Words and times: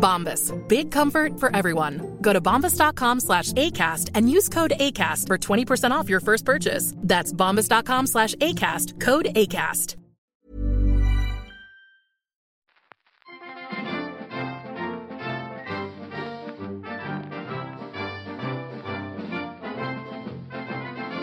Bombas. 0.00 0.56
Big 0.68 0.90
comfort 0.90 1.38
for 1.38 1.54
everyone. 1.54 2.18
Go 2.20 2.32
to 2.32 2.40
bombas.com 2.40 3.20
slash 3.20 3.52
ACAST 3.52 4.10
and 4.14 4.30
use 4.30 4.48
code 4.48 4.72
ACAST 4.80 5.26
for 5.26 5.38
20% 5.38 5.90
off 5.92 6.08
your 6.08 6.20
first 6.20 6.44
purchase. 6.44 6.94
That's 6.96 7.32
bombas.com 7.32 8.06
slash 8.06 8.34
ACAST. 8.36 8.98
Code 8.98 9.26
ACAST. 9.36 9.96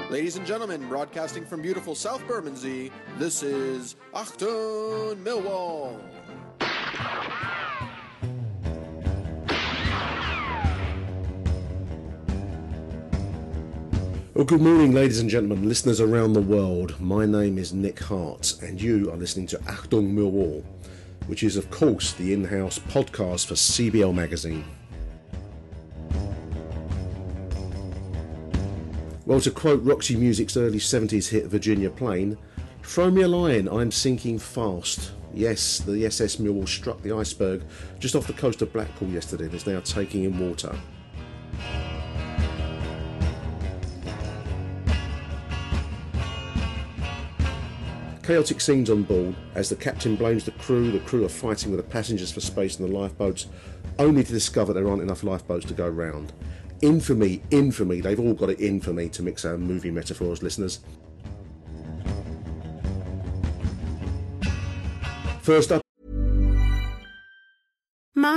Ladies 0.09 0.35
and 0.35 0.47
gentlemen, 0.47 0.87
broadcasting 0.89 1.45
from 1.45 1.61
beautiful 1.61 1.93
South 1.93 2.25
Bermondsey, 2.27 2.91
this 3.19 3.43
is 3.43 3.95
Achtung 4.15 5.17
Millwall. 5.23 6.01
Well, 14.37 14.45
good 14.45 14.61
morning, 14.61 14.91
ladies 14.91 15.19
and 15.19 15.31
gentlemen, 15.31 15.67
listeners 15.67 15.99
around 15.99 16.33
the 16.33 16.41
world. 16.41 17.01
My 17.01 17.25
name 17.25 17.57
is 17.57 17.73
Nick 17.73 17.97
Hart, 17.97 18.53
and 18.61 18.79
you 18.79 19.11
are 19.11 19.17
listening 19.17 19.47
to 19.47 19.57
Achtung 19.57 20.13
Millwall, 20.13 20.63
which 21.25 21.41
is, 21.41 21.57
of 21.57 21.71
course, 21.71 22.13
the 22.13 22.33
in 22.33 22.43
house 22.43 22.77
podcast 22.77 23.47
for 23.47 23.55
CBL 23.55 24.13
Magazine. 24.13 24.63
Well, 29.25 29.41
to 29.41 29.49
quote 29.49 29.81
Roxy 29.81 30.15
Music's 30.15 30.55
early 30.55 30.77
70s 30.77 31.27
hit 31.29 31.47
Virginia 31.47 31.89
Plain, 31.89 32.37
throw 32.83 33.09
me 33.09 33.23
a 33.23 33.27
line, 33.27 33.67
I'm 33.67 33.89
sinking 33.89 34.37
fast. 34.37 35.13
Yes, 35.33 35.79
the 35.79 36.05
SS 36.05 36.35
Millwall 36.35 36.67
struck 36.67 37.01
the 37.01 37.11
iceberg 37.11 37.63
just 37.97 38.13
off 38.15 38.27
the 38.27 38.33
coast 38.33 38.61
of 38.61 38.71
Blackpool 38.71 39.09
yesterday 39.09 39.45
and 39.45 39.53
is 39.55 39.65
now 39.65 39.79
taking 39.79 40.25
in 40.25 40.37
water. 40.47 40.77
Chaotic 48.27 48.59
scenes 48.59 48.89
on 48.89 49.03
board 49.03 49.37
as 49.55 49.69
the 49.69 49.75
captain 49.77 50.17
blames 50.17 50.43
the 50.43 50.51
crew, 50.51 50.91
the 50.91 50.99
crew 50.99 51.23
are 51.23 51.29
fighting 51.29 51.71
with 51.71 51.77
the 51.79 51.89
passengers 51.89 52.29
for 52.29 52.41
space 52.41 52.77
in 52.77 52.85
the 52.85 52.91
lifeboats, 52.91 53.45
only 53.99 54.21
to 54.21 54.33
discover 54.33 54.73
there 54.73 54.89
aren't 54.89 55.01
enough 55.01 55.23
lifeboats 55.23 55.65
to 55.67 55.73
go 55.73 55.87
round. 55.87 56.33
Infamy, 56.81 57.41
infamy, 57.51 58.01
they've 58.01 58.19
all 58.19 58.33
got 58.33 58.49
it 58.49 58.59
in 58.59 58.81
for 58.81 58.91
me 58.91 59.07
to 59.07 59.23
mix 59.23 59.45
our 59.45 59.57
movie 59.57 59.91
metaphors, 59.91 60.43
listeners. 60.43 60.81
First 65.41 65.71
up, 65.71 65.86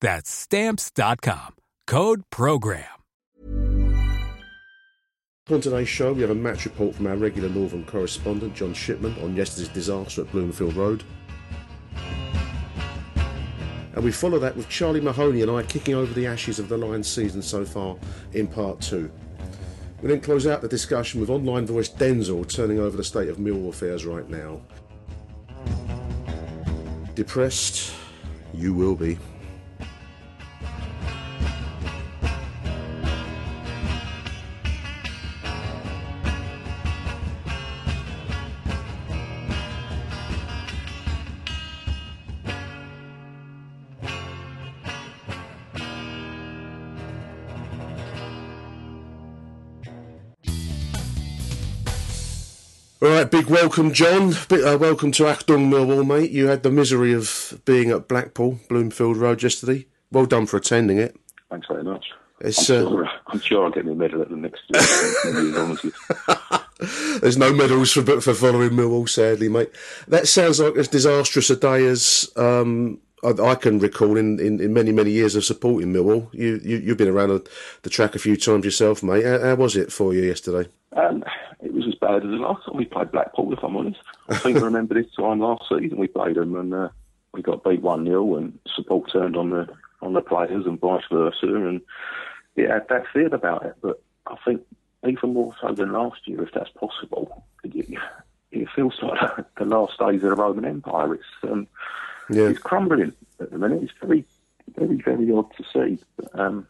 That's 0.00 0.30
stamps.com. 0.30 1.54
Code 1.86 2.22
program. 2.30 2.84
On 5.48 5.60
today's 5.60 5.88
show, 5.88 6.12
we 6.12 6.22
have 6.22 6.30
a 6.30 6.34
match 6.34 6.64
report 6.64 6.96
from 6.96 7.06
our 7.06 7.16
regular 7.16 7.48
Northern 7.48 7.84
correspondent, 7.84 8.56
John 8.56 8.74
Shipman, 8.74 9.16
on 9.22 9.36
yesterday's 9.36 9.72
disaster 9.72 10.22
at 10.22 10.32
Bloomfield 10.32 10.74
Road. 10.74 11.04
And 13.94 14.04
we 14.04 14.10
follow 14.10 14.40
that 14.40 14.56
with 14.56 14.68
Charlie 14.68 15.00
Mahoney 15.00 15.42
and 15.42 15.50
I 15.52 15.62
kicking 15.62 15.94
over 15.94 16.12
the 16.12 16.26
ashes 16.26 16.58
of 16.58 16.68
the 16.68 16.76
Lions 16.76 17.06
season 17.06 17.42
so 17.42 17.64
far 17.64 17.96
in 18.32 18.48
part 18.48 18.80
two. 18.80 19.08
We 20.02 20.08
then 20.08 20.20
close 20.20 20.48
out 20.48 20.62
the 20.62 20.68
discussion 20.68 21.20
with 21.20 21.30
online 21.30 21.64
voice 21.64 21.88
Denzel 21.88 22.52
turning 22.52 22.80
over 22.80 22.96
the 22.96 23.04
state 23.04 23.28
of 23.28 23.36
Millwall 23.36 23.68
affairs 23.68 24.04
right 24.04 24.28
now. 24.28 24.60
Depressed? 27.14 27.94
You 28.52 28.74
will 28.74 28.96
be. 28.96 29.16
Big 53.46 53.52
welcome, 53.52 53.92
John. 53.92 54.34
Big, 54.48 54.64
uh, 54.64 54.78
welcome 54.80 55.12
to 55.12 55.24
Achtung 55.24 55.70
Millwall, 55.70 56.06
mate. 56.06 56.30
You 56.30 56.48
had 56.48 56.62
the 56.62 56.70
misery 56.70 57.12
of 57.12 57.60
being 57.64 57.90
at 57.90 58.08
Blackpool, 58.08 58.58
Bloomfield 58.68 59.16
Road 59.16 59.42
yesterday. 59.42 59.86
Well 60.10 60.26
done 60.26 60.46
for 60.46 60.56
attending 60.56 60.98
it. 60.98 61.16
Thanks 61.50 61.66
very 61.68 61.84
much. 61.84 62.06
It's, 62.40 62.68
I'm, 62.68 62.86
uh, 62.86 62.88
sure, 62.88 63.08
I'm 63.28 63.40
sure 63.40 63.64
I'll 63.64 63.70
get 63.70 63.86
me 63.86 63.92
a 63.92 63.94
medal 63.94 64.22
at 64.22 64.30
the 64.30 64.36
next. 64.36 64.62
There's 67.20 67.38
no 67.38 67.52
medals 67.52 67.92
for 67.92 68.20
for 68.20 68.34
following 68.34 68.70
Millwall, 68.70 69.08
sadly, 69.08 69.48
mate. 69.48 69.70
That 70.08 70.28
sounds 70.28 70.60
like 70.60 70.76
as 70.76 70.88
disastrous 70.88 71.50
a 71.50 71.56
day 71.56 71.86
as 71.86 72.30
um, 72.36 73.00
I, 73.26 73.50
I 73.50 73.54
can 73.54 73.78
recall 73.78 74.16
in, 74.16 74.38
in, 74.38 74.60
in, 74.60 74.72
many 74.72 74.92
many 74.92 75.10
years 75.10 75.34
of 75.34 75.44
supporting 75.44 75.92
Millwall. 75.92 76.32
You, 76.32 76.60
you 76.62 76.78
you've 76.78 76.98
been 76.98 77.08
around 77.08 77.48
the 77.82 77.90
track 77.90 78.14
a 78.14 78.18
few 78.18 78.36
times 78.36 78.64
yourself, 78.64 79.02
mate. 79.02 79.24
How, 79.24 79.40
how 79.40 79.54
was 79.56 79.76
it 79.76 79.92
for 79.92 80.14
you 80.14 80.22
yesterday? 80.22 80.68
Um, 80.96 81.24
it 81.60 81.72
was 81.72 81.86
as 81.86 81.94
bad 81.96 82.16
as 82.16 82.22
the 82.22 82.36
last 82.36 82.64
time 82.64 82.76
we 82.76 82.84
played 82.84 83.10
Blackpool, 83.10 83.52
if 83.52 83.62
I'm 83.62 83.76
honest. 83.76 84.00
I 84.28 84.36
think 84.38 84.58
I 84.58 84.60
remember 84.60 84.94
this 84.94 85.12
time 85.14 85.40
last 85.40 85.64
season 85.68 85.98
we 85.98 86.06
played 86.06 86.36
them 86.36 86.54
and 86.56 86.72
uh, 86.72 86.88
we 87.32 87.42
got 87.42 87.64
beat 87.64 87.82
one 87.82 88.04
0 88.04 88.36
and 88.36 88.58
support 88.74 89.10
turned 89.12 89.36
on 89.36 89.50
the 89.50 89.68
on 90.02 90.12
the 90.12 90.20
players 90.20 90.66
and 90.66 90.80
vice 90.80 91.04
versa, 91.10 91.46
and 91.46 91.80
it 92.54 92.70
had 92.70 92.88
that 92.88 93.06
feel 93.12 93.34
about 93.34 93.64
it. 93.64 93.74
But 93.80 94.02
I 94.26 94.36
think 94.44 94.62
even 95.06 95.34
more 95.34 95.54
so 95.60 95.72
than 95.72 95.92
last 95.92 96.26
year, 96.26 96.42
if 96.42 96.52
that's 96.52 96.70
possible, 96.70 97.44
it, 97.64 97.98
it 98.52 98.68
feels 98.74 98.94
like 99.02 99.54
the 99.56 99.64
last 99.64 99.98
days 99.98 100.22
of 100.22 100.30
the 100.30 100.34
Roman 100.34 100.64
Empire. 100.64 101.14
It's 101.14 101.24
um, 101.42 101.66
yeah. 102.30 102.48
it's 102.48 102.58
crumbling 102.58 103.12
at 103.40 103.50
the 103.50 103.58
minute. 103.58 103.82
It's 103.82 103.92
very, 104.00 104.24
very, 104.76 104.96
very 104.96 105.30
odd 105.32 105.52
to 105.56 105.64
see. 105.72 106.02
But, 106.16 106.38
um, 106.38 106.66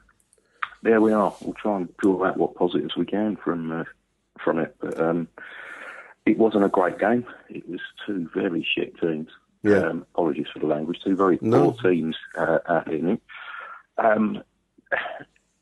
there 0.82 1.00
we 1.00 1.12
are. 1.12 1.34
We'll 1.40 1.54
try 1.54 1.76
and 1.76 1.96
draw 1.96 2.24
out 2.24 2.36
what 2.36 2.54
positives 2.54 2.96
we 2.96 3.06
can 3.06 3.36
from 3.36 3.72
uh, 3.72 3.84
from 4.42 4.58
it. 4.58 4.76
But 4.80 5.00
um, 5.00 5.28
it 6.24 6.38
wasn't 6.38 6.64
a 6.64 6.68
great 6.68 6.98
game. 6.98 7.26
It 7.48 7.68
was 7.68 7.80
two 8.06 8.30
very 8.34 8.66
shit 8.74 8.98
teams. 9.00 9.28
Yeah. 9.62 9.78
Um, 9.78 10.06
apologies 10.14 10.46
for 10.52 10.60
the 10.60 10.66
language. 10.66 11.00
Two 11.02 11.16
very 11.16 11.38
no. 11.40 11.72
poor 11.72 11.90
teams 11.90 12.16
uh, 12.36 12.58
out 12.68 12.92
in 12.92 13.18
Um, 13.98 14.42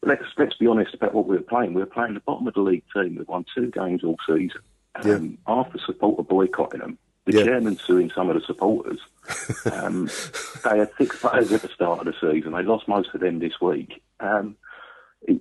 let's 0.02 0.24
let's 0.36 0.56
be 0.56 0.66
honest 0.66 0.94
about 0.94 1.14
what 1.14 1.26
we 1.26 1.36
were 1.36 1.42
playing. 1.42 1.74
We 1.74 1.80
were 1.80 1.86
playing 1.86 2.14
the 2.14 2.20
bottom 2.20 2.46
of 2.46 2.54
the 2.54 2.60
league 2.60 2.84
team. 2.94 3.16
We've 3.16 3.28
won 3.28 3.44
two 3.54 3.70
games 3.70 4.04
all 4.04 4.16
season. 4.26 4.60
Um, 4.96 5.38
yeah. 5.46 5.54
Half 5.54 5.72
the 5.72 5.78
supporter 5.78 6.22
boycotting 6.22 6.80
them. 6.80 6.98
The 7.26 7.38
yeah. 7.38 7.44
chairman 7.44 7.78
suing 7.78 8.10
some 8.14 8.28
of 8.28 8.36
the 8.36 8.46
supporters. 8.46 9.00
Um, 9.72 10.10
they 10.62 10.78
had 10.78 10.90
six 10.98 11.18
players 11.18 11.50
at 11.50 11.62
the 11.62 11.68
start 11.68 12.00
of 12.00 12.04
the 12.06 12.14
season. 12.20 12.52
They 12.52 12.62
lost 12.62 12.86
most 12.86 13.14
of 13.14 13.20
them 13.20 13.38
this 13.38 13.60
week. 13.60 14.02
Um, 14.20 14.56
it, 15.22 15.40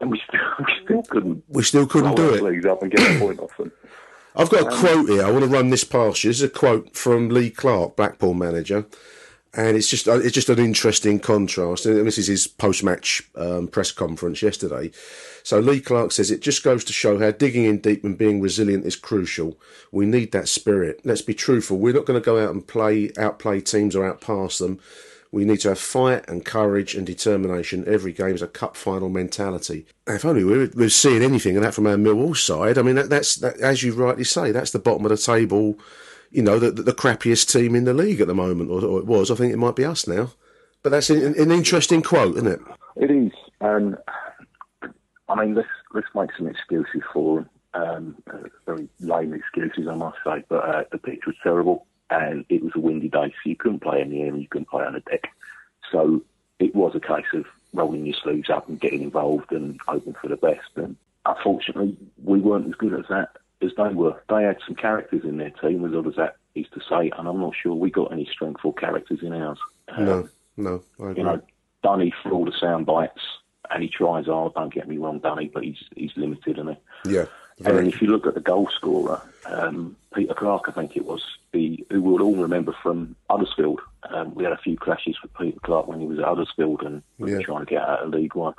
and 0.00 0.10
we 0.10 0.20
still, 0.26 0.40
we 0.58 0.84
still 0.84 1.02
couldn't. 1.02 1.44
We 1.48 1.62
still 1.62 1.86
couldn't 1.86 2.16
do 2.16 2.34
it. 2.34 2.66
Up 2.66 2.82
and 2.82 2.90
get 2.90 3.16
a 3.16 3.18
point 3.18 3.40
off 3.40 3.56
them. 3.56 3.72
I've 4.34 4.50
got 4.50 4.62
a 4.62 4.66
um, 4.66 4.80
quote 4.80 5.08
here. 5.08 5.24
I 5.24 5.30
want 5.30 5.44
to 5.44 5.50
run 5.50 5.70
this 5.70 5.84
past 5.84 6.24
you. 6.24 6.30
This 6.30 6.38
is 6.38 6.42
a 6.42 6.48
quote 6.48 6.96
from 6.96 7.28
Lee 7.28 7.50
Clark, 7.50 7.96
Blackpool 7.96 8.34
manager, 8.34 8.86
and 9.56 9.76
it's 9.76 9.88
just 9.88 10.06
uh, 10.06 10.18
it's 10.18 10.34
just 10.34 10.50
an 10.50 10.58
interesting 10.58 11.18
contrast. 11.18 11.86
And 11.86 12.06
this 12.06 12.18
is 12.18 12.26
his 12.26 12.46
post-match 12.46 13.22
um, 13.34 13.68
press 13.68 13.90
conference 13.90 14.42
yesterday. 14.42 14.90
So 15.42 15.58
Lee 15.58 15.80
Clark 15.80 16.12
says 16.12 16.30
it 16.30 16.42
just 16.42 16.62
goes 16.62 16.84
to 16.84 16.92
show 16.92 17.18
how 17.18 17.30
digging 17.30 17.64
in 17.64 17.78
deep 17.78 18.04
and 18.04 18.18
being 18.18 18.40
resilient 18.40 18.84
is 18.84 18.96
crucial. 18.96 19.58
We 19.90 20.04
need 20.04 20.32
that 20.32 20.48
spirit. 20.48 21.00
Let's 21.04 21.22
be 21.22 21.34
truthful. 21.34 21.78
We're 21.78 21.94
not 21.94 22.04
going 22.04 22.20
to 22.20 22.24
go 22.24 22.42
out 22.42 22.52
and 22.52 22.66
play 22.66 23.10
outplay 23.16 23.60
teams 23.60 23.96
or 23.96 24.10
outpass 24.10 24.58
them. 24.58 24.78
We 25.32 25.44
need 25.44 25.60
to 25.60 25.70
have 25.70 25.78
fight 25.78 26.28
and 26.28 26.44
courage 26.44 26.94
and 26.94 27.06
determination. 27.06 27.84
Every 27.86 28.12
game 28.12 28.34
is 28.34 28.42
a 28.42 28.46
cup 28.46 28.76
final 28.76 29.08
mentality. 29.08 29.86
If 30.06 30.24
only 30.24 30.44
we 30.44 30.68
were, 30.68 30.88
seeing 30.88 31.22
anything 31.22 31.56
of 31.56 31.62
that 31.62 31.74
from 31.74 31.86
our 31.86 31.96
Millwall 31.96 32.36
side. 32.36 32.78
I 32.78 32.82
mean, 32.82 32.94
that, 32.94 33.10
that's 33.10 33.36
that, 33.36 33.58
as 33.60 33.82
you 33.82 33.92
rightly 33.92 34.24
say, 34.24 34.52
that's 34.52 34.70
the 34.70 34.78
bottom 34.78 35.04
of 35.04 35.10
the 35.10 35.16
table. 35.16 35.78
You 36.30 36.42
know, 36.42 36.58
the, 36.58 36.70
the 36.70 36.92
crappiest 36.92 37.50
team 37.50 37.74
in 37.74 37.84
the 37.84 37.94
league 37.94 38.20
at 38.20 38.26
the 38.26 38.34
moment, 38.34 38.70
or, 38.70 38.84
or, 38.84 38.98
it 38.98 39.06
was. 39.06 39.30
I 39.30 39.34
think 39.34 39.52
it 39.52 39.58
might 39.58 39.76
be 39.76 39.84
us 39.84 40.06
now. 40.06 40.30
But 40.82 40.90
that's 40.90 41.10
an, 41.10 41.34
an 41.38 41.50
interesting 41.50 42.02
quote, 42.02 42.36
isn't 42.36 42.46
it? 42.46 42.60
It 42.96 43.10
is, 43.10 43.32
and 43.60 43.96
I 45.28 45.34
mean, 45.34 45.54
let's 45.54 45.68
let's 45.92 46.08
make 46.14 46.30
some 46.36 46.46
excuses 46.46 47.02
for 47.12 47.38
them. 47.38 47.50
Um, 47.74 48.16
very 48.64 48.88
lame 49.00 49.34
excuses, 49.34 49.86
I 49.86 49.94
must 49.94 50.16
say. 50.24 50.44
But 50.48 50.64
uh, 50.64 50.84
the 50.90 50.98
pitch 50.98 51.26
was 51.26 51.36
terrible 51.42 51.86
and 52.10 52.44
it 52.48 52.62
was 52.62 52.72
a 52.74 52.80
windy 52.80 53.08
day, 53.08 53.28
so 53.30 53.50
you 53.50 53.56
couldn't 53.56 53.82
play 53.82 54.00
in 54.00 54.10
the 54.10 54.22
air 54.22 54.28
and 54.28 54.40
you 54.40 54.48
couldn't 54.48 54.68
play 54.68 54.84
on 54.84 54.94
the 54.94 55.00
deck. 55.00 55.28
So 55.92 56.22
it 56.58 56.74
was 56.74 56.94
a 56.94 57.00
case 57.00 57.26
of 57.34 57.44
rolling 57.72 58.06
your 58.06 58.14
sleeves 58.22 58.48
up 58.48 58.68
and 58.68 58.80
getting 58.80 59.02
involved 59.02 59.52
and 59.52 59.78
hoping 59.86 60.14
for 60.14 60.28
the 60.28 60.36
best. 60.36 60.70
And 60.76 60.96
unfortunately, 61.24 61.96
we 62.22 62.40
weren't 62.40 62.68
as 62.68 62.74
good 62.74 62.94
as 62.94 63.06
that 63.10 63.30
as 63.62 63.70
they 63.76 63.88
were. 63.88 64.22
They 64.28 64.42
had 64.44 64.58
some 64.66 64.76
characters 64.76 65.22
in 65.24 65.38
their 65.38 65.50
team, 65.50 65.84
as 65.84 65.94
odd 65.94 66.06
as 66.06 66.16
that 66.16 66.36
is 66.54 66.66
to 66.74 66.80
say, 66.88 67.10
and 67.16 67.28
I'm 67.28 67.40
not 67.40 67.54
sure 67.54 67.74
we 67.74 67.90
got 67.90 68.12
any 68.12 68.28
strengthful 68.30 68.72
characters 68.72 69.20
in 69.22 69.32
ours. 69.32 69.58
No, 69.98 70.12
um, 70.12 70.30
no, 70.56 70.82
I 71.00 71.10
agree. 71.10 71.16
You 71.18 71.24
know, 71.24 71.42
Dunny 71.82 72.12
for 72.22 72.32
all 72.32 72.44
the 72.44 72.52
sound 72.58 72.86
bites, 72.86 73.20
and 73.70 73.82
he 73.82 73.88
tries 73.88 74.26
hard. 74.26 74.54
Don't 74.54 74.72
get 74.72 74.88
me 74.88 74.98
wrong, 74.98 75.18
Dunny, 75.18 75.50
but 75.52 75.64
he's 75.64 75.82
he's 75.94 76.12
limited, 76.16 76.58
isn't 76.58 76.76
he? 77.04 77.12
Yeah. 77.12 77.26
Very. 77.58 77.78
And 77.78 77.86
then 77.86 77.94
if 77.94 78.02
you 78.02 78.08
look 78.08 78.26
at 78.26 78.34
the 78.34 78.40
goal 78.40 78.68
scorer, 78.76 79.22
um, 79.46 79.96
Peter 80.14 80.34
Clarke, 80.34 80.68
I 80.68 80.72
think 80.72 80.94
it 80.94 81.06
was, 81.06 81.24
the, 81.52 81.86
who 81.90 82.02
we'll 82.02 82.22
all 82.22 82.36
remember 82.36 82.76
from 82.82 83.16
Huddersfield. 83.30 83.80
Um, 84.10 84.34
we 84.34 84.44
had 84.44 84.52
a 84.52 84.58
few 84.58 84.76
clashes 84.76 85.16
with 85.22 85.32
Peter 85.32 85.58
Clarke 85.62 85.86
when 85.86 86.00
he 86.00 86.06
was 86.06 86.18
at 86.18 86.26
Huddersfield 86.26 86.82
and 86.82 87.02
we 87.18 87.32
yeah. 87.32 87.38
trying 87.40 87.64
to 87.64 87.70
get 87.70 87.80
out 87.80 88.02
of 88.02 88.10
League 88.10 88.34
One. 88.34 88.52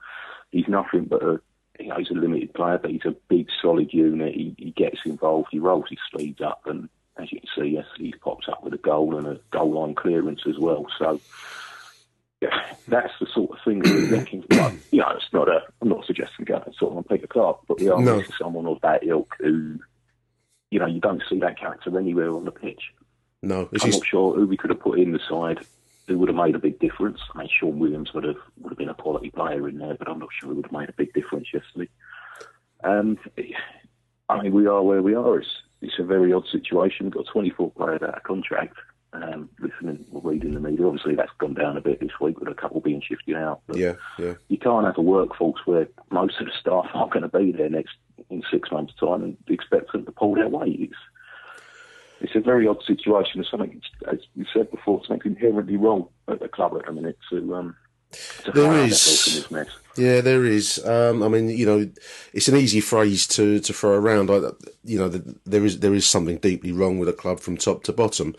He's 0.49 0.67
nothing 0.67 1.05
but 1.05 1.21
a, 1.21 1.39
you 1.79 1.88
know, 1.88 1.97
he's 1.97 2.12
a 2.12 2.13
limited 2.13 2.53
player, 2.53 2.77
but 2.77 2.91
he's 2.91 3.06
a 3.06 3.15
big, 3.27 3.47
solid 3.62 3.94
unit. 3.94 4.33
He, 4.33 4.56
he 4.57 4.71
gets 4.71 5.00
involved, 5.06 5.50
he 5.51 5.59
rolls 5.59 5.85
his 5.89 6.00
sleeves 6.12 6.41
up, 6.41 6.62
and 6.65 6.89
as 7.18 7.31
you 7.31 7.39
can 7.39 7.50
see, 7.56 7.69
yes, 7.69 7.85
he 7.97 8.13
pops 8.21 8.47
up 8.47 8.63
with 8.63 8.74
a 8.74 8.77
goal 8.77 9.18
and 9.18 9.27
a 9.27 9.39
goal 9.51 9.79
line 9.79 9.95
clearance 9.95 10.41
as 10.47 10.57
well. 10.57 10.85
So, 11.00 11.19
yeah, 12.41 12.75
that's 12.88 13.13
the 13.19 13.27
sort 13.33 13.51
of 13.51 13.57
thing 13.65 13.79
that 13.79 13.91
we're 13.91 14.18
looking 14.18 14.44
for. 14.44 14.71
You 14.91 15.00
know, 15.00 15.12
it's 15.15 15.33
not 15.33 15.50
a, 15.50 15.62
I'm 15.81 15.89
not 15.89 16.06
suggesting 16.06 16.45
going 16.45 16.62
sort 16.77 16.91
of 16.91 16.97
on 16.97 17.03
Peter 17.03 17.27
Clarke, 17.27 17.62
but 17.68 17.80
we 17.80 17.89
are 17.89 18.01
no. 18.01 18.21
someone 18.39 18.68
of 18.68 18.80
that 18.81 19.03
ilk 19.03 19.35
who, 19.39 19.80
you 20.69 20.80
know, 20.80 20.85
you 20.85 21.00
don't 21.00 21.23
see 21.30 21.39
that 21.39 21.59
character 21.59 21.97
anywhere 21.97 22.31
on 22.31 22.45
the 22.45 22.51
pitch. 22.51 22.94
No, 23.41 23.69
I'm 23.81 23.91
not 23.91 24.06
sure 24.06 24.35
who 24.35 24.47
we 24.47 24.57
could 24.57 24.71
have 24.71 24.80
put 24.80 25.00
in 25.00 25.12
the 25.12 25.19
side 25.27 25.65
who 26.07 26.18
would 26.18 26.30
have 26.30 26.38
made 26.38 26.56
a 26.56 26.59
big 26.59 26.80
difference. 26.80 27.19
I 27.33 27.39
mean, 27.39 27.50
Shaun 27.51 27.80
Williams 27.80 28.13
would 28.13 28.24
have 28.24 28.38
would 28.59 28.71
have 28.71 28.77
been 28.77 28.89
a 28.89 28.94
quality 28.94 29.30
player 29.30 29.68
in 29.68 29.77
there, 29.77 29.95
but 29.98 30.09
I'm 30.09 30.19
not 30.19 30.30
sure 30.39 30.50
he 30.50 30.56
would 30.56 30.65
have 30.65 30.71
made 30.71 30.89
a 30.89 30.94
big 30.94 31.13
difference 31.13 31.48
yesterday. 31.54 31.89
Um, 32.83 33.18
I 34.30 34.42
mean, 34.42 34.54
we 34.54 34.68
are 34.68 34.81
where 34.83 35.01
we 35.01 35.15
are. 35.15 35.39
It's, 35.39 35.50
it's 35.81 36.00
a 36.00 36.04
very 36.04 36.33
odd 36.33 36.48
situation. 36.51 37.07
We've 37.07 37.13
got 37.13 37.27
24 37.31 37.71
players 37.71 38.01
out 38.01 38.18
of 38.18 38.24
contract 38.24 38.75
um, 39.13 39.50
listening 39.59 40.06
or 40.12 40.21
reading 40.21 40.54
the 40.54 40.59
media. 40.59 40.86
Obviously, 40.86 41.15
that's 41.15 41.31
gone 41.39 41.54
down 41.54 41.77
a 41.77 41.81
bit 41.81 42.00
this 42.00 42.19
week 42.21 42.39
with 42.39 42.50
a 42.50 42.54
couple 42.54 42.81
being 42.81 43.01
shifted 43.01 43.36
out. 43.36 43.62
But 43.68 43.77
yeah, 43.77 43.94
yeah. 44.18 44.33
You 44.48 44.57
can't 44.57 44.86
have 44.86 44.98
a 44.98 45.01
workforce 45.01 45.62
where 45.65 45.88
most 46.12 46.39
of 46.39 46.48
the 46.48 46.51
staff 46.59 46.88
aren't 46.94 47.13
going 47.13 47.30
to 47.30 47.38
be 47.38 47.51
there 47.51 47.69
next 47.69 47.95
in 48.30 48.44
six 48.51 48.71
months' 48.71 48.94
time 49.00 49.24
and 49.24 49.38
expect 49.48 49.92
them 49.92 50.06
to 50.06 50.12
pull 50.12 50.36
their 50.36 50.50
weight. 50.50 50.77
It's, 50.80 51.00
it's 52.22 52.36
a 52.36 52.40
very 52.40 52.68
odd 52.68 52.84
situation. 52.84 53.34
There's 53.36 53.52
something, 53.52 53.81
as 54.12 54.19
you 54.36 54.46
said 54.54 54.72
before, 54.72 55.02
something 55.06 55.36
inherently 55.36 55.78
wrong 55.78 56.08
at 56.28 56.40
the 56.40 56.48
club 56.48 56.75
at 56.78 56.86
the 56.86 56.92
minute 56.94 57.18
to. 57.30 57.56
Um, 57.56 57.75
there 58.54 58.86
is, 58.86 59.46
yeah, 59.98 60.21
there 60.21 60.45
is. 60.45 60.83
Um, 60.86 61.21
I 61.21 61.28
mean, 61.28 61.50
you 61.50 61.66
know, 61.66 61.90
it's 62.33 62.47
an 62.47 62.56
easy 62.56 62.80
phrase 62.80 63.28
to, 63.28 63.59
to 63.59 63.74
throw 63.74 63.92
around. 63.92 64.31
I, 64.31 64.52
you 64.83 64.97
know, 64.97 65.09
the, 65.09 65.36
there 65.45 65.66
is 65.66 65.80
there 65.80 65.94
is 65.94 66.06
something 66.06 66.38
deeply 66.38 66.71
wrong 66.71 67.00
with 67.00 67.07
the 67.07 67.14
club 67.14 67.40
from 67.40 67.57
top 67.57 67.83
to 67.83 67.94
bottom. 67.94 68.36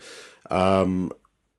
Um, 0.49 1.11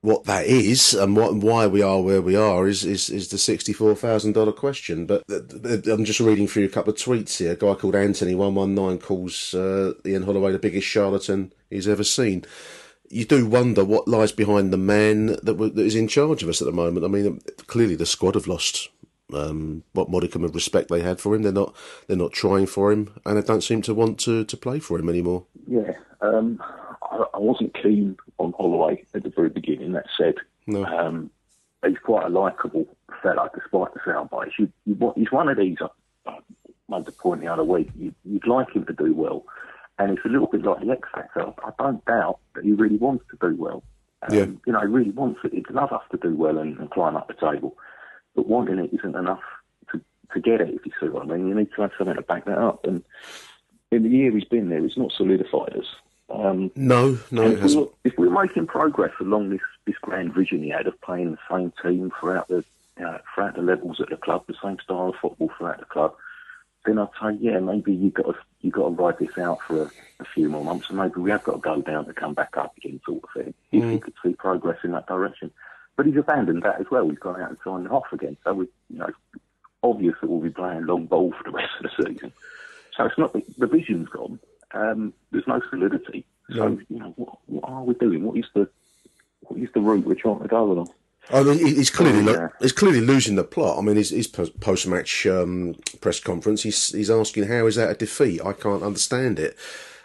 what 0.03 0.25
that 0.25 0.47
is 0.47 0.95
and 0.95 1.15
what 1.15 1.33
and 1.33 1.43
why 1.43 1.67
we 1.67 1.83
are 1.83 2.01
where 2.01 2.23
we 2.23 2.35
are 2.35 2.67
is 2.67 2.85
is, 2.85 3.11
is 3.11 3.29
the 3.29 3.39
sixty 3.39 3.73
four 3.73 3.95
thousand 3.95 4.33
dollar 4.33 4.53
question. 4.53 5.07
But 5.07 5.23
I'm 5.31 6.05
just 6.05 6.21
reading 6.21 6.49
through 6.49 6.65
a 6.65 6.69
couple 6.69 6.93
of 6.93 6.99
tweets 6.99 7.37
here. 7.39 7.53
A 7.53 7.57
guy 7.57 7.75
called 7.75 7.95
Anthony 7.95 8.35
one 8.35 8.55
one 8.55 8.75
nine 8.75 8.99
calls 8.99 9.55
uh, 9.55 9.93
Ian 10.05 10.25
Holloway 10.25 10.53
the 10.53 10.59
biggest 10.59 10.87
charlatan 10.87 11.53
he's 11.71 11.89
ever 11.89 12.05
seen. 12.05 12.45
You 13.09 13.25
do 13.25 13.47
wonder 13.47 13.85
what 13.85 14.07
lies 14.07 14.31
behind 14.31 14.73
the 14.73 14.79
man 14.79 15.27
that, 15.43 15.59
that 15.59 15.79
is 15.79 15.97
in 15.97 16.07
charge 16.07 16.43
of 16.43 16.49
us 16.49 16.61
at 16.61 16.67
the 16.67 16.73
moment. 16.73 17.05
I 17.05 17.09
mean, 17.09 17.41
clearly 17.67 17.97
the 17.97 18.07
squad 18.07 18.37
have 18.37 18.47
lost 18.47 18.89
um, 19.35 19.83
what 19.93 20.11
modicum 20.11 20.45
of 20.45 20.55
respect 20.55 20.89
they 20.89 21.03
had 21.03 21.21
for 21.21 21.35
him. 21.35 21.43
They're 21.43 21.53
not 21.53 21.75
they're 22.07 22.17
not 22.17 22.33
trying 22.33 22.67
for 22.67 22.93
him, 22.93 23.13
and 23.25 23.37
they 23.37 23.43
don't 23.43 23.63
seem 23.63 23.83
to 23.83 23.95
want 23.95 24.19
to, 24.21 24.45
to 24.45 24.57
play 24.57 24.79
for 24.79 24.99
him 24.99 25.09
anymore. 25.09 25.45
Yeah, 25.67 25.93
um, 26.21 26.63
I, 27.03 27.25
I, 27.35 27.39
wasn't 27.39 27.75
keen 27.75 28.17
on 28.39 28.53
Holloway 28.53 29.05
at 29.15 29.23
the 29.23 29.31
very 29.31 29.49
beginning. 29.49 29.93
That 29.93 30.07
said, 30.17 30.37
no. 30.67 30.85
um, 30.85 31.31
he's 31.87 31.99
quite 31.99 32.27
a 32.27 32.29
likable 32.29 32.87
fella, 33.23 33.51
despite 33.55 33.95
the 33.95 34.01
sound 34.05 34.31
bites. 34.31 34.53
You, 34.59 34.71
you, 34.87 35.13
he's 35.17 35.33
one 35.33 35.49
of 35.49 35.59
these. 35.59 35.79
I, 35.81 36.31
I 36.31 36.39
made 36.89 37.05
the 37.05 37.13
point 37.13 37.41
the 37.41 37.49
other 37.49 37.65
week. 37.65 37.91
You, 37.97 38.15
would 38.25 38.47
like 38.47 38.71
him 38.75 38.85
to 38.87 38.93
do 38.93 39.15
well, 39.15 39.45
and 40.01 40.17
it's 40.17 40.25
a 40.25 40.29
little 40.29 40.47
bit 40.47 40.65
like 40.65 40.81
the 40.81 40.91
X 40.91 41.09
Factor. 41.15 41.53
I 41.63 41.71
don't 41.79 42.05
doubt 42.07 42.39
that 42.55 42.65
he 42.65 42.73
really 42.73 42.97
wants 42.97 43.25
to 43.31 43.49
do 43.49 43.55
well. 43.55 43.83
Um, 44.23 44.35
yeah. 44.35 44.47
You 44.67 44.73
know, 44.73 44.81
he 44.81 44.87
really 44.87 45.11
wants 45.11 45.41
it. 45.45 45.53
He'd 45.53 45.71
love 45.71 45.93
us 45.93 46.03
to 46.11 46.17
do 46.17 46.35
well 46.35 46.59
and, 46.59 46.79
and 46.79 46.91
climb 46.91 47.17
up 47.17 47.29
the 47.29 47.35
table, 47.35 47.77
but 48.35 48.49
wanting 48.49 48.79
it 48.79 48.91
isn't 48.95 49.15
enough 49.15 49.43
to 49.93 50.01
to 50.33 50.41
get 50.41 50.63
it. 50.63 50.71
If 50.71 50.87
you 50.87 50.93
see 50.99 51.09
what 51.09 51.25
I 51.25 51.27
mean, 51.27 51.49
you 51.49 51.55
need 51.55 51.69
to 51.77 51.83
have 51.83 51.93
something 51.99 52.17
to 52.17 52.23
back 52.23 52.47
that 52.47 52.59
up. 52.59 52.85
And 52.85 53.05
in 53.91 54.03
the 54.03 54.09
year 54.09 54.33
he's 54.33 54.45
been 54.45 54.71
there, 54.71 54.83
he's 54.83 54.97
not 54.97 55.13
solidified 55.13 55.77
us. 55.77 55.87
Um, 56.31 56.71
no, 56.77 57.19
no, 57.31 57.43
if, 57.43 57.63
we, 57.63 57.87
if 58.05 58.13
we're 58.17 58.31
making 58.31 58.69
progress 58.69 59.13
along 59.21 59.51
this, 59.51 59.61
this 59.85 59.97
grand 60.01 60.33
vision 60.33 60.63
he 60.63 60.71
had 60.71 60.87
of 60.87 60.99
playing 61.01 61.33
the 61.33 61.39
same 61.51 61.73
team 61.83 62.13
throughout 62.19 62.49
the 62.49 62.65
uh, 63.05 63.19
throughout 63.35 63.57
the 63.57 63.63
levels 63.63 64.01
at 64.01 64.11
the 64.11 64.17
club, 64.17 64.45
the 64.47 64.55
same 64.63 64.79
style 64.83 65.09
of 65.09 65.17
football 65.21 65.51
throughout 65.59 65.81
the 65.81 65.87
club, 65.87 66.15
then 66.85 66.99
I'd 66.99 67.09
say, 67.21 67.39
yeah, 67.41 67.59
maybe 67.59 67.93
you 67.93 68.11
got 68.11 68.27
to 68.27 68.35
you 68.61 68.71
got 68.71 68.89
to 68.89 68.95
ride 68.95 69.19
this 69.19 69.37
out 69.39 69.61
for 69.63 69.83
a, 69.83 69.91
a, 70.21 70.25
few 70.25 70.49
more 70.49 70.65
months, 70.65 70.89
and 70.89 70.99
maybe 70.99 71.21
we 71.21 71.31
have 71.31 71.45
got 71.45 71.53
to 71.53 71.59
go 71.59 71.81
down 71.81 72.07
to 72.07 72.13
come 72.13 72.35
back 72.35 72.57
up 72.57 72.77
again, 72.77 73.01
sort 73.07 73.23
of 73.25 73.31
thing. 73.35 73.55
If 73.73 73.83
mm. 73.83 73.93
you 73.93 73.99
could 73.99 74.15
see 74.23 74.35
progress 74.35 74.79
in 74.85 74.93
that 74.93 75.07
direction, 75.07 75.51
but 75.97 76.07
he's 76.07 76.17
abandoned 76.17 76.63
that 76.63 76.81
as 76.81 76.91
well. 76.91 77.09
He's 77.09 77.19
gone 77.19 77.41
out 77.41 77.51
and 77.51 77.59
signed 77.65 77.87
it 77.87 77.93
off 77.93 78.13
again. 78.13 78.37
So 78.45 78.55
we, 78.55 78.67
you 78.91 78.99
know, 78.99 79.11
obvious 79.83 80.15
that 80.21 80.29
we'll 80.29 80.41
be 80.41 80.51
playing 80.51 80.87
long 80.87 81.07
ball 81.07 81.33
for 81.33 81.45
the 81.45 81.51
rest 81.51 81.73
of 81.83 81.91
the 81.91 82.05
season. 82.05 82.33
So 82.97 83.07
it's 83.07 83.19
not 83.19 83.33
the, 83.33 83.43
the 83.59 83.67
vision's 83.67 84.09
gone. 84.09 84.39
Um, 84.73 85.15
there's 85.31 85.47
no 85.47 85.61
solidity. 85.71 86.25
So 86.55 86.79
you 86.89 86.99
know, 86.99 87.13
what, 87.17 87.39
what 87.47 87.65
are 87.65 87.85
we 87.85 87.95
doing? 87.95 88.25
What 88.25 88.37
is 88.37 88.47
the 88.55 88.69
what 89.43 89.59
is 89.59 89.69
the 89.73 89.81
route 89.81 90.05
we're 90.05 90.15
trying 90.15 90.41
to 90.41 90.49
go 90.49 90.73
along? 90.73 90.91
I 91.33 91.43
mean, 91.43 91.59
he's 91.59 91.91
clearly 91.91 92.29
Oh, 92.29 92.33
yeah. 92.33 92.49
he's 92.61 92.73
clearly 92.73 93.01
losing 93.01 93.37
the 93.37 93.45
plot. 93.45 93.79
I 93.79 93.83
mean, 93.83 93.97
his, 93.97 94.11
his 94.11 94.27
post 94.27 94.87
match 94.87 95.27
um, 95.27 95.75
press 96.01 96.21
conference, 96.21 96.63
he's 96.63 96.93
he's 96.93 97.11
asking 97.11 97.45
how 97.45 97.67
is 97.67 97.77
that 97.77 97.91
a 97.91 97.95
defeat? 97.95 98.41
I 98.45 98.53
can't 98.53 98.83
understand 98.83 99.39
it. 99.39 99.57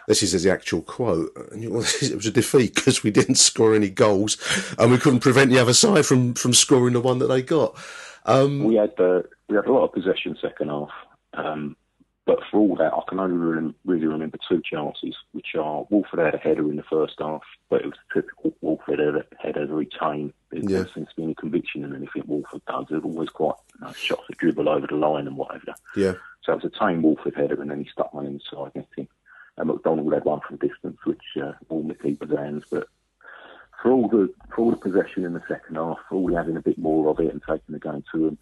This 0.08 0.22
is 0.22 0.40
the 0.44 0.52
actual 0.52 0.82
quote. 0.82 1.32
And 1.50 1.62
you- 1.62 1.72
well, 1.72 1.80
It 2.02 2.14
was 2.14 2.26
a 2.26 2.30
defeat 2.30 2.74
because 2.76 3.02
we 3.02 3.10
didn't 3.10 3.34
score 3.36 3.74
any 3.74 3.90
goals 3.90 4.36
and 4.78 4.90
we 4.92 4.98
couldn't 4.98 5.20
prevent 5.20 5.50
the 5.50 5.58
other 5.58 5.74
side 5.74 6.06
from, 6.06 6.34
from 6.34 6.54
scoring 6.54 6.92
the 6.94 7.00
one 7.00 7.18
that 7.18 7.26
they 7.26 7.42
got. 7.42 7.76
Um, 8.24 8.64
We 8.64 8.76
had 8.76 8.92
uh, 8.98 9.22
we 9.48 9.56
had 9.56 9.66
a 9.66 9.72
lot 9.72 9.84
of 9.84 9.92
possession 9.92 10.36
second 10.40 10.68
half, 10.68 10.90
um, 11.34 11.76
but 12.26 12.40
for 12.50 12.58
all 12.58 12.74
that, 12.76 12.92
I 12.92 13.00
can 13.08 13.20
only 13.20 13.36
really, 13.36 13.72
really 13.84 14.06
remember 14.06 14.36
two 14.48 14.60
chances, 14.68 15.14
which 15.32 15.54
are 15.54 15.86
Woolford 15.90 16.18
had 16.18 16.34
a 16.34 16.38
header 16.38 16.68
in 16.68 16.76
the 16.76 16.82
first 16.82 17.14
half, 17.20 17.42
but 17.70 17.82
it 17.82 17.86
was 17.86 17.94
a 18.10 18.14
typical 18.14 18.52
Woolford 18.60 18.98
header, 18.98 19.26
header 19.38 19.66
retain. 19.66 20.32
There 20.50 20.60
Yeah. 20.60 20.78
doesn't 20.82 20.94
seem 20.94 21.06
to 21.06 21.14
be 21.16 21.22
any 21.22 21.34
conviction 21.36 21.84
in 21.84 21.94
anything 21.94 22.24
Woolford 22.26 22.64
does. 22.66 22.86
They're 22.90 22.98
always 23.00 23.28
quite 23.30 23.54
you 23.78 23.86
know, 23.86 23.92
shots 23.92 24.24
that 24.28 24.38
dribble 24.38 24.68
over 24.68 24.88
the 24.88 24.96
line 24.96 25.28
and 25.28 25.36
whatever. 25.36 25.74
yeah. 25.94 26.14
So 26.42 26.52
it 26.52 26.62
was 26.62 26.72
a 26.74 26.78
tame 26.78 27.02
Woolford 27.02 27.36
header, 27.36 27.60
and 27.62 27.70
then 27.70 27.82
he 27.84 27.90
stuck 27.90 28.12
one 28.12 28.26
inside 28.26 28.72
netting. 28.74 29.08
And 29.56 29.68
McDonald 29.68 30.12
had 30.12 30.24
one 30.24 30.40
from 30.40 30.56
distance, 30.56 30.98
which 31.04 31.22
uh, 31.40 31.52
all 31.68 31.82
the 31.82 31.94
keeper's 31.94 32.36
hands. 32.36 32.64
But 32.70 32.88
for 33.82 33.90
all 33.92 34.08
the 34.08 34.32
for 34.50 34.62
all 34.62 34.70
the 34.72 34.76
possession 34.76 35.24
in 35.24 35.32
the 35.32 35.42
second 35.48 35.76
half, 35.76 35.98
for 36.08 36.16
all 36.16 36.34
having 36.34 36.56
a 36.56 36.60
bit 36.62 36.76
more 36.78 37.08
of 37.08 37.20
it 37.20 37.32
and 37.32 37.40
taking 37.42 37.72
the 37.72 37.78
game 37.78 38.02
to 38.12 38.18
them, 38.26 38.38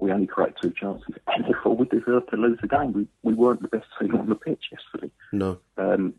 we 0.00 0.12
only 0.12 0.26
create 0.26 0.54
two 0.60 0.70
chances, 0.70 1.14
and 1.28 1.44
therefore 1.44 1.76
we 1.76 1.86
deserve 1.86 2.26
to 2.28 2.36
lose 2.36 2.58
the 2.60 2.68
game. 2.68 2.92
We 2.92 3.06
we 3.22 3.34
weren't 3.34 3.62
the 3.62 3.68
best 3.68 3.86
team 4.00 4.14
on 4.16 4.28
the 4.28 4.34
pitch 4.34 4.64
yesterday. 4.72 5.12
No. 5.32 5.58
Um, 5.76 6.14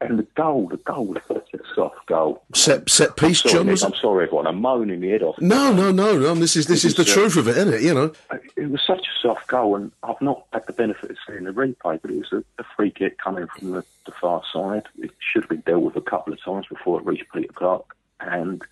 and 0.00 0.18
the 0.18 0.26
goal, 0.36 0.68
the 0.68 0.76
goal 0.76 1.06
was 1.28 1.42
a 1.52 1.58
soft 1.74 2.06
goal. 2.06 2.44
Set 2.54 2.88
set 2.88 3.16
piece, 3.16 3.40
Sorry, 3.40 3.54
John. 3.54 3.66
Nick, 3.66 3.82
I'm 3.82 3.94
sorry, 3.94 4.26
everyone. 4.26 4.46
I'm 4.46 4.60
moaning 4.60 5.00
my 5.00 5.08
head 5.08 5.22
off. 5.22 5.40
No, 5.40 5.72
no, 5.72 5.90
no, 5.90 6.18
no. 6.18 6.34
This 6.34 6.56
is 6.56 6.66
this 6.66 6.84
is 6.84 6.94
the 6.94 7.02
uh, 7.02 7.06
truth 7.06 7.36
of 7.36 7.48
it, 7.48 7.56
isn't 7.56 7.74
it? 7.74 7.82
You 7.82 7.94
know. 7.94 8.12
it 8.56 8.70
was 8.70 8.80
such 8.86 9.00
a 9.00 9.20
soft 9.20 9.48
goal, 9.48 9.76
and 9.76 9.90
I've 10.02 10.20
not 10.20 10.46
had 10.52 10.66
the 10.66 10.72
benefit 10.72 11.10
of 11.10 11.16
seeing 11.26 11.44
the 11.44 11.50
replay, 11.50 12.00
but 12.00 12.10
it 12.10 12.18
was 12.18 12.32
a, 12.32 12.44
a 12.60 12.64
free 12.76 12.90
kick 12.90 13.18
coming 13.18 13.46
from 13.48 13.72
the, 13.72 13.84
the 14.06 14.12
far 14.20 14.42
side. 14.52 14.84
It 14.98 15.10
should 15.18 15.42
have 15.42 15.50
been 15.50 15.62
dealt 15.66 15.82
with 15.82 15.96
a 15.96 16.00
couple 16.00 16.32
of 16.32 16.42
times 16.42 16.66
before 16.68 17.00
it 17.00 17.06
reached 17.06 17.32
Peter 17.34 17.52
Clarke, 17.52 17.96
and 18.20 18.62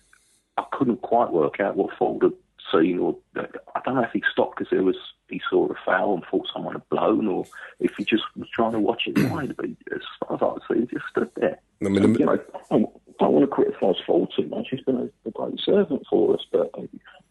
I 0.57 0.63
couldn't 0.71 1.01
quite 1.01 1.31
work 1.31 1.59
out 1.59 1.75
what 1.75 1.95
Forde 1.97 2.23
had 2.23 2.33
seen, 2.71 2.99
or 2.99 3.17
I 3.35 3.81
don't 3.83 3.95
know 3.95 4.03
if 4.03 4.11
he 4.11 4.23
stopped 4.31 4.57
because 4.57 4.71
there 4.71 4.83
was 4.83 4.95
he 5.29 5.41
saw 5.49 5.67
a 5.67 5.75
foul 5.85 6.15
and 6.15 6.23
thought 6.29 6.47
someone 6.53 6.73
had 6.73 6.89
blown, 6.89 7.27
or 7.27 7.45
if 7.79 7.95
he 7.97 8.05
just 8.05 8.23
was 8.35 8.49
trying 8.49 8.71
to 8.73 8.79
watch 8.79 9.03
it 9.07 9.17
wide. 9.31 9.55
But 9.55 9.65
as 9.93 10.01
far 10.19 10.35
as 10.35 10.41
I 10.41 10.53
could 10.53 10.75
see, 10.75 10.81
he 10.81 10.95
just 10.97 11.09
stood 11.09 11.31
there. 11.35 11.59
I 11.83 11.89
mean, 11.89 12.01
So, 12.01 12.19
you 12.19 12.25
know, 12.25 12.33
I 12.33 12.59
don't, 12.69 12.89
don't 13.19 13.33
want 13.33 13.43
to 13.43 13.47
criticise 13.47 14.03
Forde 14.05 14.29
too 14.35 14.47
much. 14.47 14.67
He's 14.71 14.81
been 14.81 14.97
a, 14.97 15.27
a 15.27 15.31
great 15.31 15.59
servant 15.59 16.03
for 16.09 16.33
us, 16.33 16.45
but 16.51 16.71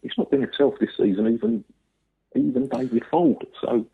he's 0.01 0.17
not 0.17 0.31
been 0.31 0.41
himself 0.41 0.75
this 0.79 0.95
season, 0.97 1.27
even 1.27 1.63
even 2.35 2.67
David 2.67 3.03
Forde. 3.11 3.47
So 3.61 3.85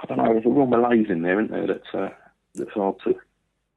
I 0.00 0.06
don't 0.06 0.18
know. 0.18 0.32
There's 0.32 0.46
a 0.46 0.50
real 0.50 0.66
malaise 0.66 1.10
in 1.10 1.22
there, 1.22 1.40
isn't 1.40 1.52
there? 1.52 1.66
That's 1.66 1.94
uh, 1.94 2.10
that's 2.54 2.72
hard 2.72 2.96
to 3.04 3.16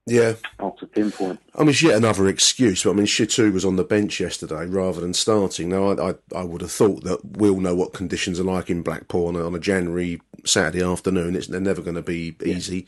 Yeah. 0.07 0.35
to 0.79 0.87
pinpoint. 0.87 1.39
I 1.53 1.59
mean, 1.59 1.69
it's 1.69 1.83
yet 1.83 1.97
another 1.97 2.27
excuse, 2.27 2.83
but 2.83 2.91
I 2.91 2.93
mean, 2.93 3.05
Shittu 3.05 3.51
was 3.51 3.65
on 3.65 3.75
the 3.75 3.83
bench 3.83 4.21
yesterday 4.21 4.65
rather 4.65 5.01
than 5.01 5.13
starting. 5.13 5.67
Now, 5.69 5.91
I, 5.91 6.11
I, 6.11 6.15
I 6.33 6.43
would 6.43 6.61
have 6.61 6.71
thought 6.71 7.03
that 7.03 7.19
we'll 7.23 7.59
know 7.59 7.75
what 7.75 7.93
conditions 7.93 8.39
are 8.39 8.45
like 8.45 8.69
in 8.69 8.83
Blackpool 8.83 9.27
on 9.27 9.35
a, 9.35 9.45
on 9.45 9.53
a 9.53 9.59
January 9.59 10.21
Saturday 10.45 10.81
afternoon. 10.81 11.35
It's, 11.35 11.47
they're 11.47 11.59
never 11.59 11.81
going 11.81 11.95
to 11.95 12.01
be 12.01 12.37
easy. 12.43 12.87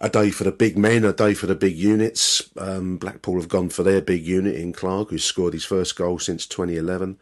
A 0.00 0.08
day 0.08 0.30
for 0.30 0.44
the 0.44 0.52
big 0.52 0.78
men, 0.78 1.04
a 1.04 1.12
day 1.12 1.34
for 1.34 1.46
the 1.46 1.54
big 1.54 1.76
units. 1.76 2.48
Um, 2.56 2.96
Blackpool 2.96 3.40
have 3.40 3.48
gone 3.48 3.68
for 3.68 3.82
their 3.82 4.00
big 4.00 4.24
unit 4.24 4.54
in 4.54 4.72
Clarke, 4.72 5.10
who's 5.10 5.24
scored 5.24 5.52
his 5.52 5.66
first 5.66 5.96
goal 5.96 6.18
since 6.18 6.46
2011. 6.46 7.18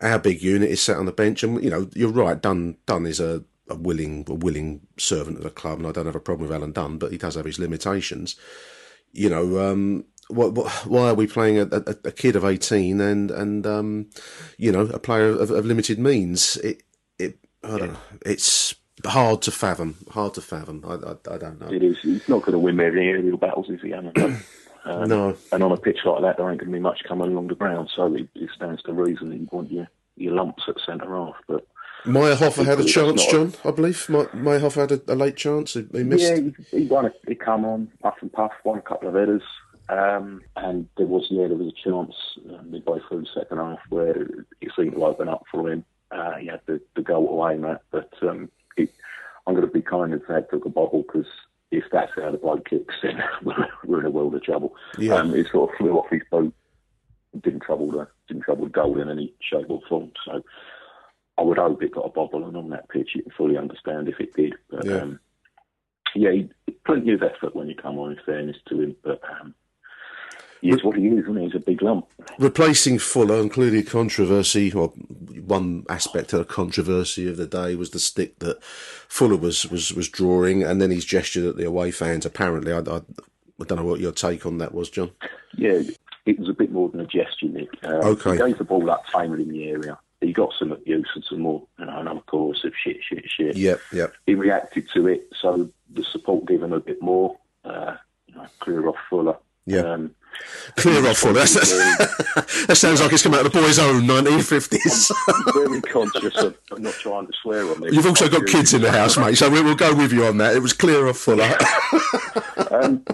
Our 0.00 0.18
big 0.18 0.42
unit 0.42 0.70
is 0.70 0.80
sat 0.80 0.96
on 0.96 1.06
the 1.06 1.12
bench, 1.12 1.42
and 1.42 1.62
you 1.62 1.70
know, 1.70 1.88
you're 1.94 2.12
right. 2.12 2.40
Dunne, 2.40 2.76
Dunne 2.86 3.06
is 3.06 3.20
a, 3.20 3.42
a 3.70 3.74
willing, 3.76 4.24
a 4.28 4.34
willing 4.34 4.86
servant 4.98 5.38
of 5.38 5.44
the 5.44 5.50
club, 5.50 5.78
and 5.78 5.86
I 5.86 5.92
don't 5.92 6.06
have 6.06 6.16
a 6.16 6.20
problem 6.20 6.48
with 6.48 6.56
Alan 6.56 6.72
Dunne, 6.72 6.98
but 6.98 7.12
he 7.12 7.18
does 7.18 7.36
have 7.36 7.46
his 7.46 7.58
limitations 7.58 8.36
you 9.12 9.28
know, 9.28 9.58
um, 9.60 10.04
what, 10.28 10.52
what, 10.52 10.70
why 10.86 11.08
are 11.08 11.14
we 11.14 11.26
playing 11.26 11.58
a, 11.58 11.62
a, 11.72 11.96
a 12.04 12.12
kid 12.12 12.36
of 12.36 12.44
18 12.44 13.00
and, 13.00 13.30
and 13.30 13.66
um, 13.66 14.10
you 14.58 14.70
know, 14.70 14.82
a 14.82 14.98
player 14.98 15.28
of, 15.28 15.50
of 15.50 15.66
limited 15.66 15.98
means? 15.98 16.56
It, 16.58 16.82
it, 17.18 17.38
I 17.64 17.78
don't 17.78 17.92
know. 17.92 17.98
It's 18.24 18.74
hard 19.04 19.42
to 19.42 19.50
fathom. 19.50 19.96
Hard 20.10 20.34
to 20.34 20.40
fathom. 20.40 20.84
I, 20.86 20.94
I, 20.94 21.34
I 21.34 21.38
don't 21.38 21.60
know. 21.60 21.72
It 21.72 21.82
is. 21.82 21.98
He's 22.02 22.28
not 22.28 22.42
going 22.42 22.52
to 22.52 22.58
win 22.58 22.76
many 22.76 23.08
aerial 23.08 23.38
battles, 23.38 23.68
is 23.68 23.80
he? 23.82 23.92
Alan? 23.92 24.12
um, 24.84 25.08
No. 25.08 25.36
And 25.52 25.62
on 25.62 25.72
a 25.72 25.76
pitch 25.76 25.98
like 26.04 26.22
that, 26.22 26.36
there 26.36 26.48
ain't 26.50 26.60
going 26.60 26.70
to 26.70 26.76
be 26.76 26.80
much 26.80 27.02
coming 27.06 27.28
along 27.32 27.48
the 27.48 27.54
ground. 27.54 27.90
So 27.94 28.14
it, 28.14 28.28
it 28.34 28.50
stands 28.54 28.82
to 28.84 28.92
reason 28.92 29.30
that 29.30 29.36
you 29.36 29.48
want 29.50 29.72
your 29.72 29.88
your 30.16 30.34
lumps 30.34 30.64
at 30.68 30.74
centre 30.84 31.16
half. 31.16 31.36
But 31.48 31.66
Maierhofer 32.04 32.64
had 32.64 32.80
a 32.80 32.84
chance, 32.84 33.26
John, 33.26 33.54
I 33.64 33.70
believe. 33.70 34.06
Hoffer 34.06 34.80
had 34.80 34.92
a, 34.92 35.00
a 35.08 35.14
late 35.14 35.36
chance. 35.36 35.74
He, 35.74 35.86
he 35.92 36.02
missed. 36.02 36.22
Yeah, 36.22 36.50
he, 36.70 36.78
he 36.78 36.86
won. 36.86 37.06
A, 37.06 37.12
he 37.26 37.34
come 37.34 37.64
on, 37.64 37.90
puff 38.02 38.16
and 38.20 38.32
puff, 38.32 38.52
won 38.64 38.78
a 38.78 38.82
couple 38.82 39.08
of 39.08 39.14
headers, 39.14 39.42
um, 39.90 40.40
and 40.56 40.88
there 40.96 41.06
was 41.06 41.26
yeah, 41.30 41.48
there 41.48 41.56
was 41.56 41.72
a 41.72 41.88
chance 41.88 42.14
uh, 42.48 42.62
midway 42.62 43.00
through 43.08 43.22
the 43.22 43.40
second 43.40 43.58
half 43.58 43.80
where 43.88 44.22
it 44.60 44.70
seemed 44.76 44.92
to 44.92 45.04
open 45.04 45.28
up 45.28 45.44
for 45.50 45.70
him. 45.70 45.84
Uh, 46.10 46.36
he 46.36 46.46
had 46.46 46.60
the, 46.66 46.80
the 46.96 47.02
goal 47.02 47.28
away, 47.28 47.56
Matt. 47.56 47.82
But 47.90 48.12
um, 48.22 48.50
it, 48.76 48.92
I'm 49.46 49.54
going 49.54 49.66
to 49.66 49.72
be 49.72 49.82
kind 49.82 50.12
and 50.12 50.22
say 50.28 50.38
it 50.38 50.48
took 50.50 50.64
a 50.64 50.68
bobble 50.68 51.02
because 51.02 51.26
if 51.70 51.84
that's 51.92 52.12
how 52.16 52.30
the 52.30 52.38
bloke 52.38 52.68
kicks, 52.68 52.94
then 53.02 53.22
we're, 53.42 53.68
we're 53.84 54.00
in 54.00 54.06
a 54.06 54.10
world 54.10 54.34
of 54.34 54.42
trouble. 54.42 54.74
Yeah. 54.98 55.14
Um, 55.14 55.34
it 55.34 55.48
sort 55.50 55.70
of 55.70 55.76
flew 55.76 55.98
off 55.98 56.10
his 56.10 56.22
boot. 56.30 56.54
Didn't 57.42 57.60
trouble 57.60 57.90
the 57.90 58.08
didn't 58.26 58.42
trouble 58.42 58.64
the 58.64 58.70
goal 58.70 59.00
in 59.00 59.08
any 59.10 59.32
shape 59.40 59.66
or 59.68 59.80
form. 59.88 60.12
So. 60.24 60.42
I 61.40 61.42
would 61.42 61.56
hope 61.58 61.82
it 61.82 61.94
got 61.94 62.04
a 62.04 62.10
bobble, 62.10 62.46
and 62.46 62.56
on 62.56 62.68
that 62.68 62.88
pitch, 62.90 63.10
you 63.14 63.22
can 63.22 63.32
fully 63.32 63.56
understand 63.56 64.08
if 64.08 64.20
it 64.20 64.34
did. 64.34 64.54
But 64.70 64.84
Yeah. 64.84 64.96
um, 64.98 65.20
yeah, 66.14 66.32
he, 66.32 66.50
plenty 66.84 67.12
of 67.12 67.22
effort 67.22 67.56
when 67.56 67.66
you 67.68 67.74
come 67.74 67.98
on. 67.98 68.12
In 68.12 68.18
fairness 68.26 68.56
to 68.68 68.80
him, 68.80 68.96
but 69.02 69.22
um, 69.40 69.54
he 70.60 70.68
is 70.68 70.84
what 70.84 70.98
he 70.98 71.06
is, 71.06 71.22
isn't 71.24 71.38
he? 71.38 71.44
He's 71.46 71.54
a 71.54 71.58
big 71.58 71.80
lump. 71.80 72.06
Replacing 72.38 72.98
Fuller, 72.98 73.40
and 73.40 73.50
clearly 73.50 73.82
controversy, 73.82 74.70
or 74.72 74.88
one 75.46 75.86
aspect 75.88 76.34
of 76.34 76.40
the 76.40 76.44
controversy 76.44 77.26
of 77.26 77.38
the 77.38 77.46
day 77.46 77.74
was 77.74 77.90
the 77.90 77.98
stick 77.98 78.38
that 78.40 78.62
Fuller 78.62 79.36
was, 79.36 79.66
was, 79.70 79.94
was 79.94 80.08
drawing, 80.10 80.62
and 80.62 80.82
then 80.82 80.90
his 80.90 81.06
gesture 81.06 81.48
at 81.48 81.56
the 81.56 81.64
away 81.66 81.90
fans. 81.90 82.26
Apparently, 82.26 82.72
I, 82.72 82.80
I, 82.80 82.96
I 83.60 83.64
don't 83.64 83.78
know 83.78 83.84
what 83.84 84.00
your 84.00 84.12
take 84.12 84.44
on 84.44 84.58
that 84.58 84.74
was, 84.74 84.90
John. 84.90 85.10
Yeah, 85.56 85.80
it 86.26 86.38
was 86.38 86.50
a 86.50 86.54
bit 86.54 86.70
more 86.70 86.90
than 86.90 87.00
a 87.00 87.06
gesture, 87.06 87.46
Nick. 87.46 87.70
Uh, 87.82 88.00
Okay. 88.04 88.32
He 88.32 88.38
gave 88.38 88.58
the 88.58 88.64
ball 88.64 88.90
up 88.90 89.06
tamely 89.06 89.44
in 89.44 89.48
the 89.48 89.68
area. 89.70 89.98
He 90.20 90.32
got 90.32 90.52
some 90.58 90.70
abuse 90.72 91.08
and 91.14 91.24
some 91.24 91.40
more, 91.40 91.66
you 91.78 91.86
know, 91.86 91.98
another 91.98 92.20
chorus 92.20 92.64
of 92.64 92.74
shit, 92.76 92.98
shit, 93.02 93.24
shit. 93.28 93.56
Yep, 93.56 93.80
yep. 93.92 94.12
He 94.26 94.34
reacted 94.34 94.88
to 94.94 95.06
it, 95.06 95.32
so 95.40 95.70
the 95.90 96.04
support 96.04 96.46
gave 96.46 96.62
him 96.62 96.72
a 96.72 96.80
bit 96.80 97.00
more. 97.00 97.38
Uh, 97.64 97.96
you 98.26 98.34
know, 98.34 98.46
clear 98.60 98.86
off 98.88 98.96
Fuller. 99.08 99.36
Yeah. 99.66 99.80
Um, 99.80 100.14
Clear 100.76 101.06
off 101.08 101.18
Fuller. 101.18 101.34
That's, 101.34 101.54
that's, 101.54 102.66
that 102.66 102.76
sounds 102.76 103.00
like 103.00 103.12
it's 103.12 103.22
come 103.22 103.34
out 103.34 103.44
of 103.44 103.52
the 103.52 103.60
boys' 103.60 103.78
own 103.78 104.02
1950s. 104.02 105.10
I'm 105.28 105.68
very 105.68 105.80
conscious 105.82 106.36
of 106.36 106.56
not 106.78 106.94
trying 106.94 107.26
to 107.26 107.32
swear 107.42 107.70
on 107.70 107.80
this. 107.80 107.92
You've 107.92 108.06
also 108.06 108.28
got 108.28 108.46
kids 108.46 108.72
in 108.74 108.82
the 108.82 108.90
house, 108.90 109.16
mate, 109.16 109.36
so 109.36 109.50
we 109.50 109.62
will 109.62 109.74
go 109.74 109.94
with 109.94 110.12
you 110.12 110.24
on 110.24 110.38
that. 110.38 110.54
It 110.54 110.60
was 110.60 110.72
clear 110.72 111.08
off 111.08 111.18
Fuller. 111.18 111.56
um, 112.70 113.04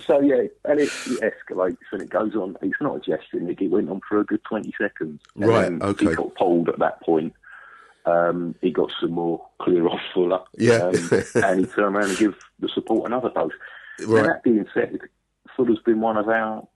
so 0.00 0.20
yeah, 0.20 0.42
and 0.64 0.80
it, 0.80 0.90
it 1.06 1.34
escalates 1.48 1.78
and 1.92 2.02
it 2.02 2.10
goes 2.10 2.34
on. 2.34 2.56
It's 2.62 2.80
not 2.80 2.96
a 2.96 3.00
gesture, 3.00 3.40
Nick. 3.40 3.60
It 3.60 3.68
went 3.68 3.88
on 3.90 4.00
for 4.08 4.20
a 4.20 4.24
good 4.24 4.42
twenty 4.44 4.74
seconds. 4.80 5.20
And 5.36 5.46
Right, 5.46 5.72
okay. 5.72 6.10
He 6.10 6.14
got 6.14 6.34
pulled 6.34 6.68
at 6.68 6.78
that 6.78 7.00
point. 7.02 7.34
Um, 8.04 8.54
he 8.60 8.70
got 8.70 8.92
some 9.00 9.12
more 9.12 9.44
clear 9.60 9.86
off 9.88 10.00
Fuller. 10.14 10.40
Yeah. 10.56 10.84
Um, 10.84 10.94
and 11.34 11.60
he 11.60 11.66
turned 11.66 11.96
around 11.96 12.10
and 12.10 12.18
give 12.18 12.36
the 12.60 12.68
support 12.68 13.06
another 13.06 13.30
dose. 13.30 13.52
Right. 14.06 14.22
Now, 14.22 14.28
that 14.28 14.42
being 14.44 14.66
said, 14.72 15.00
Fuller's 15.56 15.78
been 15.84 16.00
one 16.00 16.16
of 16.16 16.28
our. 16.28 16.66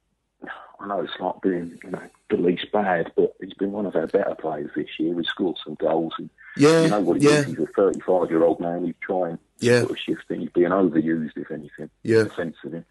I 0.79 0.87
know 0.87 1.01
it's 1.01 1.13
not 1.19 1.41
being 1.43 1.77
you 1.83 1.91
know 1.91 2.01
the 2.31 2.37
least 2.37 2.71
bad, 2.73 3.11
but 3.15 3.33
he's 3.39 3.53
been 3.53 3.71
one 3.71 3.85
of 3.85 3.95
our 3.95 4.07
better 4.07 4.33
players 4.35 4.71
this 4.75 4.87
year. 4.97 5.15
He 5.15 5.23
scored 5.25 5.57
some 5.63 5.75
goals. 5.75 6.13
And 6.17 6.29
Yeah, 6.57 6.81
you 6.83 6.89
know 6.89 7.01
what 7.01 7.21
he 7.21 7.27
yeah. 7.27 7.39
is. 7.41 7.45
He's 7.47 7.59
a 7.59 7.67
35 7.67 8.29
year 8.31 8.43
old 8.43 8.59
man. 8.59 8.85
He's 8.85 8.95
trying 9.01 9.37
Yeah. 9.59 9.79
sort 9.81 9.91
of 9.91 9.99
shifting. 9.99 10.39
He's 10.41 10.49
being 10.49 10.69
overused, 10.71 11.37
if 11.37 11.51
anything. 11.51 11.91
Yeah. 12.03 12.23
Defensively. 12.23 12.83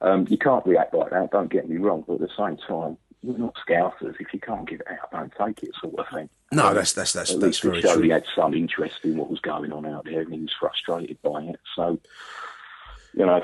Um, 0.00 0.26
you 0.28 0.38
can't 0.38 0.64
react 0.66 0.94
like 0.94 1.10
that, 1.10 1.30
don't 1.32 1.50
get 1.50 1.68
me 1.68 1.76
wrong, 1.76 2.04
but 2.06 2.14
at 2.14 2.20
the 2.20 2.28
same 2.36 2.56
time, 2.56 2.96
we're 3.24 3.36
not 3.36 3.54
scousers. 3.68 4.14
If 4.20 4.32
you 4.32 4.38
can't 4.38 4.68
give 4.68 4.80
it 4.80 4.86
out, 4.88 5.10
don't 5.10 5.32
take 5.46 5.62
it, 5.64 5.74
sort 5.80 5.98
of 5.98 6.06
thing. 6.14 6.28
No, 6.52 6.72
that's 6.74 6.92
that's 6.92 7.12
that's 7.12 7.32
At 7.34 7.40
that's 7.40 7.58
very 7.60 7.82
true. 7.82 8.00
he 8.02 8.08
had 8.10 8.24
some 8.34 8.54
interest 8.54 9.00
in 9.04 9.16
what 9.16 9.28
was 9.30 9.40
going 9.40 9.72
on 9.72 9.86
out 9.86 10.04
there 10.04 10.20
and 10.22 10.32
he 10.32 10.40
was 10.40 10.52
frustrated 10.58 11.20
by 11.22 11.42
it. 11.42 11.58
So, 11.74 11.98
you 13.14 13.26
know, 13.26 13.42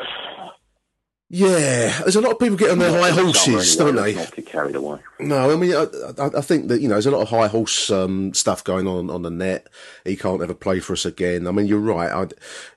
Yeah, 1.36 1.98
there's 2.02 2.14
a 2.14 2.20
lot 2.20 2.30
of 2.30 2.38
people 2.38 2.56
get 2.56 2.70
on 2.70 2.78
their 2.78 2.96
high 2.96 3.10
horses, 3.10 3.74
Summer 3.74 3.90
don't 3.90 4.04
they? 4.04 4.14
Not 4.14 4.36
get 4.36 4.46
carried 4.46 4.76
away. 4.76 5.00
No, 5.18 5.50
I 5.50 5.56
mean, 5.56 5.74
I, 5.74 5.86
I, 6.16 6.38
I 6.38 6.40
think 6.40 6.68
that 6.68 6.80
you 6.80 6.86
know, 6.86 6.94
there's 6.94 7.06
a 7.06 7.10
lot 7.10 7.22
of 7.22 7.28
high 7.28 7.48
horse 7.48 7.90
um, 7.90 8.32
stuff 8.34 8.62
going 8.62 8.86
on 8.86 9.10
on 9.10 9.22
the 9.22 9.32
net. 9.32 9.66
He 10.04 10.14
can't 10.14 10.40
ever 10.40 10.54
play 10.54 10.78
for 10.78 10.92
us 10.92 11.04
again. 11.04 11.48
I 11.48 11.50
mean, 11.50 11.66
you're 11.66 11.80
right. 11.80 12.08
I, 12.12 12.28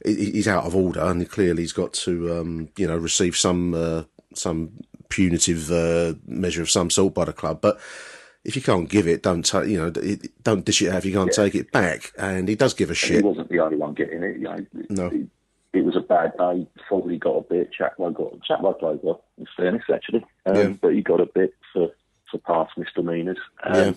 he's 0.04 0.48
out 0.48 0.66
of 0.66 0.76
order, 0.76 1.02
and 1.02 1.30
clearly 1.30 1.62
he's 1.62 1.72
got 1.72 1.94
to, 1.94 2.40
um, 2.40 2.70
you 2.78 2.88
know, 2.88 2.98
receive 2.98 3.38
some 3.38 3.76
uh, 3.76 4.04
some 4.34 4.72
punitive 5.10 5.72
uh, 5.72 6.16
measure 6.26 6.64
of 6.64 6.72
some 6.72 6.90
sort 6.90 7.14
by 7.14 7.26
the 7.26 7.34
club. 7.34 7.62
But 7.62 7.80
if 8.44 8.56
you 8.56 8.64
can't 8.64 8.90
give 8.90 9.08
it, 9.08 9.22
don't 9.22 9.46
take, 9.46 9.68
you 9.68 9.78
know, 9.78 9.92
don't 10.42 10.66
dish 10.66 10.82
it 10.82 10.90
out 10.90 10.98
if 10.98 11.06
you 11.06 11.14
can't 11.14 11.32
take 11.32 11.54
it 11.54 11.72
back. 11.72 12.12
And 12.18 12.50
he 12.50 12.56
does 12.56 12.74
give 12.74 12.90
a 12.90 12.94
And 12.94 13.16
He 13.18 13.22
wasn't 13.22 13.50
the 13.50 13.60
only 13.60 13.78
one 13.78 13.94
getting 13.94 14.24
it. 14.24 14.38
You 14.38 14.44
know, 14.44 14.66
No. 14.90 15.06
it, 15.08 15.28
it 15.77 15.86
was 15.86 15.96
a 15.96 16.01
bad 16.01 16.38
day. 16.38 16.67
Foley 16.89 17.17
got 17.17 17.38
a 17.38 17.41
bit. 17.41 17.72
Chaplow 17.77 18.13
got 18.13 18.39
Chaplow 18.39 18.77
played 18.77 19.00
well, 19.03 19.24
in 19.38 19.46
fairness, 19.55 19.84
actually. 19.93 20.25
Um, 20.46 20.55
Yeah. 20.55 20.69
But 20.81 20.93
he 20.93 21.01
got 21.01 21.22
a 21.22 21.25
bit 21.25 21.53
for, 21.74 21.91
for 22.29 22.38
past 22.39 22.77
misdemeanours. 22.77 23.38
Um, 23.63 23.75
Yeah. 23.75 23.93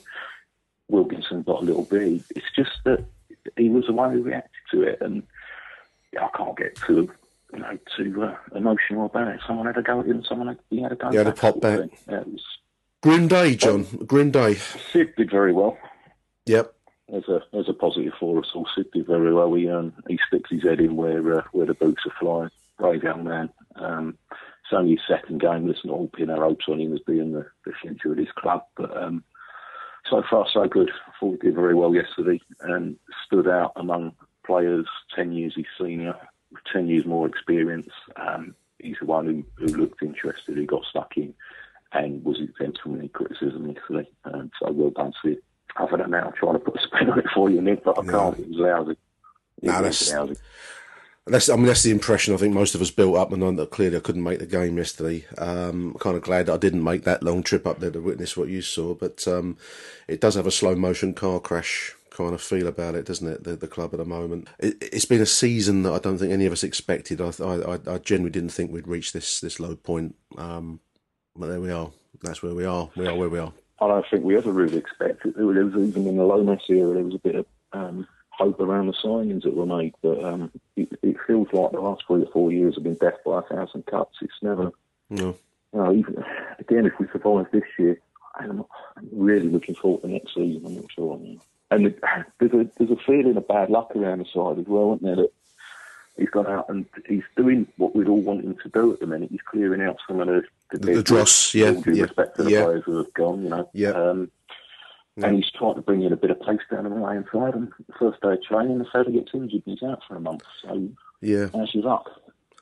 Wilkinson 0.88 1.42
got 1.42 1.62
a 1.62 1.64
little 1.64 1.84
bit. 1.84 2.22
It's 2.34 2.46
just 2.54 2.72
that 2.84 3.04
he 3.56 3.68
was 3.68 3.86
the 3.86 3.92
one 3.92 4.12
who 4.12 4.22
reacted 4.22 4.50
to 4.72 4.82
it, 4.82 4.98
and 5.00 5.22
I 6.20 6.28
can't 6.36 6.56
get 6.56 6.74
too, 6.76 7.10
you 7.52 7.58
know, 7.60 7.78
too 7.96 8.22
uh, 8.24 8.36
emotional 8.56 9.06
about 9.06 9.28
it. 9.28 9.40
Someone 9.46 9.66
had 9.66 9.76
a 9.76 9.82
go 9.82 10.00
at 10.00 10.06
him. 10.06 10.24
Someone 10.24 10.48
had, 10.48 10.58
he 10.68 10.82
had 10.82 10.92
a 10.92 10.96
go. 10.96 11.10
He 11.10 11.16
had 11.16 11.28
a 11.28 11.32
pop 11.32 11.60
back. 11.60 11.88
Yeah, 12.08 12.20
it 12.20 12.26
was, 12.26 12.44
Grim 13.02 13.28
day, 13.28 13.54
John. 13.54 13.84
Grim 14.06 14.30
day. 14.30 14.54
Sid 14.92 15.14
did 15.16 15.30
very 15.30 15.52
well. 15.52 15.78
Yep. 16.46 16.74
As 17.12 17.28
a 17.28 17.42
as 17.56 17.68
a 17.68 17.72
positive 17.72 18.12
for 18.18 18.38
us 18.38 18.50
all. 18.54 18.68
Sid 18.74 18.90
did 18.92 19.06
very 19.06 19.32
well. 19.32 19.52
He 19.54 19.68
um, 19.68 19.92
he 20.08 20.18
sticks 20.26 20.50
his 20.50 20.62
head 20.62 20.80
in 20.80 20.96
where 20.96 21.38
uh, 21.38 21.42
where 21.52 21.66
the 21.66 21.74
boots 21.74 22.02
are 22.06 22.14
flying. 22.18 22.50
Brave 22.78 23.02
young 23.02 23.24
man. 23.24 23.50
Um, 23.76 24.18
it's 24.30 24.72
only 24.72 24.92
his 24.92 25.00
second 25.08 25.40
game. 25.40 25.66
Let's 25.66 25.84
not 25.84 25.94
all 25.94 26.08
pin 26.08 26.30
our 26.30 26.42
hopes 26.42 26.66
on 26.68 26.80
him 26.80 26.94
as 26.94 27.00
being 27.00 27.32
the, 27.32 27.46
the 27.66 27.72
future 27.82 28.12
of 28.12 28.16
this 28.16 28.32
club. 28.36 28.64
But 28.76 28.96
um, 28.96 29.24
so 30.08 30.22
far, 30.30 30.46
so 30.52 30.66
good. 30.66 30.90
I 30.90 31.12
thought 31.18 31.40
did 31.40 31.54
very 31.54 31.74
well 31.74 31.94
yesterday 31.94 32.40
and 32.60 32.96
stood 33.26 33.48
out 33.48 33.72
among 33.76 34.12
players 34.46 34.86
10 35.14 35.32
years 35.32 35.54
his 35.56 35.66
senior, 35.78 36.14
10 36.72 36.88
years 36.88 37.04
more 37.04 37.26
experience. 37.26 37.90
Um, 38.16 38.54
he's 38.78 38.96
the 39.00 39.06
one 39.06 39.26
who, 39.26 39.44
who 39.56 39.76
looked 39.76 40.02
interested, 40.02 40.56
who 40.56 40.66
got 40.66 40.84
stuck 40.84 41.16
in 41.16 41.34
and 41.92 42.24
was 42.24 42.40
exempt 42.40 42.80
from 42.82 42.98
any 42.98 43.08
criticism 43.08 43.68
yesterday. 43.68 44.08
Um, 44.24 44.50
so 44.60 44.70
well 44.70 44.90
done, 44.90 45.12
Sid. 45.22 45.38
Other 45.76 45.96
than 45.98 46.10
that, 46.10 46.24
I'm 46.24 46.32
trying 46.32 46.54
to 46.54 46.58
put 46.58 46.76
a 46.76 46.82
spin 46.82 47.10
on 47.10 47.18
it 47.18 47.26
for 47.34 47.50
you, 47.50 47.60
Nick, 47.60 47.84
but 47.84 47.98
I 47.98 48.02
can't. 48.02 48.38
It 48.38 48.48
was 48.48 48.56
lousy. 48.58 48.92
It 48.92 48.98
No, 49.62 49.72
that's- 49.72 50.12
lousy. 50.12 50.36
That's, 51.26 51.48
I 51.48 51.54
mean, 51.54 51.66
that's 51.66 51.82
the 51.82 51.90
impression 51.90 52.34
I 52.34 52.38
think 52.38 52.54
most 52.54 52.74
of 52.74 52.80
us 52.80 52.90
built 52.90 53.16
up, 53.16 53.30
and 53.32 53.60
I, 53.60 53.64
clearly 53.66 53.96
I 53.96 54.00
couldn't 54.00 54.22
make 54.22 54.38
the 54.40 54.46
game 54.46 54.78
yesterday. 54.78 55.26
Um, 55.38 55.94
kind 56.00 56.16
of 56.16 56.22
glad 56.22 56.46
that 56.46 56.54
I 56.54 56.56
didn't 56.56 56.82
make 56.82 57.04
that 57.04 57.22
long 57.22 57.42
trip 57.42 57.66
up 57.66 57.78
there 57.78 57.90
to 57.90 58.00
witness 58.00 58.36
what 58.36 58.48
you 58.48 58.62
saw, 58.62 58.94
but 58.94 59.28
um, 59.28 59.56
it 60.08 60.20
does 60.20 60.34
have 60.34 60.46
a 60.46 60.50
slow 60.50 60.74
motion 60.74 61.14
car 61.14 61.38
crash 61.38 61.94
kind 62.10 62.34
of 62.34 62.42
feel 62.42 62.66
about 62.66 62.94
it, 62.94 63.06
doesn't 63.06 63.28
it? 63.28 63.44
The, 63.44 63.54
the 63.54 63.68
club 63.68 63.90
at 63.92 63.98
the 63.98 64.04
moment. 64.04 64.48
It, 64.58 64.76
it's 64.80 65.04
been 65.04 65.20
a 65.20 65.26
season 65.26 65.82
that 65.84 65.92
I 65.92 65.98
don't 65.98 66.18
think 66.18 66.32
any 66.32 66.46
of 66.46 66.52
us 66.52 66.64
expected. 66.64 67.20
I, 67.20 67.28
I, 67.40 67.78
I 67.86 67.98
genuinely 67.98 68.30
didn't 68.30 68.50
think 68.50 68.72
we'd 68.72 68.88
reach 68.88 69.12
this 69.12 69.40
this 69.40 69.60
low 69.60 69.76
point, 69.76 70.16
um, 70.36 70.80
but 71.36 71.46
there 71.46 71.60
we 71.60 71.70
are. 71.70 71.90
That's 72.22 72.42
where 72.42 72.54
we 72.54 72.64
are. 72.64 72.90
We 72.96 73.06
are 73.06 73.14
where 73.14 73.28
we 73.28 73.38
are. 73.38 73.52
I 73.80 73.88
don't 73.88 74.04
think 74.10 74.24
we 74.24 74.36
ever 74.36 74.52
really 74.52 74.76
expected. 74.76 75.34
There 75.36 75.46
was 75.46 75.74
even 75.74 76.06
in 76.06 76.16
the 76.16 76.24
Lomas 76.24 76.62
era, 76.68 76.94
there 76.94 77.02
was 77.04 77.14
a 77.14 77.18
bit 77.18 77.34
of 77.36 77.46
um, 77.72 78.06
hope 78.30 78.60
around 78.60 78.86
the 78.88 78.92
signings 78.92 79.42
that 79.44 79.56
were 79.56 79.66
made, 79.66 79.94
but 80.02 80.22
um, 80.24 80.50
it, 80.76 80.88
it 81.02 81.16
feels 81.26 81.48
like 81.52 81.72
the 81.72 81.80
last 81.80 82.04
three 82.06 82.22
or 82.22 82.30
four 82.32 82.52
years 82.52 82.74
have 82.74 82.84
been 82.84 82.94
death 82.94 83.18
by 83.24 83.38
a 83.38 83.42
thousand 83.42 83.86
cuts. 83.86 84.16
It's 84.20 84.32
never, 84.42 84.70
No. 85.08 85.36
you 85.72 85.78
know, 85.78 85.92
even 85.94 86.24
again, 86.58 86.86
if 86.86 86.92
we 86.98 87.06
survive 87.12 87.46
this 87.52 87.64
year, 87.78 87.98
I'm 88.34 88.64
really 89.12 89.48
looking 89.48 89.74
forward 89.74 90.02
to 90.02 90.08
next 90.08 90.34
season. 90.34 90.64
I'm 90.66 90.74
not 90.76 90.92
sure. 90.92 91.20
And 91.70 91.86
the, 91.86 91.94
there's 92.38 92.52
a 92.52 92.70
there's 92.78 92.90
a 92.90 93.02
feeling 93.06 93.36
of 93.36 93.46
bad 93.48 93.70
luck 93.70 93.94
around 93.94 94.18
the 94.18 94.24
side 94.24 94.58
as 94.58 94.66
well, 94.66 94.94
isn't 94.94 95.04
there? 95.04 95.16
That 95.16 95.32
he's 96.18 96.30
gone 96.30 96.46
out 96.46 96.68
and 96.68 96.86
he's 97.06 97.22
doing 97.36 97.66
what 97.76 97.94
we'd 97.96 98.08
all 98.08 98.20
want 98.20 98.44
him 98.44 98.56
to 98.62 98.68
do 98.68 98.92
at 98.92 99.00
the 99.00 99.06
minute. 99.06 99.30
He's 99.30 99.40
clearing 99.50 99.82
out 99.82 99.96
some 100.06 100.20
of 100.20 100.28
the 100.28 100.42
the, 100.72 100.78
The- 100.78 100.94
the 100.96 101.02
dross, 101.02 101.54
yeah, 101.54 101.68
all 101.70 101.80
due 101.82 101.92
yeah, 101.94 102.02
respect 102.04 102.36
to 102.36 102.42
the 102.44 102.50
yeah. 102.50 102.64
players 102.64 102.82
who 102.86 102.96
have 102.98 103.12
gone, 103.14 103.42
you 103.42 103.48
know. 103.48 103.68
Yeah. 103.72 103.90
Um, 103.90 104.30
and 105.16 105.34
he's 105.36 105.50
trying 105.50 105.74
to 105.74 105.82
bring 105.82 106.02
in 106.02 106.12
a 106.12 106.16
bit 106.16 106.30
of 106.30 106.40
pace 106.40 106.60
down 106.70 106.84
the 106.84 106.90
right 106.90 107.14
hand 107.14 107.26
side. 107.32 107.54
And 107.54 107.68
the 107.88 107.92
first 107.98 108.20
day 108.22 108.32
of 108.32 108.42
training, 108.42 108.78
the 108.78 108.86
fella 108.90 109.10
gets 109.10 109.34
injured 109.34 109.62
and 109.66 109.78
he's 109.78 109.82
out 109.88 110.00
for 110.08 110.16
a 110.16 110.20
month. 110.20 110.42
So 110.62 110.88
Yeah. 111.20 111.48
how's 111.52 111.74
your 111.74 111.84
luck? 111.84 112.08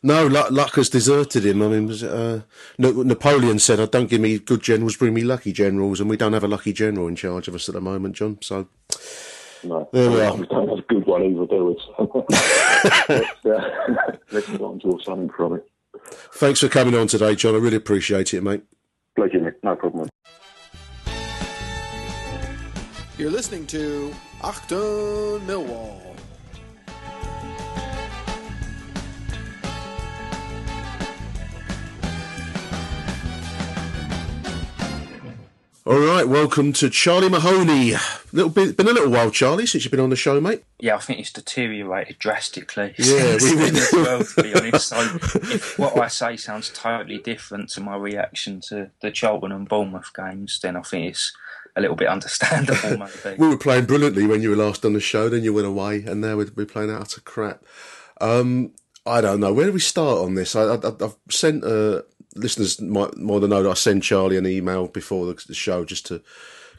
No, 0.02 0.26
luck, 0.26 0.50
luck 0.50 0.74
has 0.76 0.88
deserted 0.88 1.44
him. 1.44 1.60
I 1.60 1.68
mean, 1.68 1.90
uh, 2.04 2.40
Napoleon 2.78 3.58
said, 3.58 3.80
"I 3.80 3.86
don't 3.86 4.08
give 4.08 4.20
me 4.20 4.38
good 4.38 4.62
generals, 4.62 4.96
bring 4.96 5.12
me 5.12 5.22
lucky 5.22 5.52
generals," 5.52 6.00
and 6.00 6.08
we 6.08 6.16
don't 6.16 6.32
have 6.34 6.44
a 6.44 6.48
lucky 6.48 6.72
general 6.72 7.08
in 7.08 7.16
charge 7.16 7.48
of 7.48 7.54
us 7.54 7.68
at 7.68 7.74
the 7.74 7.80
moment, 7.80 8.14
John. 8.16 8.38
So 8.40 8.68
No, 9.64 9.88
There 9.92 10.10
we 10.10 10.20
are. 10.20 10.34
We 10.36 10.46
don't 10.46 10.68
have 10.68 10.78
a 10.78 10.82
good 10.82 11.06
one 11.06 11.22
either, 11.22 11.46
do 11.46 11.64
we? 11.66 11.76
Let's, 13.08 13.44
uh, 13.44 13.70
let's 14.30 14.46
try 14.46 14.56
and 14.68 14.80
draw 14.80 14.98
something 15.02 15.30
from 15.30 15.54
it. 15.54 15.68
thanks 16.34 16.60
for 16.60 16.68
coming 16.68 16.94
on 16.94 17.08
today, 17.08 17.34
John. 17.34 17.54
I 17.54 17.58
really 17.58 17.76
appreciate 17.76 18.32
it, 18.34 18.42
mate. 18.42 18.62
Pleasure, 19.16 19.40
Nick. 19.40 19.62
No 19.64 19.74
problem. 19.74 20.08
You're 23.18 23.30
listening 23.32 23.66
to 23.68 24.14
Achtung 24.42 25.40
Millwall. 25.40 26.14
All 35.88 36.00
right, 36.00 36.28
welcome 36.28 36.74
to 36.74 36.90
Charlie 36.90 37.30
Mahoney. 37.30 37.94
Little 38.30 38.50
bit, 38.50 38.76
been 38.76 38.88
a 38.88 38.92
little 38.92 39.08
while, 39.10 39.30
Charlie, 39.30 39.64
since 39.64 39.84
you've 39.84 39.90
been 39.90 40.00
on 40.00 40.10
the 40.10 40.16
show, 40.16 40.38
mate. 40.38 40.62
Yeah, 40.78 40.96
I 40.96 40.98
think 40.98 41.18
it's 41.18 41.32
deteriorated 41.32 42.18
drastically. 42.18 42.94
Yeah, 42.98 43.38
we- 43.40 43.50
we- 43.56 43.56
then 43.56 43.76
as 43.76 43.88
well, 43.94 44.22
to 44.22 44.42
be 44.42 44.54
honest. 44.54 44.88
So 44.88 44.98
if 45.00 45.78
what 45.78 45.96
I 45.96 46.08
say 46.08 46.36
sounds 46.36 46.68
totally 46.74 47.16
different 47.16 47.70
to 47.70 47.80
my 47.80 47.96
reaction 47.96 48.60
to 48.68 48.90
the 49.00 49.10
Charlton 49.10 49.50
and 49.50 49.66
Bournemouth 49.66 50.12
games, 50.14 50.60
then 50.62 50.76
I 50.76 50.82
think 50.82 51.06
it's 51.08 51.32
a 51.74 51.80
little 51.80 51.96
bit 51.96 52.08
understandable, 52.08 52.98
maybe. 53.24 53.38
We 53.38 53.48
were 53.48 53.56
playing 53.56 53.86
brilliantly 53.86 54.26
when 54.26 54.42
you 54.42 54.50
were 54.50 54.56
last 54.56 54.84
on 54.84 54.92
the 54.92 55.00
show, 55.00 55.30
then 55.30 55.42
you 55.42 55.54
went 55.54 55.66
away, 55.66 56.04
and 56.04 56.20
now 56.20 56.36
we're, 56.36 56.50
we're 56.54 56.66
playing 56.66 56.90
out 56.90 57.16
of 57.16 57.24
crap. 57.24 57.64
Um, 58.20 58.72
I 59.06 59.22
don't 59.22 59.40
know. 59.40 59.54
Where 59.54 59.64
do 59.64 59.72
we 59.72 59.80
start 59.80 60.18
on 60.18 60.34
this? 60.34 60.54
I, 60.54 60.64
I, 60.74 60.80
I've 60.86 61.16
sent 61.30 61.64
uh, 61.64 62.02
listeners 62.38 62.80
might 62.80 63.16
more 63.16 63.40
than 63.40 63.50
know 63.50 63.62
that 63.62 63.70
I 63.70 63.74
send 63.74 64.02
Charlie 64.02 64.36
an 64.36 64.46
email 64.46 64.88
before 64.88 65.26
the, 65.26 65.54
show 65.54 65.84
just 65.84 66.06
to 66.06 66.22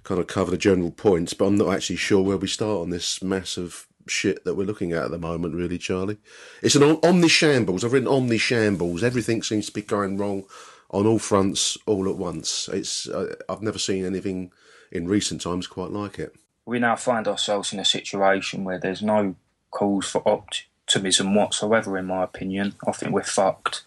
kind 0.03 0.19
of 0.19 0.27
cover 0.27 0.51
the 0.51 0.57
general 0.57 0.91
points, 0.91 1.33
but 1.33 1.45
I'm 1.45 1.57
not 1.57 1.73
actually 1.73 1.97
sure 1.97 2.23
where 2.23 2.37
we 2.37 2.47
start 2.47 2.81
on 2.81 2.89
this 2.89 3.21
massive 3.21 3.87
shit 4.07 4.43
that 4.45 4.55
we're 4.55 4.63
looking 4.65 4.93
at 4.93 5.03
at 5.05 5.11
the 5.11 5.19
moment, 5.19 5.55
really, 5.55 5.77
Charlie. 5.77 6.17
It's 6.63 6.75
an 6.75 6.83
om- 6.83 6.99
omni 7.03 7.27
shambles. 7.27 7.83
I've 7.83 7.93
written 7.93 8.07
omni 8.07 8.37
shambles. 8.37 9.03
Everything 9.03 9.43
seems 9.43 9.67
to 9.67 9.71
be 9.73 9.81
going 9.81 10.17
wrong 10.17 10.45
on 10.89 11.05
all 11.05 11.19
fronts 11.19 11.77
all 11.85 12.09
at 12.09 12.15
once. 12.17 12.67
It's 12.73 13.07
uh, 13.07 13.35
I've 13.47 13.61
never 13.61 13.77
seen 13.77 14.05
anything 14.05 14.51
in 14.91 15.07
recent 15.07 15.41
times 15.41 15.67
quite 15.67 15.91
like 15.91 16.17
it. 16.17 16.33
we 16.65 16.79
now 16.79 16.95
find 16.95 17.27
ourselves 17.27 17.73
in 17.73 17.79
a 17.79 17.85
situation 17.85 18.63
where 18.63 18.79
there's 18.79 19.01
no 19.01 19.35
cause 19.71 20.07
for 20.07 20.27
optimism 20.27 21.35
whatsoever, 21.35 21.97
in 21.97 22.05
my 22.05 22.23
opinion. 22.23 22.73
I 22.87 22.91
think 22.91 23.11
we're 23.11 23.23
fucked. 23.23 23.83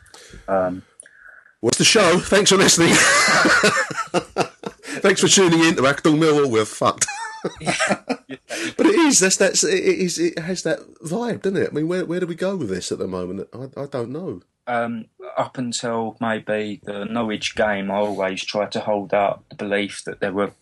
Um, 0.47 0.83
What's 1.63 1.79
the 1.79 1.85
show? 1.85 2.19
Thanks 2.19 2.51
for 2.51 2.57
listening. 2.59 2.93
Thanks 5.01 5.21
for 5.21 5.29
tuning 5.29 5.61
in 5.61 5.77
to 5.77 5.83
Achtung 5.83 6.19
Millwall. 6.19 6.51
We're 6.51 6.65
fucked. 6.65 7.07
but 7.61 8.87
it 8.87 8.95
is. 8.97 9.21
That's 9.21 9.37
that's 9.37 9.65
it 9.65 9.83
is. 9.85 10.19
It 10.19 10.39
has 10.41 10.65
that 10.65 10.81
vibe, 11.05 11.43
doesn't 11.43 11.63
it? 11.63 11.71
I 11.71 11.75
mean, 11.75 11.89
where 11.89 12.05
where 12.05 12.21
do 12.21 12.27
we 12.27 12.35
go 12.35 12.57
with 12.57 12.69
this 12.69 12.93
at 12.93 12.99
the 12.99 13.07
moment? 13.09 13.49
I, 13.55 13.81
I 13.81 13.87
don't 13.87 14.11
know. 14.11 14.43
um, 14.67 15.07
up 15.39 15.57
until 15.59 16.17
maybe 16.21 16.81
the 16.85 17.05
Norwich 17.05 17.55
game, 17.55 17.91
I 17.93 17.97
always 17.97 18.45
tried 18.45 18.73
to 18.73 18.81
hold 18.81 19.15
out 19.15 19.49
the 19.49 19.57
belief 19.57 20.03
that 20.05 20.21
there 20.21 20.33
were, 20.33 20.53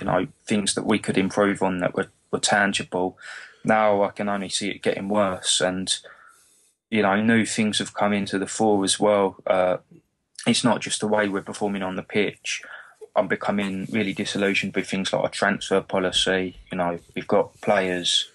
you 0.00 0.06
know, 0.06 0.28
things 0.46 0.74
that 0.74 0.86
we 0.86 0.98
could 1.00 1.18
improve 1.18 1.62
on 1.62 1.80
that 1.80 1.94
were, 1.96 2.10
were 2.32 2.40
tangible. 2.40 3.18
Now 3.64 4.02
I 4.04 4.10
can 4.10 4.28
only 4.28 4.50
see 4.50 4.70
it 4.70 4.82
getting 4.82 5.08
worse, 5.08 5.60
and 5.60 5.94
you 6.90 7.02
know, 7.02 7.20
new 7.20 7.44
things 7.44 7.80
have 7.80 7.92
come 7.94 8.12
into 8.14 8.38
the 8.38 8.46
fore 8.46 8.84
as 8.84 8.98
well. 9.00 9.36
Uh, 9.46 9.78
it's 10.48 10.64
not 10.64 10.80
just 10.80 11.00
the 11.00 11.08
way 11.08 11.28
we're 11.28 11.42
performing 11.42 11.82
on 11.82 11.96
the 11.96 12.02
pitch. 12.02 12.62
I'm 13.14 13.28
becoming 13.28 13.86
really 13.90 14.12
disillusioned 14.12 14.74
with 14.74 14.88
things 14.88 15.12
like 15.12 15.24
a 15.24 15.28
transfer 15.28 15.80
policy. 15.80 16.56
You 16.70 16.78
know, 16.78 16.98
we've 17.14 17.26
got 17.26 17.60
players 17.60 18.30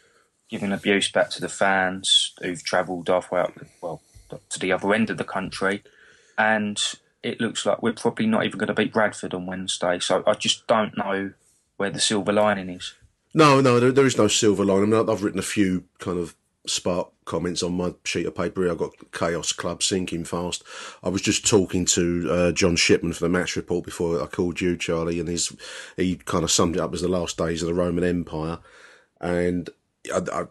giving 0.50 0.72
abuse 0.72 1.12
back 1.12 1.30
to 1.32 1.42
the 1.42 1.50
fans 1.50 2.34
who've 2.42 2.64
travelled 2.64 3.08
halfway 3.08 3.42
up, 3.42 3.54
well, 3.82 4.02
to 4.50 4.60
the 4.60 4.72
other 4.72 4.94
end 4.94 5.10
of 5.10 5.18
the 5.18 5.24
country, 5.24 5.84
and 6.38 6.82
it 7.24 7.40
looks 7.40 7.66
like 7.66 7.82
we're 7.82 7.94
probably 7.94 8.28
not 8.28 8.46
even 8.46 8.58
going 8.58 8.68
to 8.68 8.74
beat 8.74 8.94
Bradford 8.94 9.34
on 9.34 9.46
Wednesday. 9.46 10.00
So 10.00 10.24
I 10.28 10.34
just 10.34 10.68
don't 10.68 10.98
know 10.98 11.32
where 11.78 11.90
the 11.90 12.00
silver 12.00 12.34
lining 12.34 12.70
is. 12.70 12.94
No, 13.34 13.62
no, 13.62 13.80
there, 13.80 13.92
there 13.92 14.06
is 14.06 14.18
no 14.18 14.28
silver 14.28 14.66
lining. 14.66 14.94
I 14.94 14.98
mean, 14.98 15.10
I've 15.10 15.24
written 15.24 15.40
a 15.40 15.44
few 15.44 15.86
kind 16.00 16.20
of 16.20 16.36
spark 16.68 17.13
comments 17.26 17.64
on 17.64 17.74
my 17.74 17.94
sheet 18.04 18.26
of 18.26 18.36
paper. 18.36 18.70
I've 18.70 18.78
got 18.78 18.92
Chaos 19.12 19.52
Club 19.52 19.84
sinking 19.84 20.26
fast. 20.26 20.64
I 21.04 21.10
was 21.10 21.22
just 21.22 21.48
talking 21.48 21.86
to 21.86 22.30
uh, 22.32 22.52
John 22.52 22.76
Shipman 22.76 23.14
for 23.14 23.22
the 23.22 23.30
match 23.30 23.56
report 23.56 23.86
before 23.86 24.22
I 24.22 24.28
called 24.28 24.62
you, 24.62 24.78
Charlie, 24.78 25.20
and 25.20 25.30
he's 25.30 25.56
he 25.98 26.16
kind 26.18 26.44
of 26.44 26.52
summed 26.52 26.76
it 26.76 26.82
up 26.82 26.94
as 26.94 27.02
the 27.02 27.08
last 27.08 27.38
days 27.38 27.62
of 27.62 27.68
the 27.68 27.74
Roman 27.74 28.04
Empire, 28.04 28.60
and 29.22 29.70
I, 30.14 30.22
I, 30.32 30.46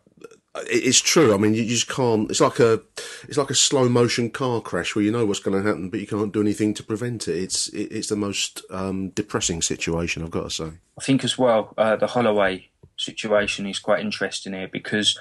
it's 0.55 1.01
true. 1.01 1.35
I 1.35 1.39
mean, 1.39 1.55
you 1.55 1.65
just 1.65 1.89
can't. 1.89 2.31
It's 2.31 2.41
like 2.41 2.59
a, 2.59 2.81
it's 3.27 3.39
like 3.39 3.51
a 3.51 3.55
slow 3.55 3.89
motion 3.89 4.31
car 4.31 4.61
crash 4.61 4.95
where 4.95 5.05
you 5.05 5.11
know 5.11 5.25
what's 5.25 5.41
going 5.41 5.61
to 5.61 5.67
happen, 5.67 5.89
but 5.89 6.01
you 6.01 6.07
can't 6.07 6.33
do 6.33 6.43
anything 6.43 6.75
to 6.75 6.83
prevent 6.83 7.27
it. 7.29 7.37
It's 7.37 7.69
it's 7.69 8.09
the 8.09 8.17
most 8.17 8.63
um, 8.71 9.11
depressing 9.11 9.63
situation. 9.63 10.23
I've 10.23 10.31
got 10.31 10.45
to 10.45 10.51
say. 10.51 10.71
I 10.99 11.03
think 11.03 11.25
as 11.25 11.39
well 11.39 11.73
uh, 11.79 11.97
the 11.97 12.09
Holloway 12.09 12.69
situation 12.99 13.67
is 13.67 13.79
quite 13.79 14.01
interesting 14.01 14.53
here 14.53 14.69
because 14.69 15.19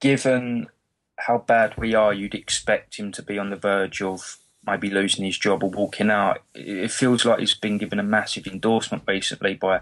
given 0.00 0.68
how 1.16 1.38
bad 1.38 1.76
we 1.76 1.94
are, 1.94 2.12
you'd 2.12 2.34
expect 2.34 2.96
him 2.96 3.12
to 3.12 3.22
be 3.22 3.38
on 3.38 3.50
the 3.50 3.56
verge 3.56 4.02
of 4.02 4.38
maybe 4.66 4.90
losing 4.90 5.24
his 5.24 5.38
job 5.38 5.62
or 5.62 5.70
walking 5.70 6.10
out. 6.10 6.42
It 6.54 6.90
feels 6.90 7.24
like 7.24 7.40
he's 7.40 7.54
been 7.54 7.78
given 7.78 7.98
a 7.98 8.02
massive 8.02 8.46
endorsement 8.46 9.04
recently 9.06 9.54
by 9.54 9.80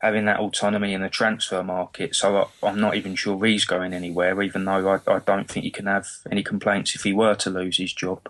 having 0.00 0.24
that 0.24 0.40
autonomy 0.40 0.94
in 0.94 1.02
the 1.02 1.08
transfer 1.08 1.62
market. 1.62 2.14
So 2.14 2.50
I'm 2.62 2.80
not 2.80 2.96
even 2.96 3.14
sure 3.14 3.44
he's 3.44 3.64
going 3.64 3.92
anywhere, 3.92 4.42
even 4.42 4.64
though 4.64 4.88
I, 4.88 5.00
I 5.10 5.20
don't 5.20 5.48
think 5.48 5.64
he 5.64 5.70
can 5.70 5.86
have 5.86 6.06
any 6.30 6.42
complaints 6.42 6.94
if 6.94 7.02
he 7.02 7.12
were 7.12 7.36
to 7.36 7.50
lose 7.50 7.76
his 7.76 7.92
job. 7.92 8.28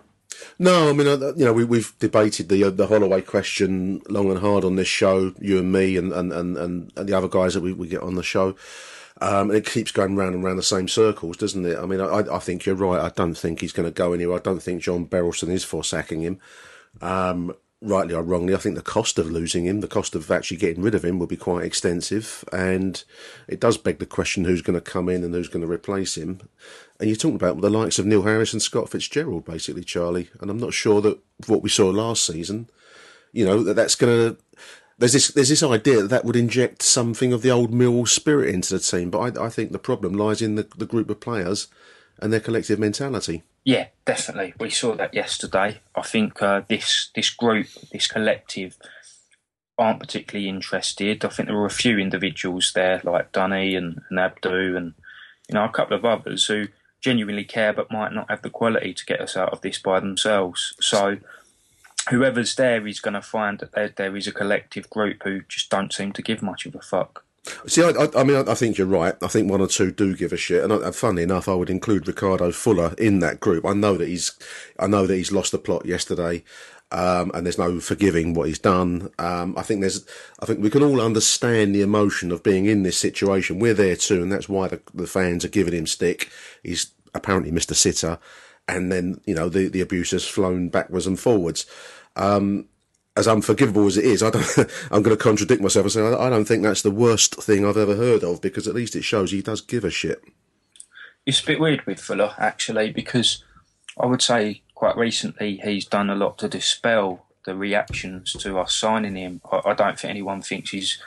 No, 0.59 0.89
I 0.89 0.93
mean, 0.93 1.07
you 1.07 1.45
know, 1.45 1.53
we, 1.53 1.63
we've 1.63 1.93
debated 1.99 2.49
the 2.49 2.65
uh, 2.65 2.69
the 2.69 2.87
Holloway 2.87 3.21
question 3.21 4.01
long 4.09 4.29
and 4.29 4.39
hard 4.39 4.63
on 4.63 4.75
this 4.75 4.87
show, 4.87 5.33
you 5.39 5.59
and 5.59 5.71
me, 5.71 5.95
and 5.95 6.11
and, 6.11 6.33
and, 6.33 6.57
and 6.57 6.91
the 6.95 7.13
other 7.13 7.27
guys 7.27 7.53
that 7.53 7.61
we, 7.61 7.71
we 7.71 7.87
get 7.87 8.01
on 8.01 8.15
the 8.15 8.23
show. 8.23 8.55
Um, 9.21 9.49
and 9.49 9.57
it 9.57 9.65
keeps 9.65 9.91
going 9.91 10.15
round 10.15 10.35
and 10.35 10.43
round 10.43 10.57
the 10.57 10.63
same 10.63 10.87
circles, 10.87 11.37
doesn't 11.37 11.65
it? 11.65 11.77
I 11.77 11.85
mean, 11.85 12.01
I, 12.01 12.23
I 12.31 12.39
think 12.39 12.65
you're 12.65 12.75
right. 12.75 12.99
I 12.99 13.09
don't 13.09 13.35
think 13.35 13.61
he's 13.61 13.71
going 13.71 13.87
to 13.87 13.93
go 13.93 14.13
anywhere. 14.13 14.37
I 14.37 14.41
don't 14.41 14.61
think 14.61 14.81
John 14.81 15.05
Berylson 15.05 15.49
is 15.49 15.63
for 15.63 15.83
sacking 15.83 16.21
him. 16.21 16.39
Um, 17.01 17.53
rightly 17.83 18.13
or 18.13 18.23
wrongly, 18.23 18.55
I 18.55 18.57
think 18.57 18.75
the 18.75 18.81
cost 18.81 19.19
of 19.19 19.29
losing 19.29 19.65
him, 19.65 19.81
the 19.81 19.87
cost 19.87 20.15
of 20.15 20.31
actually 20.31 20.57
getting 20.57 20.81
rid 20.81 20.95
of 20.95 21.03
him, 21.05 21.19
will 21.19 21.27
be 21.27 21.37
quite 21.37 21.65
extensive. 21.65 22.43
And 22.51 23.03
it 23.47 23.59
does 23.59 23.77
beg 23.77 23.99
the 23.99 24.05
question 24.05 24.45
who's 24.45 24.61
going 24.61 24.79
to 24.79 24.81
come 24.81 25.09
in 25.09 25.23
and 25.23 25.33
who's 25.33 25.49
going 25.49 25.65
to 25.65 25.71
replace 25.71 26.17
him. 26.17 26.41
And 26.99 27.09
you're 27.09 27.17
talking 27.17 27.35
about 27.35 27.61
the 27.61 27.69
likes 27.69 27.99
of 27.99 28.05
Neil 28.05 28.23
Harris 28.23 28.53
and 28.53 28.61
Scott 28.61 28.89
Fitzgerald, 28.89 29.45
basically, 29.45 29.83
Charlie. 29.83 30.29
And 30.39 30.49
I'm 30.49 30.59
not 30.59 30.73
sure 30.73 31.01
that 31.01 31.19
what 31.47 31.61
we 31.61 31.69
saw 31.69 31.89
last 31.89 32.25
season, 32.25 32.69
you 33.31 33.45
know, 33.45 33.61
that 33.63 33.75
that's 33.75 33.95
going 33.95 34.35
to. 34.35 34.37
There's 34.97 35.13
this, 35.13 35.29
there's 35.29 35.49
this 35.49 35.63
idea 35.63 36.01
that 36.01 36.09
that 36.09 36.25
would 36.25 36.35
inject 36.35 36.81
something 36.81 37.33
of 37.33 37.41
the 37.41 37.51
old 37.51 37.71
Millwall 37.71 38.07
spirit 38.07 38.53
into 38.53 38.73
the 38.73 38.79
team, 38.79 39.09
but 39.09 39.37
I, 39.37 39.45
I 39.45 39.49
think 39.49 39.71
the 39.71 39.79
problem 39.79 40.13
lies 40.13 40.41
in 40.41 40.55
the, 40.55 40.67
the 40.77 40.85
group 40.85 41.09
of 41.09 41.19
players 41.19 41.67
and 42.19 42.31
their 42.31 42.39
collective 42.39 42.79
mentality. 42.79 43.43
Yeah, 43.63 43.87
definitely. 44.05 44.53
We 44.59 44.69
saw 44.69 44.95
that 44.95 45.13
yesterday. 45.13 45.79
I 45.95 46.01
think 46.01 46.41
uh, 46.41 46.61
this 46.67 47.09
this 47.15 47.29
group, 47.29 47.67
this 47.91 48.07
collective, 48.07 48.77
aren't 49.77 50.01
particularly 50.01 50.49
interested. 50.49 51.23
I 51.23 51.29
think 51.29 51.47
there 51.47 51.57
were 51.57 51.65
a 51.65 51.71
few 51.71 51.97
individuals 51.97 52.73
there, 52.75 53.01
like 53.03 53.31
Dunny 53.31 53.75
and, 53.75 54.01
and 54.09 54.19
Abdou, 54.19 54.75
and 54.75 54.93
you 55.47 55.55
know 55.55 55.63
a 55.63 55.69
couple 55.69 55.97
of 55.97 56.05
others 56.05 56.45
who 56.45 56.67
genuinely 57.01 57.43
care 57.43 57.73
but 57.73 57.91
might 57.91 58.13
not 58.13 58.29
have 58.29 58.41
the 58.41 58.49
quality 58.49 58.93
to 58.93 59.05
get 59.05 59.21
us 59.21 59.35
out 59.35 59.51
of 59.51 59.61
this 59.61 59.77
by 59.77 59.99
themselves. 59.99 60.75
So 60.79 61.17
whoever's 62.09 62.55
there 62.55 62.85
is 62.87 62.99
going 62.99 63.13
to 63.13 63.21
find 63.21 63.59
that 63.59 63.73
there, 63.73 63.89
there 63.89 64.15
is 64.15 64.27
a 64.27 64.31
collective 64.31 64.89
group 64.89 65.23
who 65.23 65.41
just 65.47 65.69
don't 65.69 65.93
seem 65.93 66.11
to 66.13 66.21
give 66.21 66.41
much 66.41 66.65
of 66.65 66.75
a 66.75 66.81
fuck. 66.81 67.23
See, 67.67 67.83
I, 67.83 67.89
I, 67.89 68.07
I 68.15 68.23
mean, 68.23 68.37
I, 68.37 68.51
I, 68.51 68.55
think 68.55 68.77
you're 68.77 68.87
right. 68.87 69.15
I 69.21 69.27
think 69.27 69.49
one 69.49 69.59
or 69.59 69.67
two 69.67 69.91
do 69.91 70.15
give 70.15 70.31
a 70.31 70.37
shit, 70.37 70.63
and, 70.63 70.71
and 70.71 70.95
funnily 70.95 71.23
enough, 71.23 71.49
I 71.49 71.53
would 71.53 71.69
include 71.69 72.07
Ricardo 72.07 72.51
Fuller 72.51 72.93
in 72.97 73.19
that 73.19 73.41
group. 73.41 73.65
I 73.65 73.73
know 73.73 73.97
that 73.97 74.07
he's, 74.07 74.31
I 74.79 74.87
know 74.87 75.05
that 75.05 75.15
he's 75.15 75.31
lost 75.31 75.51
the 75.51 75.57
plot 75.57 75.85
yesterday, 75.85 76.45
um, 76.93 77.31
and 77.33 77.45
there's 77.45 77.57
no 77.57 77.81
forgiving 77.81 78.33
what 78.33 78.47
he's 78.47 78.59
done. 78.59 79.09
Um, 79.19 79.55
I 79.57 79.63
think 79.63 79.81
there's, 79.81 80.05
I 80.39 80.45
think 80.45 80.61
we 80.61 80.69
can 80.69 80.83
all 80.83 81.01
understand 81.01 81.75
the 81.75 81.81
emotion 81.81 82.31
of 82.31 82.43
being 82.43 82.65
in 82.65 82.83
this 82.83 82.97
situation. 82.97 83.59
We're 83.59 83.73
there 83.73 83.97
too, 83.97 84.21
and 84.21 84.31
that's 84.31 84.47
why 84.47 84.69
the, 84.69 84.79
the 84.93 85.07
fans 85.07 85.43
are 85.43 85.49
giving 85.49 85.73
him 85.73 85.87
stick. 85.87 86.29
He's 86.63 86.91
apparently 87.13 87.51
Mr. 87.51 87.75
Sitter, 87.75 88.19
and 88.67 88.91
then 88.91 89.19
you 89.25 89.35
know 89.35 89.49
the 89.49 89.67
the 89.67 89.81
abuse 89.81 90.11
has 90.11 90.27
flown 90.27 90.69
backwards 90.69 91.07
and 91.07 91.19
forwards. 91.19 91.65
Um, 92.15 92.67
as 93.15 93.27
unforgivable 93.27 93.85
as 93.85 93.97
it 93.97 94.05
is, 94.05 94.23
I 94.23 94.31
don't, 94.31 94.57
I'm 94.91 95.03
going 95.03 95.15
to 95.15 95.23
contradict 95.23 95.61
myself 95.61 95.85
and 95.85 95.91
say 95.91 96.01
I 96.01 96.29
don't 96.29 96.45
think 96.45 96.63
that's 96.63 96.81
the 96.81 96.91
worst 96.91 97.35
thing 97.35 97.65
I've 97.65 97.77
ever 97.77 97.95
heard 97.95 98.23
of 98.23 98.41
because 98.41 98.67
at 98.67 98.73
least 98.73 98.95
it 98.95 99.03
shows 99.03 99.31
he 99.31 99.41
does 99.41 99.61
give 99.61 99.83
a 99.83 99.91
shit. 99.91 100.23
It's 101.25 101.41
a 101.41 101.45
bit 101.45 101.59
weird 101.59 101.85
with 101.85 101.99
Fuller 101.99 102.33
actually 102.37 102.91
because 102.91 103.43
I 103.99 104.07
would 104.07 104.21
say 104.21 104.61
quite 104.73 104.97
recently 104.97 105.57
he's 105.63 105.85
done 105.85 106.09
a 106.09 106.15
lot 106.15 106.39
to 106.39 106.49
dispel 106.49 107.25
the 107.45 107.55
reactions 107.55 108.33
to 108.33 108.57
us 108.57 108.73
signing 108.73 109.15
him. 109.15 109.41
I, 109.51 109.61
I 109.65 109.73
don't 109.73 109.99
think 109.99 110.09
anyone 110.09 110.41
thinks 110.41 110.71
he's 110.71 110.97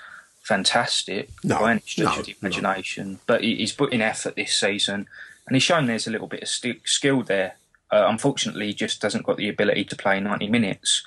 fantastic 0.43 1.31
no, 1.43 1.59
by 1.59 1.73
any 1.73 1.81
stretch 1.81 2.15
no, 2.15 2.21
of 2.21 2.27
the 2.27 2.37
imagination, 2.41 3.13
no. 3.13 3.19
but 3.27 3.43
he, 3.43 3.57
he's 3.57 3.73
put 3.73 3.93
in 3.93 4.01
effort 4.01 4.37
this 4.37 4.55
season 4.55 5.09
and 5.47 5.57
he's 5.57 5.63
shown 5.63 5.87
there's 5.87 6.07
a 6.07 6.11
little 6.11 6.27
bit 6.27 6.43
of 6.43 6.49
st- 6.49 6.87
skill 6.89 7.23
there. 7.23 7.57
Uh, 7.91 8.07
unfortunately, 8.09 8.67
he 8.67 8.75
just 8.75 9.01
hasn't 9.03 9.25
got 9.25 9.37
the 9.37 9.49
ability 9.49 9.85
to 9.85 9.97
play 9.97 10.19
90 10.19 10.49
minutes. 10.49 11.05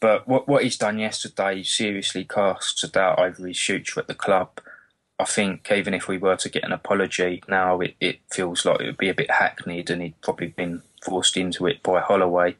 But 0.00 0.28
what 0.28 0.46
what 0.46 0.62
he's 0.62 0.76
done 0.76 0.98
yesterday 0.98 1.62
seriously 1.62 2.24
casts 2.24 2.84
a 2.84 2.88
doubt 2.88 3.18
over 3.18 3.46
his 3.46 3.58
future 3.58 4.00
at 4.00 4.06
the 4.06 4.14
club. 4.14 4.60
I 5.18 5.24
think 5.24 5.70
even 5.72 5.94
if 5.94 6.06
we 6.06 6.18
were 6.18 6.36
to 6.36 6.48
get 6.48 6.62
an 6.62 6.72
apology 6.72 7.42
now, 7.48 7.80
it, 7.80 7.96
it 8.00 8.20
feels 8.30 8.64
like 8.64 8.80
it 8.80 8.86
would 8.86 8.98
be 8.98 9.08
a 9.08 9.14
bit 9.14 9.30
hackneyed 9.32 9.90
and 9.90 10.00
he'd 10.02 10.20
probably 10.20 10.48
been 10.48 10.82
forced 11.02 11.36
into 11.36 11.66
it 11.66 11.82
by 11.82 12.00
Holloway. 12.00 12.56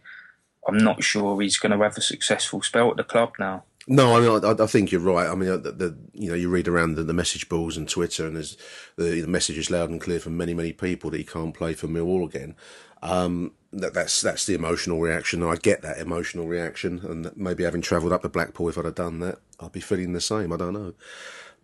I'm 0.66 0.78
not 0.78 1.04
sure 1.04 1.40
he's 1.40 1.58
going 1.58 1.70
to 1.70 1.82
have 1.84 1.96
a 1.96 2.00
successful 2.00 2.60
spell 2.62 2.90
at 2.90 2.96
the 2.96 3.04
club 3.04 3.34
now. 3.38 3.62
No, 3.90 4.14
I 4.14 4.20
mean, 4.20 4.44
I, 4.44 4.62
I 4.62 4.66
think 4.66 4.92
you're 4.92 5.00
right. 5.00 5.26
I 5.26 5.34
mean, 5.34 5.48
the, 5.62 5.72
the, 5.72 5.98
you 6.12 6.28
know, 6.28 6.34
you 6.34 6.50
read 6.50 6.68
around 6.68 6.96
the, 6.96 7.04
the 7.04 7.14
message 7.14 7.48
boards 7.48 7.78
and 7.78 7.88
Twitter, 7.88 8.26
and 8.26 8.36
there's 8.36 8.58
the, 8.96 9.22
the 9.22 9.26
message 9.26 9.56
is 9.56 9.70
loud 9.70 9.88
and 9.88 9.98
clear 10.00 10.20
from 10.20 10.36
many, 10.36 10.52
many 10.52 10.74
people 10.74 11.08
that 11.10 11.16
he 11.16 11.24
can't 11.24 11.54
play 11.54 11.72
for 11.72 11.88
Millwall 11.88 12.26
again. 12.26 12.54
Um, 13.02 13.52
that, 13.72 13.94
that's 13.94 14.20
that's 14.20 14.44
the 14.44 14.54
emotional 14.54 15.00
reaction. 15.00 15.42
I 15.42 15.56
get 15.56 15.80
that 15.82 15.98
emotional 15.98 16.46
reaction, 16.46 17.00
and 17.02 17.34
maybe 17.34 17.64
having 17.64 17.80
travelled 17.80 18.12
up 18.12 18.22
to 18.22 18.28
Blackpool, 18.28 18.68
if 18.68 18.76
I'd 18.76 18.84
have 18.84 18.94
done 18.94 19.20
that, 19.20 19.38
I'd 19.58 19.72
be 19.72 19.80
feeling 19.80 20.12
the 20.12 20.20
same. 20.20 20.52
I 20.52 20.58
don't 20.58 20.74
know, 20.74 20.92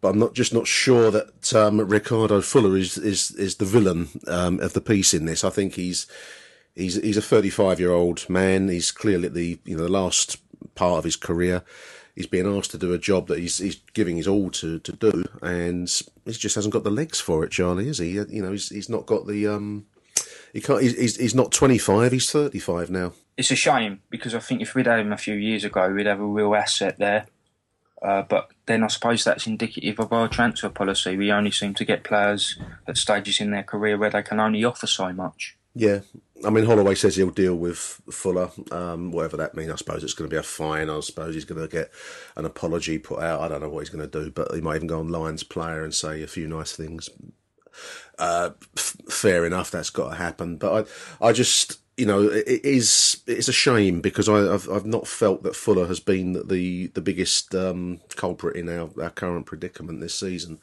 but 0.00 0.08
I'm 0.08 0.18
not 0.18 0.32
just 0.32 0.54
not 0.54 0.66
sure 0.66 1.10
that 1.10 1.52
um, 1.52 1.78
Ricardo 1.78 2.40
Fuller 2.40 2.78
is 2.78 2.96
is 2.96 3.32
is 3.32 3.56
the 3.56 3.66
villain 3.66 4.08
um, 4.28 4.60
of 4.60 4.72
the 4.72 4.80
piece 4.80 5.12
in 5.12 5.26
this. 5.26 5.44
I 5.44 5.50
think 5.50 5.74
he's 5.74 6.06
he's 6.74 6.94
he's 7.02 7.18
a 7.18 7.22
35 7.22 7.80
year 7.80 7.92
old 7.92 8.30
man. 8.30 8.68
He's 8.68 8.92
clearly 8.92 9.26
at 9.26 9.34
the 9.34 9.58
you 9.66 9.76
know 9.76 9.82
the 9.82 9.90
last 9.90 10.38
part 10.74 10.98
of 10.98 11.04
his 11.04 11.16
career. 11.16 11.62
He's 12.14 12.27
being 12.27 12.46
asked 12.46 12.70
to 12.70 12.79
do 12.79 12.92
a 12.92 12.98
job 12.98 13.27
that 13.29 13.40
he's 13.40 13.59
he's 13.59 13.77
giving 13.92 14.16
his 14.16 14.29
all 14.29 14.50
to, 14.50 14.79
to 14.79 14.92
do, 14.92 15.24
and 15.42 15.90
he 16.24 16.33
just 16.33 16.55
hasn't 16.55 16.72
got 16.72 16.85
the 16.85 16.90
legs 16.90 17.20
for 17.20 17.44
it. 17.44 17.50
Charlie, 17.50 17.88
is 17.88 17.98
he? 17.98 18.11
You 18.11 18.42
know, 18.42 18.53
he's 18.53 18.68
he's 18.68 18.88
not 18.88 19.07
got 19.07 19.27
the 19.27 19.48
um 19.48 19.87
he 20.55 20.61
can't. 20.61 20.81
He's, 20.81 21.16
he's 21.16 21.35
not 21.35 21.50
25. 21.50 22.12
He's 22.12 22.31
35 22.31 22.88
now. 22.88 23.12
It's 23.37 23.50
a 23.50 23.57
shame 23.57 24.00
because 24.09 24.35
I 24.35 24.38
think 24.38 24.62
if 24.62 24.74
we'd 24.74 24.87
had 24.87 25.00
him 25.00 25.12
a 25.12 25.16
few 25.16 25.35
years 25.35 25.64
ago, 25.64 25.90
we'd 25.90 26.07
have 26.07 26.20
a 26.20 26.24
real 26.24 26.55
asset 26.55 26.96
there. 26.98 27.27
Uh, 28.00 28.22
but 28.22 28.50
then 28.66 28.85
I 28.85 28.87
suppose 28.87 29.24
that's 29.24 29.48
indicative 29.48 29.98
of 29.98 30.12
our 30.12 30.29
transfer 30.29 30.68
policy. 30.68 31.16
We 31.16 31.33
only 31.33 31.50
seem 31.50 31.74
to 31.74 31.85
get 31.85 32.05
players 32.05 32.57
at 32.87 32.96
stages 32.96 33.40
in 33.40 33.50
their 33.50 33.64
career 33.64 33.98
where 33.98 34.11
they 34.11 34.22
can 34.22 34.38
only 34.38 34.62
offer 34.64 34.87
so 34.87 35.12
much. 35.12 35.57
Yeah, 35.74 36.00
I 36.44 36.51
mean 36.51 36.64
Holloway 36.64 36.94
says 36.94 37.16
he'll 37.16 37.31
deal 37.31 37.55
with 37.55 37.79
Fuller, 38.11 38.51
um, 38.73 39.12
whatever 39.12 39.37
that 39.37 39.55
means. 39.55 39.70
I 39.70 39.77
suppose 39.77 40.03
it's 40.03 40.14
going 40.14 40.29
to 40.29 40.35
be 40.35 40.38
a 40.38 40.42
fine. 40.42 40.90
I 40.90 41.01
suppose 41.01 41.35
he's 41.35 41.44
going 41.44 41.61
to 41.61 41.68
get 41.68 41.90
an 42.37 42.44
apology 42.44 42.99
put 42.99 43.20
out. 43.20 43.40
I 43.40 43.49
don't 43.49 43.61
know 43.61 43.68
what 43.68 43.81
he's 43.81 43.90
going 43.90 44.09
to 44.09 44.25
do, 44.25 44.31
but 44.31 44.53
he 44.55 44.61
might 44.61 44.77
even 44.77 44.88
go 44.88 45.01
on 45.01 45.09
Lions 45.09 45.44
player 45.44 45.85
and 45.85 45.94
say 45.94 46.23
a 46.23 46.27
few 46.27 46.49
nice 46.49 46.73
things 46.73 47.09
uh, 48.18 48.51
f- 48.77 48.97
fair 49.09 49.44
enough, 49.44 49.70
that's 49.70 49.90
got 49.90 50.11
to 50.11 50.16
happen. 50.16 50.57
But 50.57 50.88
I, 51.20 51.29
I 51.29 51.33
just, 51.33 51.81
you 51.97 52.07
know, 52.07 52.23
it, 52.29 52.64
is 52.64 53.23
it's 53.27 53.49
a 53.49 53.53
shame 53.53 54.01
because 54.01 54.29
I, 54.29 54.38
have 54.38 54.68
I've 54.68 54.87
not 54.87 55.07
felt 55.07 55.42
that 55.42 55.57
Fuller 55.57 55.87
has 55.87 56.01
been 56.01 56.47
the 56.47 56.88
the 56.88 57.01
biggest 57.01 57.55
um, 57.55 58.01
culprit 58.16 58.57
in 58.57 58.68
our, 58.68 58.90
our 59.03 59.11
current 59.11 59.47
predicament 59.47 60.01
this 60.01 60.14
season. 60.14 60.59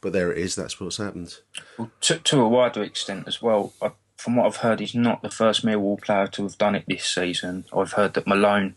But 0.00 0.12
there 0.12 0.32
it 0.32 0.38
is. 0.38 0.54
That's 0.54 0.80
what's 0.80 0.98
happened. 0.98 1.38
Well, 1.78 1.90
to, 2.02 2.18
to 2.18 2.40
a 2.40 2.48
wider 2.48 2.82
extent 2.82 3.28
as 3.28 3.40
well. 3.42 3.72
I, 3.80 3.92
from 4.24 4.36
what 4.36 4.46
I've 4.46 4.56
heard, 4.56 4.80
he's 4.80 4.94
not 4.94 5.20
the 5.20 5.28
first 5.28 5.66
Millwall 5.66 6.00
player 6.00 6.26
to 6.28 6.44
have 6.44 6.56
done 6.56 6.74
it 6.74 6.84
this 6.88 7.04
season. 7.04 7.66
I've 7.76 7.92
heard 7.92 8.14
that 8.14 8.26
Malone 8.26 8.74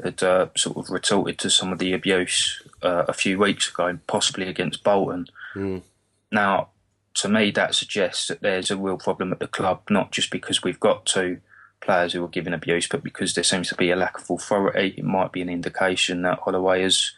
had 0.00 0.22
uh, 0.22 0.46
sort 0.56 0.76
of 0.76 0.90
retorted 0.90 1.40
to 1.40 1.50
some 1.50 1.72
of 1.72 1.80
the 1.80 1.92
abuse 1.92 2.62
uh, 2.84 3.02
a 3.08 3.12
few 3.12 3.36
weeks 3.36 3.68
ago, 3.68 3.98
possibly 4.06 4.46
against 4.46 4.84
Bolton. 4.84 5.26
Mm. 5.56 5.82
Now, 6.30 6.68
to 7.14 7.28
me, 7.28 7.50
that 7.50 7.74
suggests 7.74 8.28
that 8.28 8.42
there's 8.42 8.70
a 8.70 8.76
real 8.76 8.96
problem 8.96 9.32
at 9.32 9.40
the 9.40 9.48
club, 9.48 9.82
not 9.90 10.12
just 10.12 10.30
because 10.30 10.62
we've 10.62 10.78
got 10.78 11.04
two 11.04 11.40
players 11.80 12.12
who 12.12 12.22
are 12.24 12.28
giving 12.28 12.54
abuse, 12.54 12.86
but 12.86 13.02
because 13.02 13.34
there 13.34 13.42
seems 13.42 13.68
to 13.70 13.74
be 13.74 13.90
a 13.90 13.96
lack 13.96 14.16
of 14.16 14.30
authority. 14.30 14.94
It 14.96 15.04
might 15.04 15.32
be 15.32 15.42
an 15.42 15.48
indication 15.48 16.22
that 16.22 16.38
Holloway 16.38 16.82
has 16.82 17.10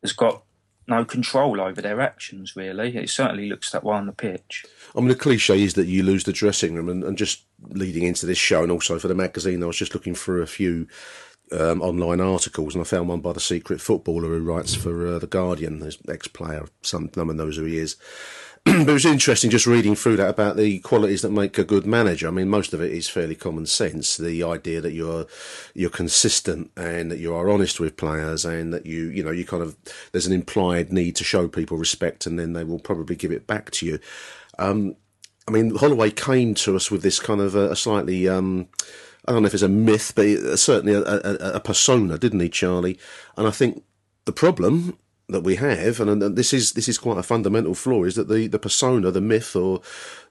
has 0.00 0.14
got 0.14 0.42
no 0.86 1.04
control 1.04 1.60
over 1.60 1.80
their 1.80 2.00
actions. 2.00 2.56
Really, 2.56 2.96
it 2.96 3.10
certainly 3.10 3.48
looks 3.48 3.70
that 3.70 3.84
way 3.84 3.96
on 3.96 4.06
the 4.06 4.12
pitch. 4.12 4.64
I 4.94 5.00
mean, 5.00 5.08
the 5.08 5.14
cliche 5.14 5.62
is 5.62 5.74
that 5.74 5.86
you 5.86 6.02
lose 6.02 6.24
the 6.24 6.32
dressing 6.32 6.74
room, 6.74 6.88
and, 6.88 7.04
and 7.04 7.18
just 7.18 7.44
leading 7.68 8.04
into 8.04 8.26
this 8.26 8.38
show, 8.38 8.62
and 8.62 8.72
also 8.72 8.98
for 8.98 9.08
the 9.08 9.14
magazine, 9.14 9.62
I 9.62 9.66
was 9.66 9.76
just 9.76 9.94
looking 9.94 10.14
through 10.14 10.42
a 10.42 10.46
few 10.46 10.86
um, 11.52 11.82
online 11.82 12.20
articles, 12.20 12.74
and 12.74 12.82
I 12.82 12.84
found 12.84 13.08
one 13.08 13.20
by 13.20 13.32
the 13.32 13.40
secret 13.40 13.80
footballer 13.80 14.28
who 14.28 14.40
writes 14.40 14.74
for 14.74 15.06
uh, 15.06 15.18
the 15.18 15.26
Guardian, 15.26 15.80
his 15.80 15.98
ex-player. 16.08 16.66
Some 16.82 17.10
no 17.16 17.24
one 17.24 17.36
knows 17.36 17.56
who 17.56 17.64
he 17.64 17.78
is. 17.78 17.96
But 18.64 18.88
it 18.88 18.92
was 18.92 19.04
interesting 19.04 19.50
just 19.50 19.66
reading 19.66 19.94
through 19.94 20.16
that 20.16 20.30
about 20.30 20.56
the 20.56 20.78
qualities 20.78 21.20
that 21.20 21.30
make 21.30 21.58
a 21.58 21.64
good 21.64 21.84
manager. 21.84 22.28
I 22.28 22.30
mean, 22.30 22.48
most 22.48 22.72
of 22.72 22.80
it 22.80 22.92
is 22.92 23.08
fairly 23.10 23.34
common 23.34 23.66
sense. 23.66 24.16
The 24.16 24.42
idea 24.42 24.80
that 24.80 24.92
you're 24.92 25.26
you're 25.74 25.90
consistent 25.90 26.70
and 26.74 27.10
that 27.10 27.18
you 27.18 27.34
are 27.34 27.50
honest 27.50 27.78
with 27.78 27.98
players 27.98 28.46
and 28.46 28.72
that 28.72 28.86
you 28.86 29.08
you 29.08 29.22
know 29.22 29.30
you 29.30 29.44
kind 29.44 29.62
of 29.62 29.76
there's 30.12 30.26
an 30.26 30.32
implied 30.32 30.92
need 30.92 31.14
to 31.16 31.24
show 31.24 31.46
people 31.46 31.76
respect 31.76 32.24
and 32.24 32.38
then 32.38 32.54
they 32.54 32.64
will 32.64 32.78
probably 32.78 33.16
give 33.16 33.32
it 33.32 33.46
back 33.46 33.70
to 33.72 33.86
you. 33.86 33.98
Um, 34.58 34.96
I 35.46 35.50
mean, 35.50 35.74
Holloway 35.74 36.10
came 36.10 36.54
to 36.54 36.74
us 36.74 36.90
with 36.90 37.02
this 37.02 37.20
kind 37.20 37.42
of 37.42 37.54
a, 37.54 37.72
a 37.72 37.76
slightly 37.76 38.28
um, 38.30 38.68
I 39.26 39.32
don't 39.32 39.42
know 39.42 39.46
if 39.46 39.54
it's 39.54 39.62
a 39.62 39.68
myth, 39.68 40.12
but 40.16 40.58
certainly 40.58 40.94
a, 40.94 41.02
a, 41.02 41.56
a 41.56 41.60
persona, 41.60 42.16
didn't 42.16 42.40
he, 42.40 42.48
Charlie? 42.48 42.98
And 43.36 43.46
I 43.46 43.50
think 43.50 43.82
the 44.24 44.32
problem 44.32 44.96
that 45.28 45.40
we 45.40 45.56
have, 45.56 46.00
and, 46.00 46.20
this 46.36 46.52
is 46.52 46.72
this 46.72 46.88
is 46.88 46.98
quite 46.98 47.18
a 47.18 47.22
fundamental 47.22 47.74
flaw, 47.74 48.04
is 48.04 48.14
that 48.16 48.28
the, 48.28 48.46
the 48.46 48.58
persona, 48.58 49.10
the 49.10 49.20
myth, 49.20 49.56
or 49.56 49.80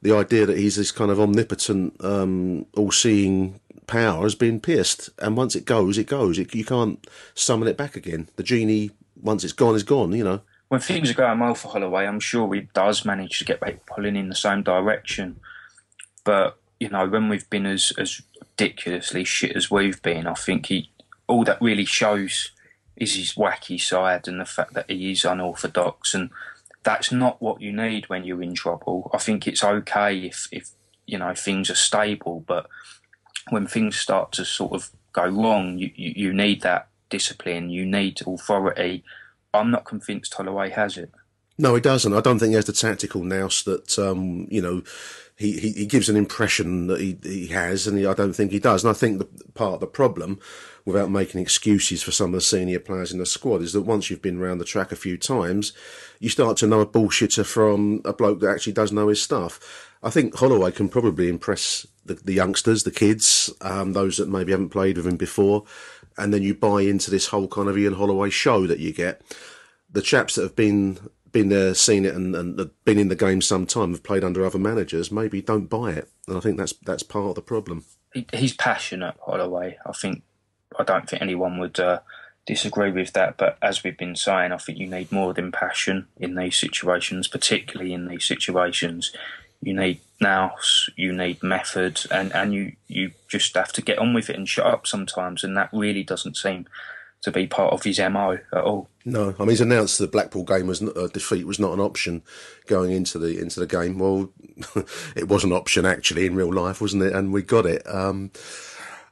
the 0.01 0.15
idea 0.15 0.45
that 0.45 0.57
he's 0.57 0.75
this 0.75 0.91
kind 0.91 1.09
of 1.09 1.19
omnipotent, 1.19 2.03
um, 2.03 2.65
all-seeing 2.75 3.59
power 3.87 4.23
has 4.23 4.35
been 4.35 4.59
pierced, 4.59 5.09
and 5.19 5.35
once 5.35 5.55
it 5.55 5.65
goes, 5.65 5.97
it 5.97 6.07
goes. 6.07 6.37
It, 6.37 6.53
you 6.53 6.65
can't 6.65 7.05
summon 7.33 7.67
it 7.67 7.77
back 7.77 7.95
again. 7.95 8.29
The 8.35 8.43
genie, 8.43 8.91
once 9.21 9.43
it's 9.43 9.53
gone, 9.53 9.75
is 9.75 9.83
gone. 9.83 10.13
You 10.13 10.23
know. 10.23 10.41
When 10.69 10.81
things 10.81 11.11
are 11.11 11.15
going 11.15 11.39
well 11.39 11.55
for 11.55 11.69
Holloway, 11.69 12.05
I'm 12.05 12.19
sure 12.19 12.51
he 12.53 12.61
does 12.73 13.05
manage 13.05 13.37
to 13.39 13.45
get 13.45 13.59
back 13.59 13.85
pulling 13.85 14.15
in 14.15 14.29
the 14.29 14.35
same 14.35 14.63
direction. 14.63 15.39
But 16.23 16.57
you 16.79 16.89
know, 16.89 17.07
when 17.07 17.29
we've 17.29 17.49
been 17.49 17.65
as 17.65 17.91
as 17.97 18.21
ridiculously 18.39 19.23
shit 19.23 19.55
as 19.55 19.71
we've 19.71 20.01
been, 20.01 20.27
I 20.27 20.33
think 20.33 20.67
he 20.67 20.89
all 21.27 21.43
that 21.45 21.61
really 21.61 21.85
shows 21.85 22.51
is 22.95 23.15
his 23.15 23.33
wacky 23.33 23.79
side 23.79 24.27
and 24.27 24.39
the 24.39 24.45
fact 24.45 24.73
that 24.73 24.89
he 24.89 25.11
is 25.11 25.25
unorthodox 25.25 26.13
and 26.13 26.29
that's 26.83 27.11
not 27.11 27.41
what 27.41 27.61
you 27.61 27.71
need 27.71 28.09
when 28.09 28.23
you're 28.23 28.43
in 28.43 28.53
trouble. 28.53 29.09
I 29.13 29.17
think 29.17 29.47
it's 29.47 29.63
okay 29.63 30.17
if, 30.19 30.47
if 30.51 30.69
you 31.05 31.17
know 31.17 31.33
things 31.33 31.69
are 31.69 31.75
stable, 31.75 32.43
but 32.45 32.67
when 33.49 33.67
things 33.67 33.95
start 33.95 34.31
to 34.33 34.45
sort 34.45 34.73
of 34.73 34.89
go 35.11 35.25
wrong, 35.25 35.77
you, 35.77 35.91
you, 35.95 36.13
you 36.15 36.33
need 36.33 36.61
that 36.61 36.89
discipline, 37.09 37.69
you 37.69 37.85
need 37.85 38.21
authority. 38.25 39.03
I'm 39.53 39.71
not 39.71 39.85
convinced 39.85 40.33
Holloway 40.33 40.71
has 40.71 40.97
it. 40.97 41.11
No, 41.57 41.75
he 41.75 41.81
doesn't. 41.81 42.13
I 42.13 42.21
don't 42.21 42.39
think 42.39 42.49
he 42.49 42.55
has 42.55 42.65
the 42.65 42.73
tactical 42.73 43.23
nous 43.23 43.63
that 43.63 43.99
um, 43.99 44.47
you 44.49 44.61
know 44.61 44.81
he, 45.35 45.59
he, 45.59 45.71
he, 45.71 45.85
gives 45.85 46.09
an 46.09 46.15
impression 46.15 46.87
that 46.87 46.99
he, 46.99 47.17
he 47.23 47.47
has, 47.47 47.87
and 47.87 47.97
he, 47.97 48.05
I 48.05 48.13
don't 48.13 48.33
think 48.33 48.51
he 48.51 48.59
does. 48.59 48.83
And 48.83 48.91
I 48.91 48.93
think 48.93 49.19
the 49.19 49.27
part 49.53 49.75
of 49.75 49.79
the 49.79 49.87
problem 49.87 50.39
without 50.85 51.09
making 51.09 51.41
excuses 51.41 52.03
for 52.03 52.11
some 52.11 52.29
of 52.29 52.33
the 52.33 52.41
senior 52.41 52.79
players 52.79 53.11
in 53.11 53.19
the 53.19 53.25
squad, 53.25 53.61
is 53.61 53.73
that 53.73 53.81
once 53.81 54.09
you've 54.09 54.21
been 54.21 54.39
around 54.39 54.57
the 54.57 54.65
track 54.65 54.91
a 54.91 54.97
few 54.97 55.17
times, 55.17 55.73
you 56.19 56.29
start 56.29 56.57
to 56.57 56.67
know 56.67 56.81
a 56.81 56.85
bullshitter 56.85 57.45
from 57.45 58.01
a 58.03 58.13
bloke 58.13 58.39
that 58.41 58.49
actually 58.49 58.73
does 58.73 58.91
know 58.91 59.07
his 59.07 59.21
stuff. 59.21 59.89
I 60.03 60.09
think 60.09 60.35
Holloway 60.35 60.71
can 60.71 60.89
probably 60.89 61.29
impress 61.29 61.87
the, 62.05 62.15
the 62.15 62.33
youngsters, 62.33 62.83
the 62.83 62.91
kids, 62.91 63.51
um, 63.61 63.93
those 63.93 64.17
that 64.17 64.27
maybe 64.27 64.51
haven't 64.51 64.69
played 64.69 64.97
with 64.97 65.07
him 65.07 65.17
before, 65.17 65.63
and 66.17 66.33
then 66.33 66.43
you 66.43 66.53
buy 66.53 66.81
into 66.81 67.09
this 67.09 67.27
whole 67.27 67.47
kind 67.47 67.69
of 67.69 67.77
Ian 67.77 67.93
Holloway 67.93 68.29
show 68.29 68.67
that 68.67 68.79
you 68.79 68.91
get. 68.91 69.21
The 69.89 70.01
chaps 70.01 70.35
that 70.35 70.43
have 70.43 70.55
been 70.55 70.97
been 71.33 71.49
there, 71.49 71.73
seen 71.73 72.05
it, 72.05 72.15
and, 72.15 72.33
and 72.35 72.71
been 72.85 72.99
in 72.99 73.09
the 73.09 73.15
game 73.15 73.41
some 73.41 73.65
time, 73.65 73.91
have 73.91 74.03
played 74.03 74.23
under 74.23 74.45
other 74.45 74.59
managers, 74.59 75.11
maybe 75.11 75.41
don't 75.41 75.69
buy 75.69 75.91
it, 75.91 76.09
and 76.27 76.37
I 76.37 76.39
think 76.39 76.57
that's 76.57 76.73
that's 76.85 77.03
part 77.03 77.25
of 77.25 77.35
the 77.35 77.41
problem. 77.41 77.83
He, 78.13 78.25
he's 78.31 78.53
passionate, 78.53 79.15
by 79.27 79.39
the 79.39 79.49
way. 79.49 79.77
I 79.85 79.91
think 79.91 80.23
I 80.79 80.83
don't 80.83 81.09
think 81.09 81.21
anyone 81.21 81.59
would 81.59 81.79
uh, 81.79 81.99
disagree 82.45 82.91
with 82.91 83.13
that. 83.13 83.37
But 83.37 83.57
as 83.61 83.83
we've 83.83 83.97
been 83.97 84.15
saying, 84.15 84.51
I 84.51 84.57
think 84.57 84.77
you 84.77 84.87
need 84.87 85.11
more 85.11 85.33
than 85.33 85.51
passion 85.51 86.07
in 86.17 86.35
these 86.35 86.57
situations, 86.57 87.27
particularly 87.27 87.93
in 87.93 88.07
these 88.07 88.25
situations. 88.25 89.11
You 89.61 89.73
need 89.73 90.01
nous, 90.19 90.89
you 90.95 91.13
need 91.13 91.41
method, 91.41 92.01
and, 92.11 92.33
and 92.33 92.53
you, 92.53 92.73
you 92.87 93.11
just 93.29 93.55
have 93.55 93.71
to 93.73 93.81
get 93.81 93.97
on 93.97 94.13
with 94.13 94.29
it 94.29 94.35
and 94.35 94.47
shut 94.47 94.65
up 94.65 94.85
sometimes. 94.85 95.43
And 95.43 95.55
that 95.55 95.69
really 95.71 96.03
doesn't 96.03 96.37
seem 96.37 96.65
to 97.23 97.31
be 97.31 97.47
part 97.47 97.73
of 97.73 97.83
his 97.83 97.99
MO 97.99 98.37
at 98.53 98.63
all. 98.63 98.89
No, 99.05 99.33
I 99.37 99.41
mean 99.41 99.49
he's 99.49 99.61
announced 99.61 99.97
the 99.97 100.07
Blackpool 100.07 100.43
game 100.43 100.67
was 100.67 100.81
uh, 100.81 101.07
defeat 101.13 101.47
was 101.47 101.59
not 101.59 101.73
an 101.73 101.79
option 101.79 102.21
going 102.67 102.91
into 102.91 103.17
the 103.17 103.39
into 103.39 103.59
the 103.59 103.67
game. 103.67 103.97
Well, 103.97 104.29
it 105.15 105.27
was 105.27 105.43
an 105.43 105.51
option 105.51 105.85
actually 105.85 106.25
in 106.25 106.35
real 106.35 106.53
life, 106.53 106.81
wasn't 106.81 107.03
it? 107.03 107.13
And 107.13 107.33
we 107.33 107.41
got 107.41 107.65
it. 107.65 107.81
Um, 107.87 108.31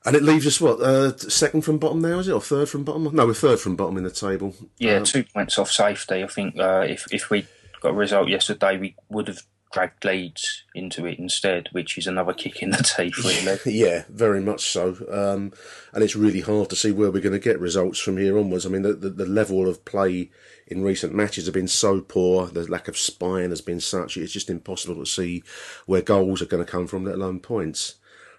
and 0.03 0.15
it 0.15 0.23
leaves 0.23 0.47
us 0.47 0.59
what 0.59 0.79
uh, 0.81 1.15
second 1.17 1.61
from 1.61 1.77
bottom 1.77 2.01
now, 2.01 2.19
is 2.19 2.27
it, 2.27 2.33
or 2.33 2.41
third 2.41 2.69
from 2.69 2.83
bottom? 2.83 3.09
No, 3.13 3.25
we're 3.25 3.33
third 3.33 3.59
from 3.59 3.75
bottom 3.75 3.97
in 3.97 4.03
the 4.03 4.11
table. 4.11 4.55
Yeah, 4.77 4.95
um, 4.95 5.03
two 5.03 5.23
points 5.23 5.59
off 5.59 5.71
safety. 5.71 6.23
I 6.23 6.27
think 6.27 6.57
uh, 6.57 6.85
if 6.87 7.11
if 7.13 7.29
we 7.29 7.45
got 7.81 7.89
a 7.89 7.93
result 7.93 8.27
yesterday, 8.27 8.77
we 8.77 8.95
would 9.09 9.27
have 9.27 9.43
dragged 9.71 10.03
Leeds 10.03 10.63
into 10.75 11.05
it 11.05 11.19
instead, 11.19 11.69
which 11.71 11.97
is 11.97 12.07
another 12.07 12.33
kick 12.33 12.61
in 12.61 12.71
the 12.71 12.77
teeth, 12.77 13.17
really. 13.23 13.59
yeah, 13.65 14.03
very 14.09 14.41
much 14.41 14.69
so. 14.69 14.97
Um, 15.09 15.53
and 15.93 16.03
it's 16.03 16.15
really 16.15 16.41
hard 16.41 16.69
to 16.69 16.75
see 16.75 16.91
where 16.91 17.11
we're 17.11 17.21
going 17.21 17.33
to 17.33 17.39
get 17.39 17.59
results 17.59 17.99
from 17.99 18.17
here 18.17 18.37
onwards. 18.37 18.65
I 18.65 18.69
mean, 18.69 18.81
the, 18.81 18.93
the, 18.93 19.09
the 19.09 19.25
level 19.25 19.67
of 19.67 19.85
play 19.85 20.29
in 20.67 20.83
recent 20.83 21.13
matches 21.13 21.45
have 21.45 21.53
been 21.53 21.67
so 21.67 22.01
poor. 22.01 22.47
The 22.47 22.69
lack 22.69 22.87
of 22.87 22.97
spine 22.97 23.49
has 23.49 23.61
been 23.61 23.79
such. 23.79 24.17
It's 24.17 24.33
just 24.33 24.49
impossible 24.49 24.95
to 24.95 25.05
see 25.05 25.43
where 25.85 26.01
goals 26.01 26.41
are 26.41 26.45
going 26.47 26.65
to 26.65 26.71
come 26.71 26.87
from, 26.87 27.05
let 27.05 27.15
alone 27.15 27.39
points. 27.39 27.95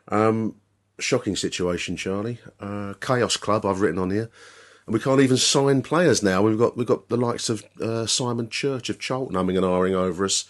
Um, 0.08 0.56
shocking 0.98 1.36
situation, 1.36 1.96
Charlie. 1.96 2.38
Uh, 2.60 2.94
Chaos 3.00 3.36
Club, 3.36 3.66
I've 3.66 3.80
written 3.80 3.98
on 3.98 4.10
here, 4.10 4.30
and 4.86 4.94
we 4.94 5.00
can't 5.00 5.20
even 5.20 5.36
sign 5.36 5.82
players 5.82 6.22
now. 6.22 6.42
We've 6.42 6.58
got 6.58 6.76
we've 6.76 6.86
got 6.86 7.08
the 7.08 7.16
likes 7.16 7.48
of 7.48 7.64
uh, 7.80 8.06
Simon 8.06 8.48
Church 8.48 8.88
of 8.88 9.02
humming 9.04 9.56
and 9.56 9.66
ahhing 9.66 9.94
over 9.94 10.24
us. 10.24 10.44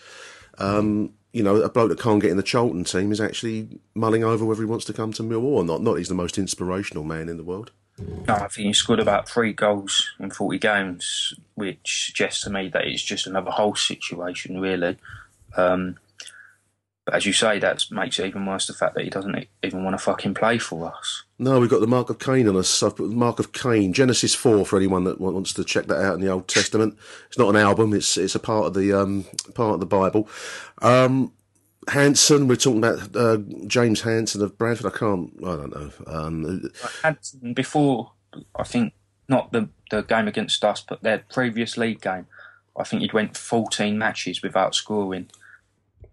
Um, 0.62 1.14
you 1.32 1.42
know, 1.42 1.56
a 1.56 1.68
bloke 1.68 1.88
that 1.88 1.98
can't 1.98 2.20
get 2.20 2.30
in 2.30 2.36
the 2.36 2.42
Charlton 2.42 2.84
team 2.84 3.10
is 3.10 3.20
actually 3.20 3.80
mulling 3.94 4.22
over 4.22 4.44
whether 4.44 4.60
he 4.60 4.66
wants 4.66 4.84
to 4.86 4.92
come 4.92 5.12
to 5.14 5.22
Millwall 5.22 5.56
or 5.56 5.64
not. 5.64 5.82
Not 5.82 5.94
he's 5.94 6.08
the 6.08 6.14
most 6.14 6.36
inspirational 6.36 7.04
man 7.04 7.28
in 7.28 7.38
the 7.38 7.44
world. 7.44 7.72
No, 7.98 8.34
I 8.34 8.48
think 8.48 8.66
he 8.66 8.72
scored 8.72 9.00
about 9.00 9.28
three 9.28 9.52
goals 9.52 10.10
in 10.18 10.30
40 10.30 10.58
games, 10.58 11.34
which 11.54 12.06
suggests 12.06 12.42
to 12.44 12.50
me 12.50 12.68
that 12.68 12.86
it's 12.86 13.02
just 13.02 13.26
another 13.26 13.50
whole 13.50 13.74
situation, 13.74 14.60
really. 14.60 14.98
Um, 15.56 15.96
but 17.04 17.14
as 17.14 17.26
you 17.26 17.32
say, 17.32 17.58
that 17.58 17.84
makes 17.90 18.18
it 18.18 18.26
even 18.26 18.46
worse 18.46 18.66
the 18.66 18.74
fact 18.74 18.94
that 18.94 19.02
he 19.02 19.10
doesn't 19.10 19.48
even 19.62 19.82
want 19.82 19.94
to 19.94 20.04
fucking 20.04 20.34
play 20.34 20.58
for 20.58 20.94
us. 20.94 21.24
No, 21.38 21.58
we've 21.58 21.68
got 21.68 21.80
the 21.80 21.88
Mark 21.88 22.10
of 22.10 22.20
Cain 22.20 22.48
on 22.48 22.56
us. 22.56 22.82
I've 22.82 22.96
put 22.96 23.08
the 23.08 23.16
Mark 23.16 23.40
of 23.40 23.52
Cain, 23.52 23.92
Genesis 23.92 24.36
4 24.36 24.64
for 24.64 24.76
anyone 24.76 25.02
that 25.04 25.20
wants 25.20 25.52
to 25.54 25.64
check 25.64 25.86
that 25.86 26.00
out 26.00 26.14
in 26.14 26.20
the 26.20 26.30
Old 26.30 26.46
Testament. 26.46 26.96
It's 27.26 27.38
not 27.38 27.48
an 27.48 27.56
album, 27.56 27.92
it's 27.92 28.16
it's 28.16 28.36
a 28.36 28.40
part 28.40 28.66
of 28.66 28.74
the 28.74 28.92
um, 28.92 29.24
part 29.54 29.74
of 29.74 29.80
the 29.80 29.86
Bible. 29.86 30.28
Um, 30.80 31.32
Hanson, 31.88 32.46
we're 32.46 32.54
talking 32.54 32.78
about 32.78 33.16
uh, 33.16 33.38
James 33.66 34.02
Hanson 34.02 34.42
of 34.42 34.56
Bradford. 34.56 34.86
I 34.86 34.96
can't, 34.96 35.32
I 35.42 35.56
don't 35.56 35.74
know. 35.74 35.90
Um, 36.06 36.70
Hanson, 37.02 37.54
before, 37.54 38.12
I 38.54 38.62
think, 38.62 38.92
not 39.28 39.50
the, 39.50 39.68
the 39.90 40.02
game 40.02 40.28
against 40.28 40.64
us, 40.64 40.84
but 40.88 41.02
their 41.02 41.24
previous 41.32 41.76
league 41.76 42.00
game, 42.00 42.26
I 42.76 42.84
think 42.84 43.02
he'd 43.02 43.12
went 43.12 43.36
14 43.36 43.98
matches 43.98 44.42
without 44.42 44.76
scoring. 44.76 45.28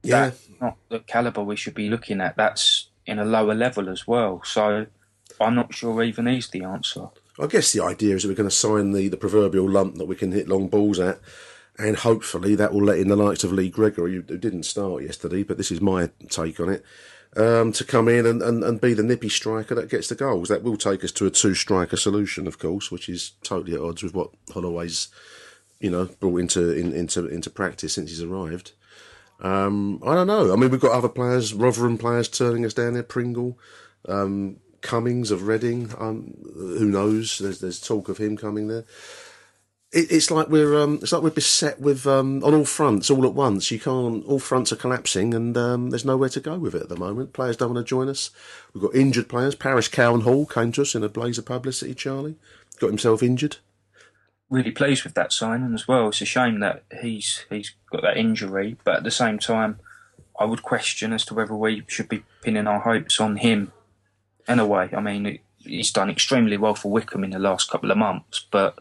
Yeah. 0.02 0.30
That's 0.30 0.49
not 0.62 0.78
the 0.90 1.00
calibre 1.00 1.44
we 1.44 1.56
should 1.56 1.76
be 1.76 1.90
looking 1.90 2.22
at. 2.22 2.36
That's 2.36 2.90
in 3.06 3.20
a 3.20 3.26
lower 3.26 3.56
level 3.56 3.90
as 3.90 4.08
well. 4.08 4.42
So 4.44 4.88
I'm 5.40 5.56
not 5.56 5.74
sure 5.74 6.04
even 6.04 6.28
he's 6.28 6.50
the 6.50 6.64
answer. 6.64 7.08
I 7.40 7.48
guess 7.48 7.72
the 7.72 7.84
idea 7.84 8.16
is 8.16 8.24
that 8.24 8.30
we're 8.30 8.36
going 8.36 8.50
to 8.50 8.56
sign 8.56 8.92
the, 8.92 9.08
the 9.08 9.18
proverbial 9.18 9.70
lump 9.70 9.96
that 9.96 10.06
we 10.06 10.16
can 10.16 10.32
hit 10.32 10.50
long 10.50 10.68
balls 10.68 11.00
at, 11.00 11.20
and 11.78 11.96
hopefully 11.96 12.56
that 12.56 12.74
will 12.74 12.84
let 12.84 13.00
in 13.00 13.08
the 13.08 13.16
likes 13.16 13.46
of 13.46 13.54
Lee 13.54 13.70
Gregory, 13.70 14.16
who 14.16 14.22
didn't 14.22 14.64
start 14.64 15.04
yesterday, 15.04 15.44
but 15.44 15.58
this 15.58 15.72
is 15.72 15.80
my 15.80 16.10
take 16.30 16.60
on 16.60 16.70
it, 16.70 16.84
um, 17.38 17.72
to 17.72 17.86
come 17.86 18.10
in 18.10 18.26
and, 18.26 18.42
and, 18.42 18.64
and 18.64 18.82
be 18.82 18.94
the 18.94 19.04
nippy 19.04 19.30
striker 19.30 19.74
that 19.76 19.90
gets 19.90 20.10
the 20.10 20.16
goals. 20.16 20.50
That 20.50 20.64
will 20.64 20.76
take 20.76 21.04
us 21.04 21.14
to 21.14 21.28
a 21.28 21.32
two 21.32 21.56
striker 21.56 21.96
solution, 21.96 22.46
of 22.46 22.60
course, 22.60 22.92
which 22.92 23.08
is 23.08 23.32
totally 23.42 23.76
at 23.76 23.82
odds 23.82 24.04
with 24.04 24.14
what 24.14 24.32
Holloway's, 24.54 25.08
you 25.80 25.90
know, 25.90 26.06
brought 26.20 26.42
into 26.42 26.72
in, 26.74 26.92
into 26.92 27.26
into 27.28 27.50
practice 27.50 27.94
since 27.94 28.10
he's 28.10 28.22
arrived. 28.24 28.74
Um, 29.42 30.02
I 30.06 30.16
don't 30.16 30.28
know. 30.28 30.52
I 30.52 30.56
mean, 30.56 30.70
we've 30.70 30.80
got 30.80 30.92
other 30.92 31.10
players, 31.10 31.54
Rotherham 31.54 31.98
players 31.98 32.28
turning 32.28 32.66
us 32.66 32.74
down 32.74 32.94
there. 32.94 33.04
Pringle, 33.04 33.58
um, 34.08 34.58
Cummings 34.82 35.32
of 35.32 35.48
Reading. 35.48 35.94
Um, 35.98 36.36
who 36.56 36.86
knows? 36.86 37.38
There's 37.40 37.60
there's 37.60 37.80
talk 37.80 38.10
of 38.10 38.18
him 38.18 38.38
coming 38.38 38.68
there. 38.68 38.86
It, 39.92 40.12
it's 40.12 40.30
like 40.30 40.50
we're 40.50 40.78
um, 40.78 41.00
it's 41.02 41.12
like 41.12 41.24
we're 41.24 41.30
beset 41.32 41.80
with 41.80 42.06
um, 42.06 42.44
on 42.44 42.54
all 42.54 42.66
fronts 42.66 43.10
all 43.10 43.26
at 43.26 43.34
once. 43.34 43.72
You 43.72 43.80
can't. 43.80 44.26
All 44.26 44.40
fronts 44.40 44.72
are 44.74 44.78
collapsing, 44.78 45.34
and 45.34 45.56
um, 45.58 45.90
there's 45.90 46.06
nowhere 46.06 46.30
to 46.30 46.40
go 46.42 46.60
with 46.60 46.76
it 46.76 46.84
at 46.84 46.90
the 46.90 46.98
moment. 46.98 47.34
Players 47.34 47.58
don't 47.58 47.74
want 47.74 47.86
to 47.86 47.90
join 47.90 48.10
us. 48.10 48.32
We've 48.74 48.84
got 48.84 48.96
injured 48.96 49.30
players. 49.30 49.56
Paris 49.56 49.88
Cowan-Hart 49.88 50.50
came 50.54 50.72
to 50.74 50.82
us 50.82 50.96
in 50.96 51.04
a 51.04 51.10
blaze 51.10 51.38
of 51.38 51.46
publicity. 51.46 51.94
Charlie 51.96 52.36
got 52.80 52.88
himself 52.88 53.24
injured. 53.24 53.58
Really 54.50 54.72
pleased 54.72 55.04
with 55.04 55.14
that 55.14 55.32
signing 55.32 55.74
as 55.74 55.88
well. 55.88 56.10
It's 56.10 56.22
a 56.22 56.26
shame 56.26 56.60
that 56.62 56.84
he's 57.02 57.46
he's 57.50 57.74
got 57.92 58.02
that 58.02 58.18
injury, 58.18 58.78
but 58.84 58.98
at 58.98 59.04
the 59.04 59.12
same 59.12 59.38
time, 59.38 59.80
I 60.40 60.46
would 60.46 60.64
question 60.64 61.14
as 61.14 61.24
to 61.26 61.36
whether 61.36 61.56
we 61.56 61.84
should 61.88 62.10
be 62.10 62.24
pinning 62.42 62.66
our 62.66 62.80
hopes 62.80 63.20
on 63.20 63.38
him. 63.38 63.72
In 64.48 64.58
a 64.58 64.66
way, 64.66 64.90
I 64.92 65.02
mean, 65.02 65.38
he's 65.58 65.92
done 65.92 66.10
extremely 66.10 66.58
well 66.58 66.74
for 66.74 66.92
Wycombe 66.92 67.26
in 67.26 67.30
the 67.30 67.38
last 67.40 67.70
couple 67.70 67.92
of 67.92 67.98
months, 67.98 68.48
but 68.50 68.80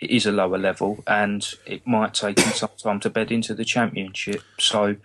it 0.00 0.10
is 0.10 0.26
a 0.26 0.32
lower 0.32 0.58
level, 0.58 1.04
and 1.06 1.48
it 1.64 1.86
might 1.86 2.14
take 2.14 2.40
him 2.40 2.52
some 2.52 2.70
time 2.76 2.98
to 3.00 3.10
bed 3.10 3.30
into 3.30 3.54
the 3.54 3.64
championship. 3.64 4.42
So, 4.58 4.96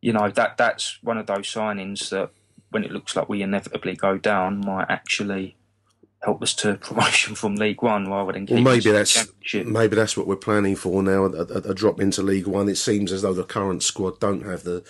you 0.00 0.14
know, 0.14 0.30
that 0.30 0.56
that's 0.56 0.98
one 1.02 1.18
of 1.18 1.26
those 1.26 1.52
signings 1.52 2.08
that, 2.08 2.30
when 2.70 2.84
it 2.84 2.90
looks 2.90 3.14
like 3.14 3.28
we 3.28 3.42
inevitably 3.42 3.96
go 3.96 4.16
down, 4.16 4.64
might 4.64 4.86
actually 4.88 5.56
help 6.22 6.42
us 6.42 6.54
to 6.54 6.74
promotion 6.76 7.34
from 7.34 7.56
League 7.56 7.82
One 7.82 8.08
rather 8.08 8.32
than 8.32 8.46
well, 8.46 8.60
maybe 8.60 8.90
that's 8.90 9.28
maybe 9.52 9.96
that's 9.96 10.16
what 10.16 10.26
we're 10.26 10.36
planning 10.36 10.76
for 10.76 11.02
now. 11.02 11.24
A, 11.24 11.44
a, 11.44 11.70
a, 11.70 11.74
drop 11.74 12.00
into 12.00 12.22
League 12.22 12.46
One. 12.46 12.68
It 12.68 12.76
seems 12.76 13.12
as 13.12 13.22
though 13.22 13.34
the 13.34 13.44
current 13.44 13.82
squad 13.82 14.20
don't 14.20 14.44
have 14.44 14.64
the 14.64 14.84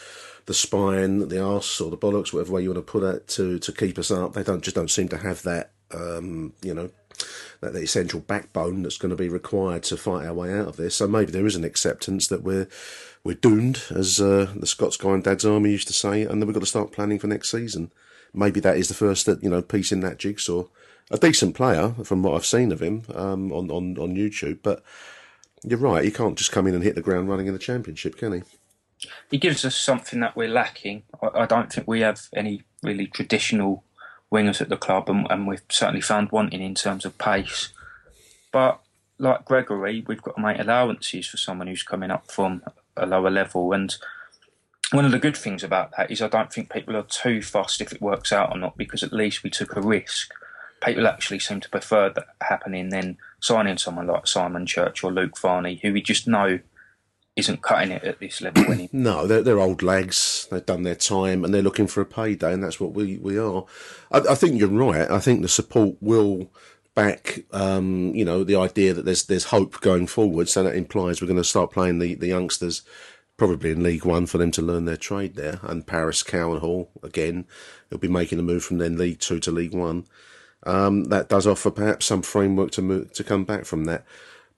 the 0.47 0.55
spine, 0.55 1.29
the 1.29 1.43
arse 1.43 1.81
or 1.81 1.91
the 1.91 1.99
bollocks, 1.99 2.33
whatever 2.33 2.53
way 2.53 2.62
you 2.62 2.73
want 2.73 2.87
to 2.87 2.91
put 2.91 3.03
it, 3.03 3.29
to 3.29 3.59
to 3.59 3.73
keep 3.73 3.99
us 3.99 4.11
up. 4.11 4.33
They 4.33 4.43
don't 4.43 4.62
just 4.62 4.77
don't 4.77 4.91
seem 4.91 5.09
to 5.09 5.19
have 5.19 5.43
that. 5.43 5.73
Um, 5.93 6.53
you 6.62 6.75
know, 6.75 6.91
that 7.61 7.73
the 7.73 7.81
essential 7.81 8.21
backbone 8.21 8.83
that's 8.83 8.99
going 8.99 9.11
to 9.11 9.17
be 9.17 9.29
required 9.29 9.85
to 9.85 9.97
fight 9.97 10.27
our 10.27 10.35
way 10.35 10.53
out 10.53 10.67
of 10.67 10.77
this. 10.77 10.97
So 10.97 11.07
maybe 11.07 11.31
there 11.31 11.47
is 11.47 11.55
an 11.57 11.65
acceptance 11.65 12.27
that 12.29 12.43
we're 12.43 12.69
we're 13.25 13.35
doomed, 13.35 13.83
as 13.91 14.21
uh, 14.21 14.53
the 14.55 14.67
Scots 14.67 14.97
guy 14.97 15.15
in 15.15 15.23
Dad's 15.23 15.45
Army 15.45 15.71
used 15.71 15.89
to 15.89 15.93
say, 15.93 16.23
and 16.23 16.41
then 16.41 16.47
we've 16.47 16.55
got 16.55 16.61
to 16.61 16.67
start 16.67 16.93
planning 16.93 17.19
for 17.19 17.27
next 17.27 17.51
season. 17.51 17.91
Maybe 18.33 18.61
that 18.61 18.77
is 18.77 18.89
the 18.89 18.95
first 18.95 19.27
that 19.27 19.43
you 19.43 19.51
know 19.51 19.62
piece 19.62 19.93
in 19.93 20.01
that 20.01 20.19
jigsaw 20.19 20.65
a 21.11 21.19
decent 21.19 21.55
player 21.55 21.95
from 22.05 22.23
what 22.23 22.35
I've 22.35 22.47
seen 22.47 22.73
of 22.73 22.83
him 22.83 23.03
um, 23.14 23.53
on, 23.53 23.71
on, 23.71 23.97
on 23.99 24.16
YouTube. 24.16 24.59
But 24.62 24.83
you're 25.62 25.79
right, 25.79 26.05
he 26.05 26.11
can't 26.11 26.37
just 26.37 26.53
come 26.53 26.66
in 26.66 26.75
and 26.75 26.85
hit 26.85 26.95
the 26.95 27.03
ground 27.03 27.29
running 27.29 27.47
in 27.47 27.53
the 27.53 27.59
championship, 27.59 28.16
can 28.16 28.33
he? 28.33 28.42
He 29.31 29.38
gives 29.38 29.64
us 29.64 29.77
something 29.77 30.21
that 30.21 30.37
we're 30.37 30.49
lacking. 30.49 31.03
I, 31.35 31.47
don't 31.47 31.73
think 31.73 31.87
we 31.87 32.01
have 32.01 32.29
any 32.35 32.62
really 32.83 33.07
traditional 33.07 33.85
wingers 34.33 34.61
at 34.61 34.69
the 34.69 34.77
club, 34.77 35.09
and, 35.09 35.27
and, 35.31 35.47
we've 35.47 35.62
certainly 35.69 36.01
found 36.01 36.33
wanting 36.33 36.62
in 36.62 36.75
terms 36.75 37.05
of 37.05 37.19
pace. 37.19 37.73
But 38.53 38.81
like 39.19 39.45
Gregory, 39.45 40.05
we've 40.07 40.23
got 40.23 40.37
to 40.37 40.42
make 40.42 40.59
allowances 40.59 41.27
for 41.27 41.37
someone 41.37 41.69
who's 41.69 41.83
coming 41.83 42.11
up 42.11 42.31
from 42.31 42.62
a 42.97 43.07
lower 43.07 43.31
level. 43.31 43.73
And 43.73 43.95
one 44.92 45.05
of 45.05 45.12
the 45.12 45.19
good 45.19 45.37
things 45.37 45.62
about 45.62 45.92
that 45.97 46.11
is 46.11 46.23
I 46.23 46.29
don't 46.29 46.53
think 46.53 46.73
people 46.73 46.97
are 46.97 47.03
too 47.03 47.42
fussed 47.42 47.81
if 47.81 47.92
it 47.92 48.01
works 48.01 48.33
out 48.33 48.55
or 48.55 48.59
not, 48.59 48.77
because 48.77 49.03
at 49.03 49.12
least 49.12 49.42
we 49.42 49.51
took 49.51 49.77
a 49.77 49.81
risk 49.81 50.33
people 50.85 51.07
actually 51.07 51.39
seem 51.39 51.61
to 51.61 51.69
prefer 51.69 52.11
that 52.11 52.27
happening 52.41 52.91
than 52.91 53.19
signing 53.41 53.79
someone 53.79 54.07
like 54.07 54.27
Simon 54.27 54.67
Church 54.67 55.03
or 55.03 55.12
Luke 55.12 55.39
Varney, 55.39 55.81
who 55.83 55.93
we 55.93 56.03
just 56.03 56.29
know 56.29 56.59
isn't 57.37 57.62
cutting 57.62 57.93
it 57.93 58.03
at 58.03 58.19
this 58.19 58.41
level 58.41 58.65
anymore. 58.73 58.89
no, 58.93 59.27
they're, 59.27 59.43
they're 59.43 59.61
old 59.61 59.83
lags. 59.83 60.49
They've 60.51 60.65
done 60.65 60.83
their 60.83 60.95
time 60.95 61.45
and 61.45 61.53
they're 61.53 61.62
looking 61.62 61.87
for 61.87 62.01
a 62.01 62.07
payday, 62.07 62.53
and 62.53 62.62
that's 62.62 62.81
what 62.81 62.93
we, 62.93 63.19
we 63.19 63.39
are. 63.39 63.65
I, 64.11 64.19
I 64.31 64.35
think 64.35 64.59
you're 64.59 64.69
right. 64.69 65.11
I 65.11 65.19
think 65.19 65.43
the 65.43 65.49
support 65.49 65.97
will 66.01 66.51
back, 66.95 67.41
um, 67.53 68.15
you 68.15 68.25
know, 68.25 68.43
the 68.43 68.57
idea 68.57 68.95
that 68.95 69.05
there's 69.05 69.25
there's 69.25 69.45
hope 69.45 69.81
going 69.81 70.07
forward. 70.07 70.49
So 70.49 70.62
that 70.62 70.75
implies 70.75 71.21
we're 71.21 71.29
going 71.29 71.37
to 71.37 71.45
start 71.45 71.73
playing 71.73 71.99
the, 71.99 72.15
the 72.15 72.29
youngsters 72.29 72.83
probably 73.37 73.71
in 73.71 73.83
League 73.83 74.07
One 74.07 74.25
for 74.25 74.39
them 74.39 74.51
to 74.53 74.62
learn 74.62 74.87
their 74.87 74.97
trade 74.97 75.37
there. 75.37 75.61
And 75.62 75.87
Paris 75.87 76.23
Cowan-Hart 76.23 76.89
again, 77.03 77.45
he'll 77.91 77.99
be 77.99 78.09
making 78.09 78.39
a 78.39 78.43
move 78.43 78.65
from 78.65 78.79
then 78.79 78.97
League 78.97 79.21
Two 79.21 79.39
to 79.41 79.51
League 79.51 79.75
One 79.75 80.07
um, 80.66 81.05
that 81.05 81.29
does 81.29 81.46
offer 81.46 81.70
perhaps 81.70 82.07
some 82.07 82.22
framework 82.22 82.72
to 82.72 82.83
move, 82.83 83.12
to 83.14 83.24
come 83.24 83.44
back 83.44 83.64
from 83.64 83.85
that. 83.85 84.05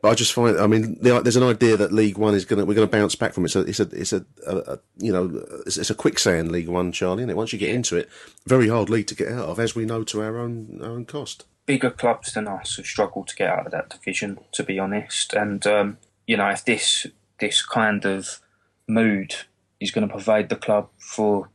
But 0.00 0.10
I 0.10 0.14
just 0.14 0.32
find, 0.32 0.58
I 0.58 0.66
mean, 0.68 0.96
there's 1.00 1.36
an 1.36 1.42
idea 1.42 1.76
that 1.76 1.92
League 1.92 2.18
One 2.18 2.34
is 2.34 2.44
going 2.44 2.60
to, 2.60 2.64
we're 2.64 2.74
going 2.74 2.88
to 2.88 2.96
bounce 2.96 3.16
back 3.16 3.32
from 3.32 3.44
it. 3.44 3.48
So 3.48 3.62
it's 3.62 3.80
a, 3.80 3.88
it's 3.92 4.12
a, 4.12 4.24
a, 4.46 4.56
a 4.56 4.78
you 4.96 5.12
know, 5.12 5.44
it's, 5.66 5.76
it's, 5.76 5.90
a 5.90 5.94
quicksand 5.94 6.52
League 6.52 6.68
One, 6.68 6.92
Charlie, 6.92 7.24
and 7.24 7.34
once 7.34 7.52
you 7.52 7.58
get 7.58 7.74
into 7.74 7.96
it, 7.96 8.08
very 8.46 8.68
hard 8.68 8.88
league 8.88 9.08
to 9.08 9.16
get 9.16 9.28
out 9.28 9.48
of, 9.48 9.58
as 9.58 9.74
we 9.74 9.84
know 9.84 10.04
to 10.04 10.22
our 10.22 10.38
own, 10.38 10.78
our 10.82 10.90
own 10.90 11.04
cost. 11.04 11.46
Bigger 11.66 11.90
clubs 11.90 12.32
than 12.32 12.46
us 12.46 12.76
have 12.76 12.86
struggled 12.86 13.26
to 13.28 13.36
get 13.36 13.50
out 13.50 13.66
of 13.66 13.72
that 13.72 13.90
division, 13.90 14.38
to 14.52 14.62
be 14.62 14.78
honest. 14.78 15.34
And, 15.34 15.66
um, 15.66 15.98
you 16.26 16.36
know, 16.36 16.48
if 16.48 16.64
this, 16.64 17.06
this 17.40 17.60
kind 17.66 18.04
of 18.06 18.40
mood 18.86 19.34
is 19.80 19.90
going 19.90 20.06
to 20.06 20.14
pervade 20.14 20.48
the 20.48 20.56
club 20.56 20.88
for 20.96 21.50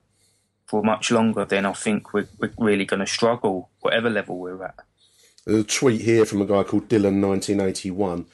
for 0.74 0.82
much 0.82 1.12
longer, 1.12 1.46
then 1.46 1.68
I 1.68 1.74
think 1.74 2.14
we're, 2.16 2.28
we're 2.40 2.52
really 2.58 2.84
going 2.84 3.02
to 3.02 3.06
struggle, 3.06 3.70
whatever 3.82 4.10
level 4.10 4.40
we're 4.40 4.64
at. 4.64 4.74
A 5.46 5.62
tweet 5.62 6.02
here 6.02 6.26
from 6.26 6.42
a 6.42 6.48
guy 6.48 6.64
called 6.64 6.90
Dylan1981. 6.90 8.26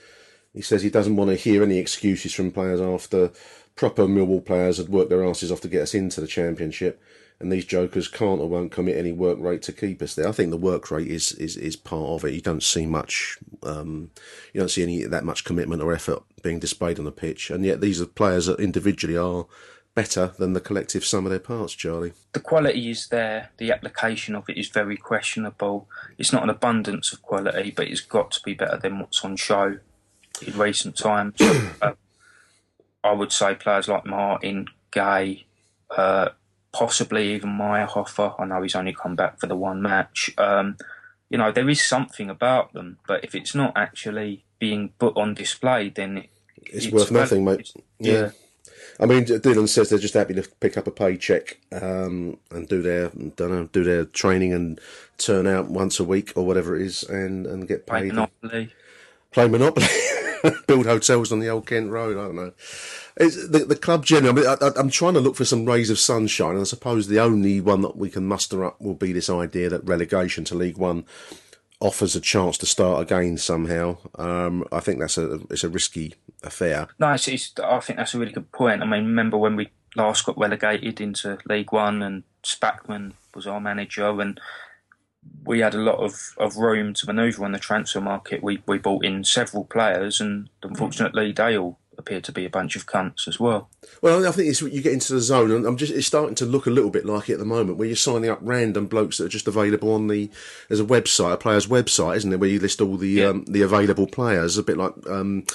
He 0.54 0.62
says 0.62 0.82
he 0.82 0.90
doesn't 0.90 1.18
want 1.18 1.32
to 1.32 1.36
hear 1.36 1.62
any 1.64 1.80
excuses 1.80 2.34
from 2.34 2.52
players 2.52 2.80
after 2.80 3.32
proper 3.76 4.04
Millwall 4.04 4.46
players 4.46 4.78
had 4.78 4.88
worked 4.88 5.10
their 5.10 5.26
asses 5.26 5.52
off 5.52 5.60
to 5.60 5.68
get 5.68 5.82
us 5.82 5.94
into 5.94 6.22
the 6.22 6.28
championship, 6.28 7.04
and 7.42 7.52
these 7.52 7.66
jokers 7.66 8.08
can't 8.08 8.40
or 8.40 8.48
won't 8.48 8.72
commit 8.72 8.96
any 8.96 9.12
work 9.12 9.38
rate 9.42 9.62
to 9.64 9.74
keep 9.74 10.02
us 10.02 10.16
there. 10.16 10.30
I 10.30 10.32
think 10.32 10.52
the 10.52 10.56
work 10.56 10.90
rate 10.92 11.08
is 11.10 11.34
is, 11.34 11.58
is 11.58 11.76
part 11.76 12.08
of 12.08 12.24
it. 12.24 12.34
You 12.34 12.42
don't 12.42 12.64
see 12.64 12.86
much, 12.86 13.38
um, 13.64 14.12
you 14.54 14.62
don't 14.62 14.72
see 14.72 14.84
any 14.84 15.04
that 15.04 15.26
much 15.26 15.44
commitment 15.44 15.82
or 15.82 15.92
effort 15.92 16.24
being 16.42 16.60
displayed 16.60 17.00
on 17.00 17.06
the 17.06 17.12
pitch, 17.12 17.50
and 17.50 17.66
yet 17.66 17.82
these 17.82 18.00
are 18.00 18.06
players 18.06 18.46
that 18.46 18.62
individually 18.62 19.18
are 19.18 19.46
better 19.96 20.34
than 20.38 20.54
the 20.54 20.62
collective 20.62 21.04
sum 21.04 21.26
of 21.26 21.30
their 21.30 21.40
parts, 21.40 21.74
Charlie. 21.74 22.14
The 22.34 22.40
quality 22.40 22.90
is 22.90 23.08
there, 23.08 23.50
the 23.58 23.72
application 23.72 24.36
of 24.36 24.50
it 24.50 24.58
is 24.58 24.70
very 24.70 24.98
questionable. 24.98 25.88
It's 26.18 26.32
not 26.32 26.44
an 26.44 26.50
abundance 26.50 27.12
of 27.12 27.22
quality, 27.22 27.72
but 27.72 27.88
it's 27.88 28.02
got 28.02 28.32
to 28.32 28.42
be 28.44 28.54
better 28.54 28.78
than 28.78 29.00
what's 29.00 29.24
on 29.26 29.36
show 29.36 29.80
in 30.46 30.58
recent 30.58 30.98
times. 30.98 31.40
uh, 31.82 31.94
I 33.04 33.12
would 33.12 33.32
say 33.32 33.56
players 33.56 33.88
like 33.88 34.06
Martin, 34.06 34.68
Gay, 34.92 35.46
uh, 35.96 36.30
possibly 36.72 37.34
even 37.34 37.52
Maierhofer. 37.52 38.36
I 38.40 38.46
know 38.46 38.62
he's 38.62 38.76
only 38.76 38.94
come 38.94 39.16
back 39.16 39.40
for 39.40 39.48
the 39.48 39.56
one 39.56 39.82
match. 39.82 40.32
Um, 40.38 40.78
you 41.30 41.38
know, 41.38 41.52
there 41.52 41.70
is 41.70 41.82
something 41.82 42.30
about 42.30 42.74
them, 42.74 42.98
but 43.08 43.24
if 43.24 43.36
it's 43.36 43.54
not 43.54 43.74
actually 43.76 44.44
being 44.60 44.90
put 45.00 45.16
on 45.16 45.34
display, 45.34 45.90
then 45.90 46.20
it, 46.20 46.30
it's, 46.58 46.86
it's, 46.86 46.94
worth 46.94 47.12
nothing, 47.12 47.46
mate. 47.46 47.72
yeah. 48.00 48.14
yeah. 48.14 48.32
I 49.00 49.06
mean, 49.06 49.24
Dylan 49.26 49.70
says 49.70 49.90
they're 49.90 49.98
just 49.98 50.14
happy 50.14 50.34
to 50.34 50.44
pick 50.60 50.78
up 50.78 50.86
a 50.86 50.92
paycheck 50.92 51.60
um, 51.72 52.38
and 52.52 52.68
do 52.68 52.82
their 52.82 53.10
don't 53.10 53.52
know, 53.52 53.70
do 53.72 53.84
their 53.84 54.06
training 54.06 54.52
and 54.52 54.80
turn 55.18 55.48
out 55.48 55.70
once 55.70 56.00
a 56.00 56.04
week 56.04 56.34
or 56.36 56.46
whatever 56.46 56.76
it 56.76 56.82
is 56.82 57.04
and, 57.04 57.46
and 57.46 57.68
get 57.68 57.88
paid. 57.88 58.00
Play 58.00 58.08
Monopoly. 58.08 58.74
Play 59.32 59.48
Monopoly. 59.48 59.88
Build 60.68 60.86
hotels 60.86 61.32
on 61.32 61.40
the 61.40 61.50
old 61.50 61.66
Kent 61.66 61.92
Road. 61.92 62.18
I 62.18 62.26
don't 62.26 62.36
know. 62.36 62.54
It's 63.18 63.48
the, 63.48 63.60
the 63.60 63.76
club 63.76 64.06
generally. 64.06 64.48
I 64.48 64.56
mean, 64.56 64.74
am 64.78 64.90
trying 64.90 65.14
to 65.16 65.20
look 65.20 65.36
for 65.36 65.46
some 65.46 65.66
rays 65.66 65.90
of 65.90 66.00
sunshine, 66.00 66.52
and 66.52 66.62
I 66.62 66.64
suppose 66.64 67.08
the 67.08 67.20
only 67.20 67.60
one 67.60 67.82
that 67.82 67.98
we 67.98 68.10
can 68.10 68.26
muster 68.26 68.64
up 68.64 68.80
will 68.80 68.94
be 68.94 69.12
this 69.12 69.30
idea 69.30 69.70
that 69.70 69.84
relegation 69.84 70.46
to 70.46 70.56
League 70.56 70.78
One 70.78 71.04
offers 71.80 72.16
a 72.16 72.22
chance 72.22 72.58
to 72.58 72.66
start 72.66 73.02
again 73.02 73.38
somehow. 73.38 73.98
Um, 74.16 74.66
I 74.72 74.80
think 74.80 75.00
that's 75.00 75.18
a 75.18 75.40
it's 75.50 75.64
a 75.64 75.70
risky 75.70 76.16
affair. 76.44 76.88
No, 77.00 77.12
it's, 77.14 77.28
it's, 77.28 77.54
I 77.64 77.80
think 77.80 77.98
that's 77.98 78.14
a 78.14 78.20
really 78.20 78.32
good 78.32 78.52
point. 78.52 78.82
I 78.82 78.86
mean, 78.86 79.06
remember 79.06 79.38
when 79.38 79.56
we 79.56 79.70
last 79.96 80.26
got 80.26 80.38
relegated 80.38 81.02
into 81.02 81.38
League 81.46 81.72
One 81.72 82.02
and 82.02 82.24
Spackman 82.44 83.14
was 83.34 83.48
our 83.48 83.60
manager 83.60 84.22
and 84.22 84.40
we 85.44 85.60
had 85.60 85.76
a 85.76 85.80
lot 85.80 85.98
of, 85.98 86.34
of 86.38 86.58
room 86.58 86.94
to 86.94 87.06
manoeuvre 87.06 87.44
on 87.44 87.52
the 87.52 87.60
transfer 87.60 88.02
market. 88.02 88.44
We 88.44 88.62
we 88.66 88.78
bought 88.78 89.06
in 89.06 89.24
several 89.24 89.66
players 89.66 90.22
and 90.22 90.50
unfortunately 90.64 91.32
they 91.32 91.58
all 91.58 91.79
appear 92.00 92.22
to 92.22 92.32
be 92.32 92.46
a 92.46 92.50
bunch 92.50 92.76
of 92.76 92.88
cunts 92.88 93.28
as 93.28 93.40
well. 93.40 93.70
Well, 94.02 94.26
I 94.26 94.32
think 94.32 94.50
it's 94.50 94.62
you 94.62 94.82
get 94.82 94.94
into 94.94 95.14
the 95.14 95.22
zone, 95.22 95.52
and 95.52 95.66
I'm 95.66 95.78
just 95.78 95.94
it's 95.94 96.08
starting 96.08 96.36
to 96.36 96.46
look 96.46 96.66
a 96.66 96.72
little 96.72 96.90
bit 96.90 97.06
like 97.06 97.30
it 97.30 97.34
at 97.34 97.40
the 97.40 97.46
moment, 97.46 97.78
where 97.78 97.88
you're 97.88 97.96
signing 97.96 98.30
up 98.30 98.40
random 98.42 98.88
blokes 98.88 99.18
that 99.18 99.26
are 99.26 99.30
just 99.30 99.48
available 99.48 99.94
on 99.94 100.08
the 100.08 100.32
there's 100.68 100.80
a 100.80 100.86
website, 100.86 101.34
a 101.34 101.38
player's 101.38 101.68
website, 101.68 102.18
isn't 102.18 102.30
there, 102.30 102.40
where 102.40 102.50
you 102.50 102.60
list 102.60 102.82
all 102.82 102.98
the 102.98 103.10
yeah. 103.10 103.28
um, 103.28 103.46
the 103.46 103.62
available 103.62 104.08
players, 104.08 104.58
a 104.58 104.64
bit 104.64 104.78
like 104.78 104.94
um, 105.08 105.46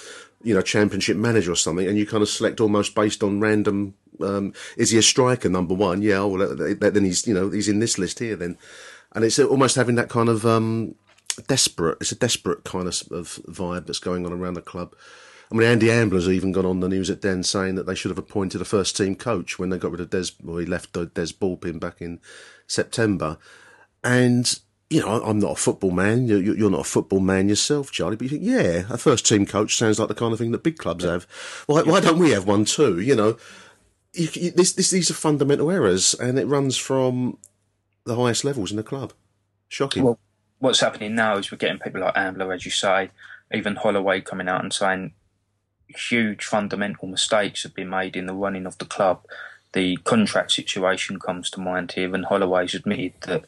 you 0.43 0.55
know 0.55 0.63
Championship 0.63 1.17
Manager 1.17 1.53
or 1.53 1.57
something, 1.57 1.89
and 1.89 1.99
you 1.99 2.07
kind 2.07 2.23
of 2.23 2.29
select 2.29 2.61
almost 2.61 2.95
based 2.95 3.23
on 3.25 3.41
random. 3.41 3.95
Um, 4.21 4.53
is 4.77 4.91
he 4.91 4.99
a 4.99 5.03
striker? 5.03 5.49
Number 5.49 5.75
one, 5.75 6.03
yeah. 6.03 6.23
Well, 6.23 6.55
then 6.77 7.05
he's 7.05 7.27
you 7.27 7.35
know 7.35 7.51
he's 7.51 7.69
in 7.69 7.81
this 7.81 7.99
list 7.99 8.21
here 8.21 8.37
then, 8.37 8.59
and 9.13 9.25
it's 9.25 9.39
almost 9.39 9.77
having 9.77 9.97
that 9.97 10.11
kind 10.11 10.29
of 10.29 10.45
um, 10.45 10.95
desperate. 11.49 11.99
It's 12.01 12.13
a 12.13 12.17
desperate 12.17 12.65
kind 12.65 12.87
of, 12.87 13.03
of 13.11 13.41
vibe 13.49 13.87
that's 13.87 13.99
going 13.99 14.27
on 14.27 14.33
around 14.33 14.55
the 14.55 14.63
club. 14.63 14.95
I 15.55 15.57
mean, 15.57 15.69
Andy 15.69 15.89
Ambler's 15.89 16.29
even 16.29 16.51
gone 16.51 16.67
on 16.67 16.81
the 16.81 16.89
news 16.89 17.09
at 17.11 17.21
Den 17.21 17.45
saying 17.45 17.77
that 17.77 17.87
they 17.87 17.95
should 17.95 18.11
have 18.11 18.19
appointed 18.19 18.61
a 18.61 18.65
first 18.65 18.97
team 18.97 19.15
coach 19.15 19.57
when 19.57 19.71
they 19.71 19.79
got 19.79 19.93
rid 19.93 20.01
of 20.01 20.11
Des, 20.11 20.33
well, 20.43 20.57
he 20.57 20.67
left 20.67 20.93
Des 20.93 21.33
Ballpin 21.39 21.79
back 21.79 22.03
in 22.03 22.19
September. 22.67 23.39
And, 24.03 24.53
you 24.91 24.99
know, 24.99 25.23
I'm 25.23 25.39
not 25.39 25.53
a 25.53 25.57
football 25.57 25.93
man. 25.93 26.27
You're 26.27 26.71
not 26.71 26.81
a 26.81 26.85
football 26.85 27.21
man 27.21 27.49
yourself, 27.49 27.93
Charlie. 27.93 28.17
But 28.17 28.25
you 28.25 28.31
think, 28.31 28.43
yeah, 28.43 28.83
a 28.91 28.99
first 28.99 29.29
team 29.29 29.47
coach 29.47 29.77
sounds 29.77 30.01
like 30.01 30.09
the 30.09 30.15
kind 30.17 30.33
of 30.33 30.41
thing 30.41 30.51
that 30.51 30.65
big 30.65 30.77
clubs 30.77 31.05
have. 31.05 31.23
Why, 31.67 31.83
why 31.83 32.01
don't 32.01 32.19
we 32.19 32.33
have 32.33 32.49
one 32.49 32.65
too? 32.65 32.99
You 32.99 33.15
know, 33.15 33.37
you, 34.13 34.29
you, 34.33 34.51
this, 34.51 34.73
this, 34.73 34.91
these 34.91 35.09
are 35.09 35.15
fundamental 35.15 35.71
errors, 35.71 36.15
and 36.15 36.37
it 36.37 36.49
runs 36.49 36.77
from 36.77 37.39
the 38.05 38.17
highest 38.17 38.45
levels 38.45 38.73
in 38.73 38.77
the 38.77 38.83
club. 38.83 39.13
Shocking. 39.69 40.03
Well, 40.03 40.19
what's 40.59 40.81
happening 40.81 41.15
now 41.15 41.37
is 41.37 41.53
we're 41.53 41.59
getting 41.59 41.79
people 41.79 42.01
like 42.01 42.17
Ambler, 42.17 42.53
as 42.53 42.65
you 42.65 42.73
say, 42.73 43.11
even 43.53 43.77
Holloway 43.77 44.21
coming 44.21 44.49
out 44.49 44.61
and 44.61 44.73
saying 44.73 45.13
huge 45.89 46.45
fundamental 46.45 47.09
mistakes 47.09 47.63
have 47.63 47.75
been 47.75 47.91
made 47.91 48.17
in 48.17 48.27
the 48.27 48.35
running 48.35 48.67
of 48.67 48.79
the 48.79 48.85
club. 48.85 49.25
The 49.73 49.97
contract 49.99 50.53
situation 50.53 51.19
comes 51.19 51.51
to 51.51 51.61
mind 51.61 51.93
here, 51.93 52.15
and 52.15 52.27
Holloway's 52.27 52.75
admitted 52.75 53.15
that 53.23 53.45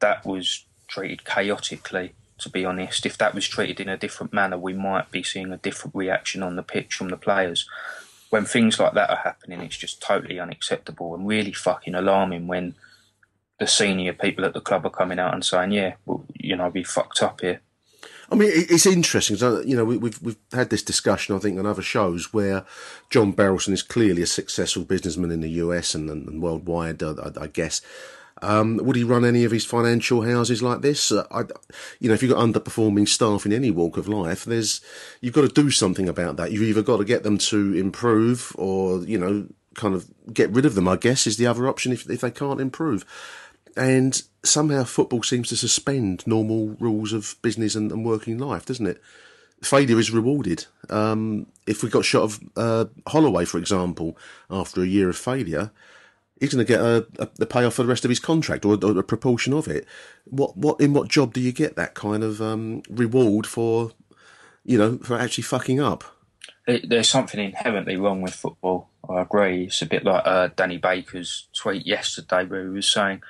that 0.00 0.26
was 0.26 0.64
treated 0.88 1.24
chaotically. 1.24 2.12
To 2.38 2.48
be 2.48 2.64
honest, 2.64 3.06
if 3.06 3.16
that 3.18 3.34
was 3.34 3.46
treated 3.46 3.80
in 3.80 3.88
a 3.88 3.96
different 3.96 4.32
manner, 4.32 4.58
we 4.58 4.72
might 4.72 5.10
be 5.10 5.22
seeing 5.22 5.52
a 5.52 5.56
different 5.56 5.94
reaction 5.94 6.42
on 6.42 6.56
the 6.56 6.62
pitch 6.62 6.94
from 6.94 7.08
the 7.08 7.16
players. 7.16 7.68
When 8.30 8.44
things 8.44 8.80
like 8.80 8.94
that 8.94 9.10
are 9.10 9.22
happening, 9.22 9.60
it's 9.60 9.76
just 9.76 10.02
totally 10.02 10.40
unacceptable 10.40 11.14
and 11.14 11.26
really 11.26 11.52
fucking 11.52 11.94
alarming 11.94 12.48
when 12.48 12.74
the 13.60 13.66
senior 13.68 14.12
people 14.12 14.44
at 14.44 14.52
the 14.52 14.60
club 14.60 14.84
are 14.84 14.90
coming 14.90 15.20
out 15.20 15.32
and 15.32 15.44
saying, 15.44 15.70
"Yeah, 15.70 15.94
well, 16.04 16.24
you 16.34 16.56
know, 16.56 16.68
we 16.68 16.82
fucked 16.82 17.22
up 17.22 17.40
here." 17.40 17.60
I 18.34 18.36
mean, 18.36 18.50
it's 18.52 18.84
interesting. 18.84 19.36
You 19.64 19.76
know, 19.76 19.84
we've 19.84 20.20
we've 20.20 20.36
had 20.52 20.70
this 20.70 20.82
discussion, 20.82 21.36
I 21.36 21.38
think, 21.38 21.56
on 21.56 21.66
other 21.66 21.82
shows 21.82 22.32
where 22.32 22.64
John 23.08 23.32
Berylson 23.32 23.72
is 23.72 23.82
clearly 23.82 24.22
a 24.22 24.26
successful 24.26 24.82
businessman 24.82 25.30
in 25.30 25.40
the 25.40 25.50
US 25.50 25.94
and, 25.94 26.10
and 26.10 26.42
worldwide, 26.42 27.00
I, 27.00 27.14
I 27.40 27.46
guess. 27.46 27.80
Um, 28.42 28.78
would 28.78 28.96
he 28.96 29.04
run 29.04 29.24
any 29.24 29.44
of 29.44 29.52
his 29.52 29.64
financial 29.64 30.22
houses 30.22 30.64
like 30.64 30.80
this? 30.80 31.12
Uh, 31.12 31.24
I, 31.30 31.42
you 32.00 32.08
know, 32.08 32.14
if 32.14 32.24
you've 32.24 32.32
got 32.32 32.44
underperforming 32.44 33.08
staff 33.08 33.46
in 33.46 33.52
any 33.52 33.70
walk 33.70 33.96
of 33.96 34.08
life, 34.08 34.44
there's 34.44 34.80
you've 35.20 35.34
got 35.34 35.42
to 35.42 35.62
do 35.62 35.70
something 35.70 36.08
about 36.08 36.36
that. 36.36 36.50
You've 36.50 36.64
either 36.64 36.82
got 36.82 36.96
to 36.96 37.04
get 37.04 37.22
them 37.22 37.38
to 37.38 37.74
improve, 37.74 38.52
or 38.58 38.98
you 39.04 39.16
know, 39.16 39.46
kind 39.76 39.94
of 39.94 40.10
get 40.32 40.50
rid 40.50 40.66
of 40.66 40.74
them. 40.74 40.88
I 40.88 40.96
guess 40.96 41.28
is 41.28 41.36
the 41.36 41.46
other 41.46 41.68
option 41.68 41.92
if 41.92 42.10
if 42.10 42.20
they 42.20 42.32
can't 42.32 42.60
improve. 42.60 43.04
And 43.76 44.22
somehow 44.44 44.84
football 44.84 45.22
seems 45.22 45.48
to 45.48 45.56
suspend 45.56 46.26
normal 46.26 46.76
rules 46.78 47.12
of 47.12 47.36
business 47.42 47.74
and, 47.74 47.90
and 47.90 48.04
working 48.04 48.38
life, 48.38 48.66
doesn't 48.66 48.86
it? 48.86 49.00
Failure 49.62 49.98
is 49.98 50.10
rewarded. 50.10 50.66
Um, 50.90 51.46
if 51.66 51.82
we 51.82 51.88
got 51.88 52.04
shot 52.04 52.22
of 52.22 52.40
uh, 52.56 52.84
Holloway, 53.06 53.46
for 53.46 53.58
example, 53.58 54.16
after 54.50 54.82
a 54.82 54.86
year 54.86 55.08
of 55.08 55.16
failure, 55.16 55.70
he's 56.38 56.52
going 56.52 56.64
to 56.64 56.70
get 56.70 56.80
a, 56.80 57.06
a, 57.18 57.28
a, 57.40 57.46
payoff 57.46 57.74
for 57.74 57.82
the 57.82 57.88
rest 57.88 58.04
of 58.04 58.10
his 58.10 58.20
contract 58.20 58.64
or, 58.64 58.74
a 58.74 59.02
proportion 59.02 59.52
of 59.52 59.66
it. 59.68 59.86
What 60.24 60.56
what 60.56 60.80
in 60.80 60.92
what 60.92 61.08
job 61.08 61.32
do 61.32 61.40
you 61.40 61.52
get 61.52 61.76
that 61.76 61.94
kind 61.94 62.22
of 62.22 62.42
um, 62.42 62.82
reward 62.90 63.46
for? 63.46 63.92
You 64.64 64.78
know, 64.78 64.98
for 64.98 65.18
actually 65.18 65.44
fucking 65.44 65.80
up. 65.80 66.04
There's 66.66 67.08
something 67.08 67.38
inherently 67.38 67.96
wrong 67.96 68.22
with 68.22 68.34
football. 68.34 68.88
I 69.08 69.20
agree. 69.20 69.64
It's 69.64 69.82
a 69.82 69.86
bit 69.86 70.04
like 70.04 70.22
uh, 70.24 70.48
Danny 70.56 70.78
Baker's 70.78 71.48
tweet 71.54 71.86
yesterday, 71.86 72.46
where 72.46 72.62
he 72.62 72.70
was 72.70 72.88
saying 72.88 73.22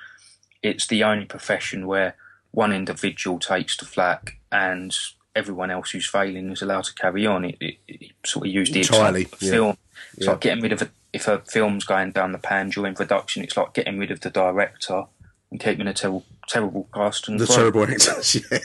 it's 0.64 0.86
the 0.86 1.04
only 1.04 1.26
profession 1.26 1.86
where 1.86 2.16
one 2.50 2.72
individual 2.72 3.38
takes 3.38 3.76
the 3.76 3.84
flak 3.84 4.38
and 4.50 4.96
everyone 5.36 5.70
else 5.70 5.90
who's 5.90 6.06
failing 6.06 6.50
is 6.50 6.62
allowed 6.62 6.84
to 6.84 6.94
carry 6.94 7.26
on. 7.26 7.44
It, 7.44 7.56
it, 7.60 7.76
it 7.86 8.12
sort 8.24 8.46
of 8.46 8.52
used 8.52 8.72
the 8.72 8.80
entirely 8.80 9.28
yeah. 9.40 9.50
film. 9.50 9.76
It's 10.16 10.24
yeah. 10.24 10.30
like 10.30 10.40
getting 10.40 10.62
rid 10.62 10.72
of 10.72 10.82
a, 10.82 10.90
if 11.12 11.28
a 11.28 11.40
film's 11.40 11.84
going 11.84 12.12
down 12.12 12.32
the 12.32 12.38
pan 12.38 12.70
during 12.70 12.94
production. 12.94 13.44
It's 13.44 13.56
like 13.56 13.74
getting 13.74 13.98
rid 13.98 14.10
of 14.10 14.20
the 14.20 14.30
director 14.30 15.04
and 15.50 15.60
keeping 15.60 15.86
a 15.86 15.92
terrible, 15.92 16.24
terrible 16.48 16.88
cast. 16.94 17.28
And 17.28 17.38
the 17.38 17.46
crew. 17.46 17.56
terrible 17.56 17.82
actors. 17.84 18.36
Yeah. 18.50 18.58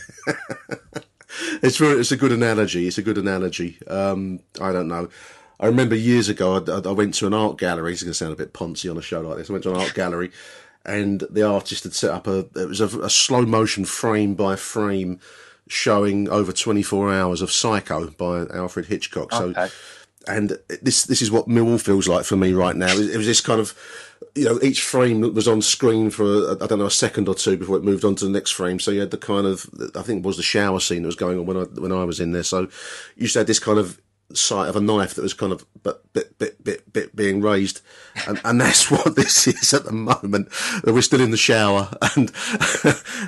it's 1.62 1.78
very, 1.78 2.00
it's 2.00 2.12
a 2.12 2.18
good 2.18 2.32
analogy. 2.32 2.88
It's 2.88 2.98
a 2.98 3.04
good 3.04 3.18
analogy. 3.18 3.78
Um, 3.88 4.40
I 4.60 4.72
don't 4.72 4.88
know. 4.88 5.10
I 5.60 5.68
remember 5.68 5.96
years 5.96 6.30
ago, 6.30 6.56
I, 6.56 6.88
I, 6.88 6.92
went 6.92 7.14
to 7.16 7.28
an 7.28 7.34
art 7.34 7.58
gallery. 7.58 7.92
It's 7.92 8.02
going 8.02 8.12
to 8.12 8.18
sound 8.18 8.34
a 8.34 8.36
bit 8.36 8.54
poncy 8.54 8.90
on 8.90 8.98
a 8.98 9.02
show 9.02 9.22
like 9.22 9.38
this. 9.38 9.50
I 9.50 9.54
went 9.54 9.64
to 9.64 9.74
an 9.74 9.82
art 9.82 9.94
gallery 9.94 10.32
and 10.86 11.22
the 11.30 11.48
artist 11.48 11.84
had 11.84 11.94
set 11.94 12.12
up 12.12 12.28
a 12.28 12.40
it 12.56 12.68
was 12.68 12.82
a, 12.82 12.88
a 13.02 13.10
slow 13.10 13.42
motion 13.44 13.86
frame 13.86 14.36
by 14.36 14.56
frame 14.56 15.20
showing 15.68 16.28
over 16.30 16.52
24 16.52 17.14
hours 17.14 17.42
of 17.42 17.52
Psycho 17.52 18.10
by 18.12 18.46
Alfred 18.54 18.88
Hitchcock. 18.88 19.32
Okay. 19.32 19.68
So, 19.68 19.74
and 20.28 20.58
this 20.82 21.04
this 21.06 21.22
is 21.22 21.32
what 21.32 21.48
Millwall 21.48 21.82
feels 21.82 22.08
like 22.08 22.26
for 22.26 22.36
me 22.36 22.54
right 22.54 22.76
now. 22.76 22.92
It 22.92 23.16
was 23.16 23.26
this 23.26 23.42
kind 23.42 23.60
of, 23.60 23.74
you 24.36 24.46
know, 24.46 24.60
each 24.62 24.82
frame 24.82 25.22
that 25.22 25.34
was 25.34 25.48
on 25.48 25.62
screen 25.62 26.10
for 26.10 26.52
I 26.62 26.68
don't 26.68 26.80
know 26.80 26.86
a 26.86 26.92
second 26.92 27.28
or 27.28 27.36
two 27.36 27.58
before 27.58 27.78
it 27.78 27.84
moved 27.84 28.04
on 28.04 28.16
to 28.16 28.26
the 28.26 28.32
next 28.32 28.52
frame. 28.52 28.80
So 28.80 28.92
you 28.92 29.00
had 29.00 29.12
the 29.12 29.18
kind 29.18 29.48
of 29.48 29.70
I 29.96 30.02
think 30.02 30.20
it 30.20 30.28
was 30.28 30.38
the 30.38 30.44
shower 30.44 30.80
scene 30.80 31.04
that 31.04 31.08
was 31.08 31.16
going 31.16 31.40
on 31.40 31.46
when 31.46 31.58
I 31.58 31.64
when 31.64 31.92
I 31.92 32.04
was 32.04 32.20
in 32.20 32.32
there. 32.32 32.44
So 32.44 32.68
you 33.16 33.28
to 33.28 33.40
have 33.40 33.48
this 33.48 33.60
kind 33.60 33.80
of 33.80 34.00
sight 34.34 34.70
of 34.70 34.76
a 34.76 34.82
knife 34.82 35.16
that 35.16 35.22
was 35.22 35.34
kind 35.34 35.52
of 35.52 35.66
bit 35.84 36.14
bit 36.14 36.38
bit 36.38 36.64
bit, 36.64 36.94
bit 36.94 37.16
being 37.16 37.42
raised, 37.42 37.82
and, 38.28 38.40
and 38.44 38.62
that's 38.62 38.90
what 38.92 39.16
this 39.16 39.48
is 39.48 39.74
at 39.74 39.86
the 39.86 39.92
moment. 39.92 40.50
We're 40.84 41.02
still 41.02 41.22
in 41.22 41.32
the 41.32 41.38
shower, 41.38 41.90
and 42.16 42.32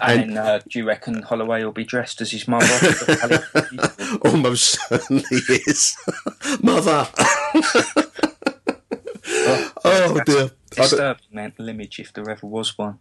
and, 0.02 0.22
and 0.22 0.38
uh, 0.38 0.60
do 0.70 0.80
you 0.80 0.88
reckon 0.88 1.24
Holloway 1.24 1.64
will 1.64 1.72
be 1.72 1.84
dressed 1.84 2.22
as 2.22 2.32
his 2.32 2.47
mother? 2.47 2.68
Almost 4.26 4.80
certainly 4.88 5.24
is, 5.68 5.95
mother. 6.62 7.08
oh, 9.28 9.72
oh 9.86 10.22
dear. 10.26 10.52
Disturbing 10.72 11.26
mental 11.34 11.68
image 11.68 11.99
if 11.99 12.14
there 12.14 12.30
ever 12.30 12.47
was 12.47 12.78
one. 12.78 12.99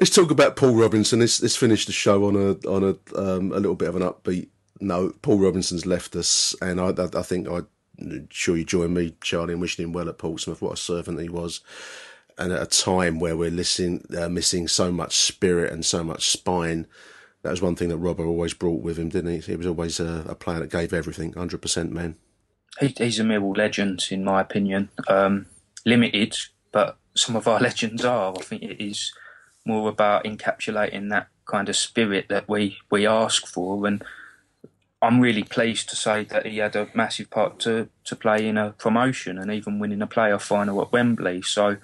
Let's 0.00 0.08
talk 0.08 0.30
about 0.30 0.56
Paul 0.56 0.74
Robinson. 0.74 1.20
Let's, 1.20 1.42
let's 1.42 1.54
finish 1.54 1.84
the 1.84 1.92
show 1.92 2.24
on 2.24 2.34
a 2.34 2.52
on 2.66 2.82
a 2.82 3.20
um, 3.20 3.52
a 3.52 3.56
little 3.56 3.74
bit 3.74 3.90
of 3.90 3.96
an 3.96 4.02
upbeat 4.02 4.48
no, 4.82 5.12
Paul 5.22 5.38
Robinson's 5.38 5.86
left 5.86 6.16
us, 6.16 6.54
and 6.60 6.80
I, 6.80 6.88
I, 6.88 7.08
I 7.14 7.22
think 7.22 7.48
I'm 7.48 8.28
sure 8.30 8.56
you 8.56 8.64
join 8.64 8.92
me, 8.92 9.14
Charlie, 9.20 9.54
in 9.54 9.60
wishing 9.60 9.84
him 9.84 9.92
well 9.92 10.08
at 10.08 10.18
Portsmouth. 10.18 10.60
What 10.60 10.74
a 10.74 10.76
servant 10.76 11.20
he 11.20 11.28
was, 11.28 11.60
and 12.36 12.52
at 12.52 12.62
a 12.62 12.66
time 12.66 13.20
where 13.20 13.36
we're 13.36 13.48
uh, 13.48 14.28
missing 14.28 14.68
so 14.68 14.92
much 14.92 15.16
spirit 15.16 15.72
and 15.72 15.84
so 15.84 16.02
much 16.02 16.28
spine. 16.28 16.86
That 17.42 17.50
was 17.50 17.62
one 17.62 17.74
thing 17.74 17.88
that 17.88 17.96
Robert 17.96 18.26
always 18.26 18.54
brought 18.54 18.82
with 18.82 18.98
him, 18.98 19.08
didn't 19.08 19.32
he? 19.32 19.38
He 19.38 19.56
was 19.56 19.66
always 19.66 19.98
a, 19.98 20.24
a 20.28 20.34
player 20.34 20.60
that 20.60 20.70
gave 20.70 20.92
everything, 20.92 21.32
hundred 21.32 21.62
percent, 21.62 21.92
man. 21.92 22.16
He, 22.80 22.94
he's 22.96 23.20
a 23.20 23.24
Millwall 23.24 23.56
legend, 23.56 24.04
in 24.10 24.24
my 24.24 24.40
opinion. 24.40 24.90
Um, 25.08 25.46
limited, 25.84 26.36
but 26.72 26.98
some 27.14 27.36
of 27.36 27.46
our 27.48 27.60
legends 27.68 28.04
are. 28.04 28.34
I 28.36 28.42
think 28.42 28.62
it 28.62 28.84
is 28.84 29.12
more 29.64 29.88
about 29.88 30.24
encapsulating 30.24 31.10
that 31.10 31.28
kind 31.46 31.68
of 31.68 31.76
spirit 31.76 32.26
that 32.28 32.48
we 32.48 32.78
we 32.90 33.06
ask 33.06 33.46
for 33.46 33.86
and 33.86 34.02
I'm 35.02 35.20
really 35.20 35.42
pleased 35.42 35.88
to 35.88 35.96
say 35.96 36.22
that 36.24 36.46
he 36.46 36.58
had 36.58 36.76
a 36.76 36.88
massive 36.94 37.28
part 37.28 37.58
to, 37.60 37.88
to 38.04 38.14
play 38.14 38.46
in 38.46 38.56
a 38.56 38.70
promotion 38.70 39.36
and 39.36 39.50
even 39.50 39.80
winning 39.80 40.00
a 40.00 40.06
playoff 40.06 40.42
final 40.42 40.80
at 40.80 40.92
Wembley. 40.92 41.42
So, 41.42 41.78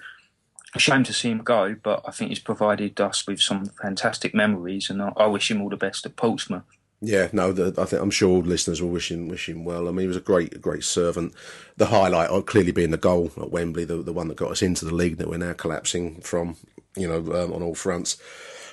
shame 0.77 1.03
to 1.03 1.13
see 1.13 1.29
him 1.29 1.39
go, 1.39 1.75
but 1.83 2.01
I 2.07 2.11
think 2.11 2.29
he's 2.29 2.39
provided 2.39 2.99
us 3.01 3.27
with 3.27 3.41
some 3.41 3.65
fantastic 3.81 4.33
memories, 4.33 4.89
and 4.89 5.01
I, 5.01 5.11
I 5.17 5.25
wish 5.25 5.51
him 5.51 5.61
all 5.61 5.69
the 5.69 5.75
best 5.75 6.05
at 6.05 6.15
Portsmouth. 6.15 6.63
Yeah, 7.01 7.29
no, 7.31 7.51
the, 7.51 7.81
I 7.81 7.85
think 7.85 8.01
I'm 8.01 8.11
sure 8.11 8.29
all 8.29 8.41
listeners 8.41 8.81
will 8.81 8.89
wish 8.89 9.11
him 9.11 9.29
wish 9.29 9.47
him 9.47 9.63
well. 9.63 9.87
I 9.87 9.91
mean, 9.91 10.01
he 10.01 10.07
was 10.07 10.17
a 10.17 10.21
great 10.21 10.61
great 10.61 10.83
servant. 10.83 11.33
The 11.77 11.87
highlight 11.87 12.45
clearly 12.45 12.73
being 12.73 12.91
the 12.91 12.97
goal 12.97 13.31
at 13.37 13.51
Wembley, 13.51 13.85
the 13.85 13.97
the 13.97 14.11
one 14.11 14.27
that 14.27 14.37
got 14.37 14.51
us 14.51 14.61
into 14.61 14.83
the 14.83 14.93
league 14.93 15.17
that 15.17 15.29
we're 15.29 15.37
now 15.37 15.53
collapsing 15.53 16.19
from, 16.21 16.57
you 16.97 17.07
know, 17.07 17.19
um, 17.33 17.53
on 17.53 17.63
all 17.63 17.75
fronts. 17.75 18.17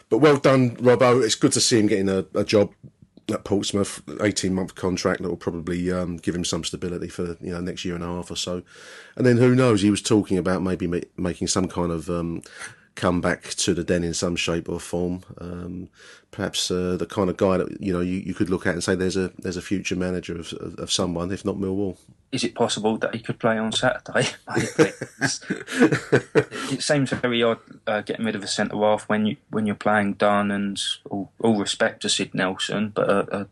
But 0.09 0.19
well 0.19 0.39
done, 0.39 0.77
Robbo. 0.77 1.25
It's 1.25 1.37
good 1.37 1.53
to 1.53 1.61
see 1.61 1.79
him 1.79 1.87
getting 1.87 2.09
a, 2.09 2.27
a 2.35 2.45
job 2.45 2.73
at 3.31 3.45
Portsmouth, 3.45 4.03
eighteen 4.21 4.55
month 4.55 4.75
contract 4.75 5.23
that 5.23 5.29
will 5.29 5.37
probably 5.37 5.91
um, 5.91 6.17
give 6.17 6.35
him 6.35 6.45
some 6.45 6.65
stability 6.65 7.09
for 7.09 7.37
you 7.41 7.53
know 7.53 7.61
next 7.61 7.85
year 7.85 7.95
and 7.95 8.05
a 8.05 8.07
half 8.07 8.31
or 8.31 8.37
so, 8.37 8.63
and 9.17 9.27
then 9.27 9.37
who 9.39 9.55
knows? 9.55 9.83
He 9.83 9.91
was 9.91 10.03
talking 10.03 10.39
about 10.39 10.63
maybe 10.63 10.87
ma- 10.87 11.01
making 11.17 11.49
some 11.49 11.69
kind 11.69 11.91
of 11.91 12.09
um, 12.09 12.43
come 12.97 13.21
back 13.21 13.51
to 13.51 13.75
the 13.75 13.85
den 13.85 14.03
in 14.03 14.15
some 14.15 14.35
shape 14.35 14.69
or 14.69 14.81
form. 14.81 15.23
Um, 15.39 15.89
perhaps 16.33 16.71
uh, 16.71 16.97
the 16.99 17.07
kind 17.07 17.31
of 17.31 17.37
guy 17.37 17.59
that 17.59 17.81
you 17.81 17.93
know 17.93 18.01
you, 18.01 18.17
you 18.19 18.35
could 18.35 18.51
look 18.51 18.67
at 18.67 18.75
and 18.75 18.83
say 18.83 18.95
there's 18.95 19.17
a 19.17 19.31
there's 19.39 19.57
a 19.57 19.63
future 19.63 19.95
manager 19.95 20.37
of, 20.39 20.53
of, 20.55 20.79
of 20.79 20.91
someone, 20.93 21.31
if 21.31 21.45
not 21.45 21.57
Millwall. 21.57 21.97
Is 22.33 22.43
it 22.43 22.55
possible 22.55 22.99
that 22.99 23.15
he 23.15 23.21
could 23.21 23.39
play 23.39 23.57
on 23.57 23.71
Saturday? 23.71 24.29
it 26.73 26.83
seems 26.83 27.11
very 27.11 27.43
odd 27.43 27.61
uh, 27.87 28.01
getting 28.01 28.27
rid 28.27 28.35
of 28.35 28.43
a 28.43 28.49
centre 28.49 28.77
half 28.77 29.09
when 29.09 29.27
you 29.27 29.37
when 29.51 29.67
you're 29.67 29.77
playing 29.77 30.15
Dunne 30.15 30.51
and 30.51 30.83
all, 31.09 31.31
all 31.41 31.59
respect 31.59 32.03
to 32.03 32.09
Sid 32.09 32.35
Nelson, 32.35 32.91
but 32.95 33.09
a, 33.09 33.41
a 33.41 33.47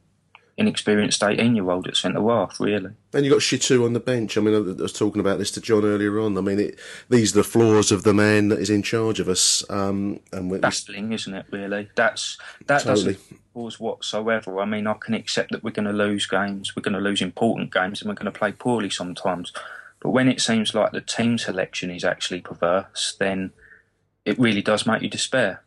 inexperienced 0.57 1.23
18 1.23 1.57
year 1.57 1.71
old 1.71 1.89
at 1.89 1.97
centre 1.97 2.23
half, 2.23 2.61
really. 2.61 2.91
And 3.13 3.25
you've 3.25 3.33
got 3.33 3.41
Shittu 3.41 3.85
on 3.85 3.93
the 3.93 4.01
bench. 4.01 4.37
I 4.37 4.41
mean, 4.41 4.55
I 4.55 4.83
was 4.83 4.93
talking 4.93 5.21
about 5.21 5.39
this 5.39 5.51
to 5.53 5.61
John 5.61 5.85
earlier 5.85 6.21
on. 6.21 6.39
I 6.39 6.41
mean, 6.41 6.61
it, 6.61 6.79
these 7.09 7.33
are 7.33 7.39
the 7.39 7.45
flaws 7.45 7.91
of 7.91 8.05
the 8.05 8.15
man 8.15 8.49
that 8.49 8.61
is 8.61 8.71
in 8.71 8.83
charge 8.83 9.21
of 9.21 9.29
us. 9.29 9.69
Um, 9.69 10.21
and 10.33 10.51
we're 10.51 10.61
Baffling, 10.61 11.13
isn't 11.13 11.35
it, 11.35 11.47
really? 11.51 11.89
That's 11.97 12.39
That 12.67 12.83
totally. 12.83 13.15
doesn't 13.15 13.41
cause 13.53 13.81
whatsoever. 13.81 14.61
I 14.61 14.65
mean, 14.65 14.87
I 14.87 14.95
can 14.95 15.15
accept 15.15 15.51
that 15.53 15.65
we're 15.65 15.71
going 15.71 15.87
to 15.87 15.93
lose 15.93 16.27
games, 16.27 16.77
we're 16.77 16.83
going 16.83 16.95
to 16.95 17.01
lose 17.01 17.21
important 17.21 17.73
games, 17.73 18.01
and 18.01 18.09
we're 18.09 18.15
going 18.15 18.33
to 18.33 18.39
play 18.39 18.53
poorly 18.53 18.91
sometimes. 18.91 19.53
But 20.01 20.11
when 20.11 20.29
it 20.29 20.41
seems 20.41 20.75
like 20.75 20.93
the 20.93 21.01
team 21.01 21.39
selection 21.39 21.91
is 21.91 22.05
actually 22.05 22.43
perverse, 22.43 23.17
then 23.19 23.53
it 24.25 24.39
really 24.39 24.63
does 24.63 24.87
make 24.87 25.03
you 25.03 25.09
despair. 25.09 25.63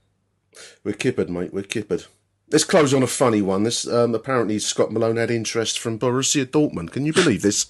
We're 0.83 0.93
kippered, 0.93 1.29
mate. 1.29 1.53
We're 1.53 1.63
kippered. 1.63 2.05
Let's 2.49 2.63
close 2.63 2.93
on 2.93 3.03
a 3.03 3.07
funny 3.07 3.41
one. 3.41 3.63
This 3.63 3.85
um, 3.87 4.15
apparently 4.15 4.57
Scott 4.59 4.91
Malone 4.91 5.17
had 5.17 5.29
interest 5.29 5.79
from 5.79 5.99
Borussia 5.99 6.45
Dortmund. 6.45 6.91
Can 6.91 7.05
you 7.05 7.11
believe 7.11 7.41
this? 7.41 7.65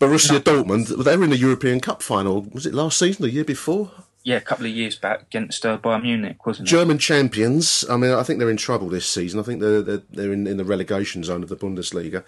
Borussia 0.00 0.32
no. 0.32 0.40
Dortmund. 0.40 1.04
They 1.04 1.16
were 1.16 1.24
in 1.24 1.30
the 1.30 1.36
European 1.36 1.80
Cup 1.80 2.02
final. 2.02 2.42
Was 2.42 2.64
it 2.64 2.72
last 2.72 2.98
season? 2.98 3.22
The 3.22 3.30
year 3.30 3.44
before? 3.44 3.90
yeah, 4.26 4.36
a 4.36 4.40
couple 4.40 4.66
of 4.66 4.72
years 4.72 4.96
back 4.96 5.22
against 5.22 5.64
uh, 5.64 5.78
Bayern 5.78 6.02
Munich, 6.02 6.44
wasn't 6.44 6.66
it? 6.66 6.70
German 6.70 6.98
champions. 6.98 7.84
I 7.88 7.96
mean, 7.96 8.10
I 8.10 8.24
think 8.24 8.40
they're 8.40 8.50
in 8.50 8.56
trouble 8.56 8.88
this 8.88 9.06
season. 9.06 9.38
I 9.38 9.44
think 9.44 9.60
they're 9.60 9.82
they're, 9.82 10.02
they're 10.10 10.32
in, 10.32 10.48
in 10.48 10.56
the 10.56 10.64
relegation 10.64 11.22
zone 11.22 11.44
of 11.44 11.48
the 11.48 11.56
Bundesliga. 11.56 12.24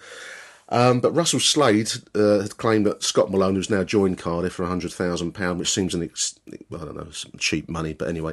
Um, 0.69 1.01
but 1.01 1.11
Russell 1.11 1.41
Slade 1.41 1.91
uh, 2.15 2.39
had 2.39 2.55
claimed 2.55 2.85
that 2.85 3.03
Scott 3.03 3.29
Malone, 3.29 3.55
who's 3.55 3.69
now 3.69 3.83
joined 3.83 4.17
Cardiff 4.17 4.53
for 4.53 4.65
hundred 4.65 4.93
thousand 4.93 5.33
pound, 5.33 5.59
which 5.59 5.73
seems 5.73 5.93
an 5.93 6.01
ex- 6.03 6.39
I 6.47 6.77
don't 6.77 6.95
know 6.95 7.09
some 7.11 7.33
cheap 7.37 7.67
money, 7.67 7.93
but 7.93 8.07
anyway. 8.07 8.31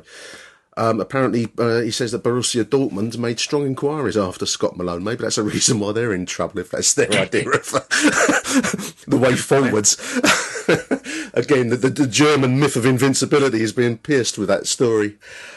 Um, 0.79 1.01
apparently, 1.01 1.49
uh, 1.59 1.81
he 1.81 1.91
says 1.91 2.13
that 2.13 2.23
Borussia 2.23 2.63
Dortmund 2.63 3.17
made 3.17 3.41
strong 3.41 3.65
inquiries 3.65 4.17
after 4.17 4.45
Scott 4.45 4.77
Malone. 4.77 5.03
Maybe 5.03 5.23
that's 5.23 5.39
a 5.39 5.43
reason 5.43 5.81
why 5.81 5.93
they're 5.93 6.13
in 6.13 6.27
trouble, 6.27 6.59
if 6.59 6.71
that's 6.71 6.93
their 6.93 7.11
idea 7.13 7.49
of 7.49 7.71
the 9.07 9.17
way 9.17 9.37
forwards. 9.37 9.97
Again, 11.35 11.69
the, 11.69 11.77
the, 11.77 11.89
the, 11.89 12.07
German 12.07 12.59
myth 12.59 12.77
of 12.77 12.85
invincibility 12.85 13.63
is 13.63 13.73
being 13.73 13.99
pierced 13.99 14.37
with 14.37 14.49
that 14.49 14.67
story. 14.67 15.17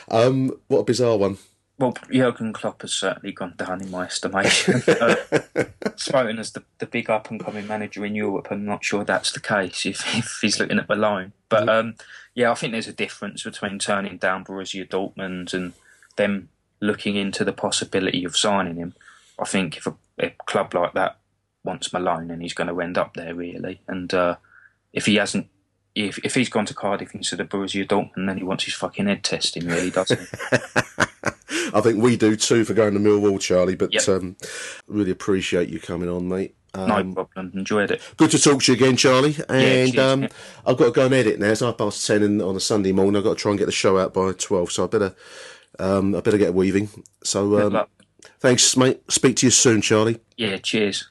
Um, 0.10 0.58
what 0.68 0.80
a 0.80 0.84
bizarre 0.84 1.18
one. 1.18 1.38
Well, 1.80 1.96
Jurgen 2.12 2.52
Klopp 2.52 2.82
has 2.82 2.92
certainly 2.92 3.32
gone 3.32 3.54
down 3.56 3.82
in 3.82 3.90
my 3.90 4.04
estimation. 4.06 4.84
uh, 4.86 5.16
Spoken 5.96 6.38
as 6.38 6.52
the, 6.52 6.64
the 6.80 6.86
big 6.86 7.10
up 7.10 7.32
and 7.32 7.40
coming 7.40 7.68
manager 7.68 8.06
in 8.06 8.16
Europe, 8.16 8.50
I'm 8.52 8.66
not 8.66 8.84
sure 8.84 9.06
that's 9.06 9.32
the 9.32 9.40
case 9.40 9.86
if, 9.86 10.04
if 10.18 10.40
he's 10.42 10.60
looking 10.60 10.78
at 10.78 10.90
Malone. 10.90 11.32
But 11.48 11.68
mm. 11.68 11.80
um, 11.80 11.96
yeah, 12.36 12.52
I 12.52 12.56
think 12.56 12.74
there's 12.74 12.90
a 12.90 12.94
difference 12.94 13.44
between 13.44 13.80
turning 13.80 14.18
down 14.18 14.44
Borussia 14.44 14.86
Dortmund 14.86 15.54
and 15.54 15.72
them 16.18 16.50
looking 16.82 17.16
into 17.16 17.46
the 17.46 17.54
possibility 17.54 18.26
of 18.26 18.36
signing 18.36 18.76
him. 18.76 18.94
I 19.40 19.46
think 19.46 19.78
if 19.78 19.88
a, 19.88 19.96
a 20.20 20.32
club 20.48 20.74
like 20.74 20.94
that 20.96 21.18
wants 21.64 21.94
Malone, 21.94 22.28
then 22.28 22.42
he's 22.42 22.54
going 22.54 22.68
to 22.68 22.82
end 22.82 22.98
up 22.98 23.14
there 23.14 23.34
really. 23.34 23.80
And 23.88 24.14
uh, 24.14 24.36
if 24.92 25.06
he 25.06 25.16
hasn't, 25.16 25.48
if 25.96 26.20
if 26.26 26.36
he's 26.36 26.50
gone 26.50 26.66
to 26.66 26.74
Cardiff 26.74 27.16
instead 27.16 27.40
of 27.40 27.48
Borussia 27.48 27.88
Dortmund, 27.88 28.28
then 28.28 28.38
he 28.38 28.44
wants 28.44 28.66
his 28.66 28.74
fucking 28.74 29.08
head 29.08 29.24
testing, 29.24 29.66
really, 29.66 29.92
doesn't 29.92 30.20
he? 30.20 31.06
I 31.74 31.82
think 31.82 32.02
we 32.02 32.18
do 32.18 32.36
too 32.36 32.66
for 32.66 32.74
going 32.74 32.94
to 32.94 33.00
Millwall, 33.00 33.40
Charlie. 33.40 33.76
But 33.76 33.94
yep. 33.94 34.08
um, 34.10 34.36
really 34.88 35.12
appreciate 35.12 35.70
you 35.70 35.80
coming 35.80 36.10
on, 36.10 36.28
mate. 36.28 36.56
Um, 36.74 36.88
no 36.88 37.14
problem. 37.14 37.52
Enjoyed 37.56 37.92
it. 37.92 38.02
Good 38.18 38.32
to 38.32 38.40
talk 38.40 38.62
to 38.64 38.72
you 38.72 38.76
again, 38.76 38.96
Charlie. 38.96 39.36
And 39.48 39.94
yeah, 39.94 40.12
um, 40.12 40.28
I've 40.66 40.78
got 40.78 40.86
to 40.86 40.92
go 40.92 41.06
and 41.06 41.14
edit 41.14 41.40
now. 41.40 41.48
It's 41.48 41.62
half 41.62 41.78
past 41.78 42.06
ten 42.06 42.22
in, 42.22 42.42
on 42.42 42.56
a 42.56 42.60
Sunday 42.60 42.92
morning. 42.92 43.18
I've 43.18 43.24
got 43.24 43.38
to 43.38 43.42
try 43.42 43.52
and 43.52 43.60
get 43.60 43.66
the 43.66 43.72
show 43.72 43.98
out 43.98 44.14
by 44.14 44.34
twelve. 44.34 44.72
So 44.72 44.84
I 44.84 44.88
better, 44.88 45.16
um, 45.80 46.16
I 46.16 46.22
better 46.22 46.38
get 46.38 46.54
weaving. 46.54 46.90
So 47.24 47.68
um, 47.68 47.86
thanks, 48.40 48.78
mate. 48.78 49.02
Speak 49.12 49.38
to 49.38 49.48
you 49.48 49.52
soon, 49.52 49.82
Charlie. 49.82 50.20
Yeah. 50.38 50.58
Cheers. 50.58 51.10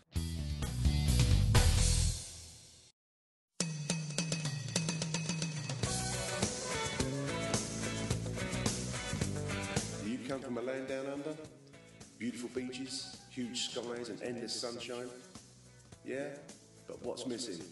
Sunshine? 14.89 15.11
Yeah? 16.05 16.28
But 16.86 17.03
what's 17.03 17.26
missing? 17.26 17.62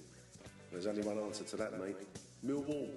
There's 0.71 0.87
only 0.87 1.03
one 1.03 1.19
answer 1.19 1.45
to 1.45 1.57
that, 1.57 1.79
mate. 1.79 1.97
Millwall. 2.45 2.91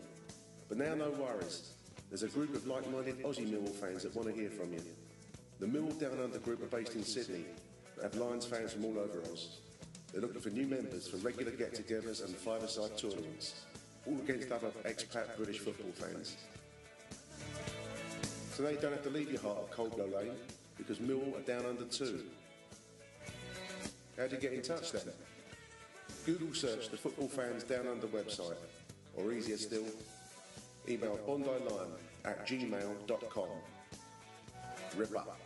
But 0.67 0.77
now 0.77 0.93
no 0.95 1.09
worries. 1.11 1.71
There's 2.09 2.23
a 2.23 2.27
group 2.27 2.53
of 2.55 2.67
like-minded 2.67 3.23
Aussie 3.23 3.47
Millwall 3.47 3.73
fans 3.75 4.03
that 4.03 4.15
want 4.15 4.27
to 4.27 4.33
hear 4.33 4.49
from 4.49 4.73
you. 4.73 4.81
The 5.59 5.67
Millwall 5.67 5.99
Down 5.99 6.19
Under 6.23 6.39
group 6.39 6.61
are 6.61 6.77
based 6.77 6.95
in 6.95 7.03
Sydney, 7.03 7.45
but 7.95 8.03
have 8.03 8.15
Lions 8.15 8.45
fans 8.45 8.73
from 8.73 8.85
all 8.85 8.97
over 8.97 9.21
Oz. 9.31 9.57
They're 10.11 10.21
looking 10.21 10.41
for 10.41 10.49
new 10.49 10.65
members 10.65 11.07
for 11.07 11.17
regular 11.17 11.51
get-togethers 11.51 12.25
and 12.25 12.35
five-a-side 12.35 12.97
tournaments, 12.97 13.61
all 14.07 14.15
against 14.15 14.51
other 14.51 14.71
expat 14.85 15.37
British 15.37 15.59
football 15.59 15.91
fans. 15.93 16.37
So 18.53 18.63
now 18.63 18.69
you 18.69 18.77
don't 18.77 18.91
have 18.91 19.03
to 19.03 19.09
leave 19.09 19.31
your 19.31 19.41
heart 19.41 19.59
at 19.69 19.71
Coldblow 19.71 20.13
Lane, 20.13 20.33
because 20.77 20.97
Millwall 20.97 21.37
are 21.37 21.41
down 21.41 21.65
under 21.65 21.85
too. 21.85 22.23
How 24.19 24.27
do 24.27 24.35
you 24.35 24.41
get 24.41 24.51
in 24.51 24.61
touch 24.61 24.91
then? 24.91 25.03
Google 26.25 26.53
search 26.53 26.89
the 26.89 26.97
Football 26.97 27.29
Fans 27.29 27.63
Down 27.63 27.87
Under 27.87 28.07
website, 28.07 28.57
or 29.15 29.31
easier 29.31 29.55
still, 29.55 29.85
email 30.89 31.17
bondiline 31.25 31.91
at 32.25 32.45
gmail.com. 32.45 33.47
Rip 34.97 35.17
up. 35.17 35.39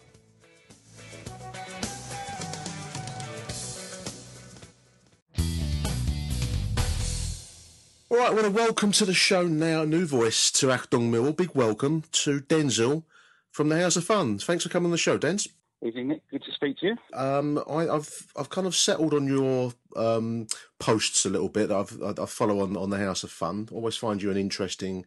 All 8.10 8.18
right, 8.18 8.34
well, 8.34 8.50
welcome 8.50 8.92
to 8.94 9.06
the 9.06 9.14
show 9.14 9.46
now. 9.46 9.84
New 9.84 10.08
voice 10.08 10.50
to 10.50 10.68
Achtung 10.68 11.12
Mill. 11.12 11.32
Big 11.32 11.52
welcome 11.54 12.06
to 12.12 12.40
Denzel 12.40 13.04
from 13.52 13.70
the 13.70 13.80
House 13.80 13.98
of 13.98 14.06
Fun. 14.06 14.40
Thanks 14.40 14.64
for 14.64 14.70
coming 14.70 14.88
on 14.88 14.92
the 14.92 14.98
show, 14.98 15.20
Denz. 15.20 15.48
Evening, 15.84 16.08
Nick. 16.08 16.30
Good 16.30 16.44
to 16.44 16.52
speak 16.54 16.78
to 16.78 16.88
you. 16.88 16.98
Um, 17.14 17.62
I, 17.70 17.84
have 17.84 18.10
I've 18.38 18.50
kind 18.50 18.66
of 18.66 18.76
settled 18.76 19.14
on 19.14 19.28
your 19.28 19.74
um, 19.98 20.48
posts 20.80 21.26
a 21.26 21.30
little 21.30 21.50
bit. 21.50 21.72
I've 21.72 22.02
I, 22.02 22.26
follow 22.26 22.62
on 22.62 22.78
on 22.78 22.90
the 22.90 22.98
House 22.98 23.24
of 23.24 23.32
Fun. 23.32 23.68
Always 23.72 23.98
find 23.98 24.22
you 24.22 24.32
an 24.32 24.38
interesting 24.38 25.06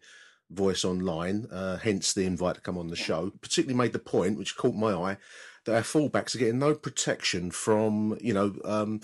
voice 0.51 0.85
online. 0.85 1.47
Uh, 1.51 1.79
hence 1.79 2.13
the 2.13 2.27
invite 2.27 2.57
to 2.57 2.61
come 2.61 2.77
on 2.77 2.89
the 2.89 2.97
show. 2.97 3.33
Particularly 3.41 3.77
made 3.77 3.95
the 3.95 3.99
point, 3.99 4.37
which 4.37 4.57
caught 4.57 4.75
my 4.75 4.93
eye, 4.93 5.17
that 5.65 5.75
our 5.75 5.83
fullbacks 5.83 6.35
are 6.35 6.39
getting 6.39 6.59
no 6.59 6.75
protection 6.75 7.51
from 7.51 8.19
you 8.21 8.35
know. 8.35 8.55
Um, 8.65 9.01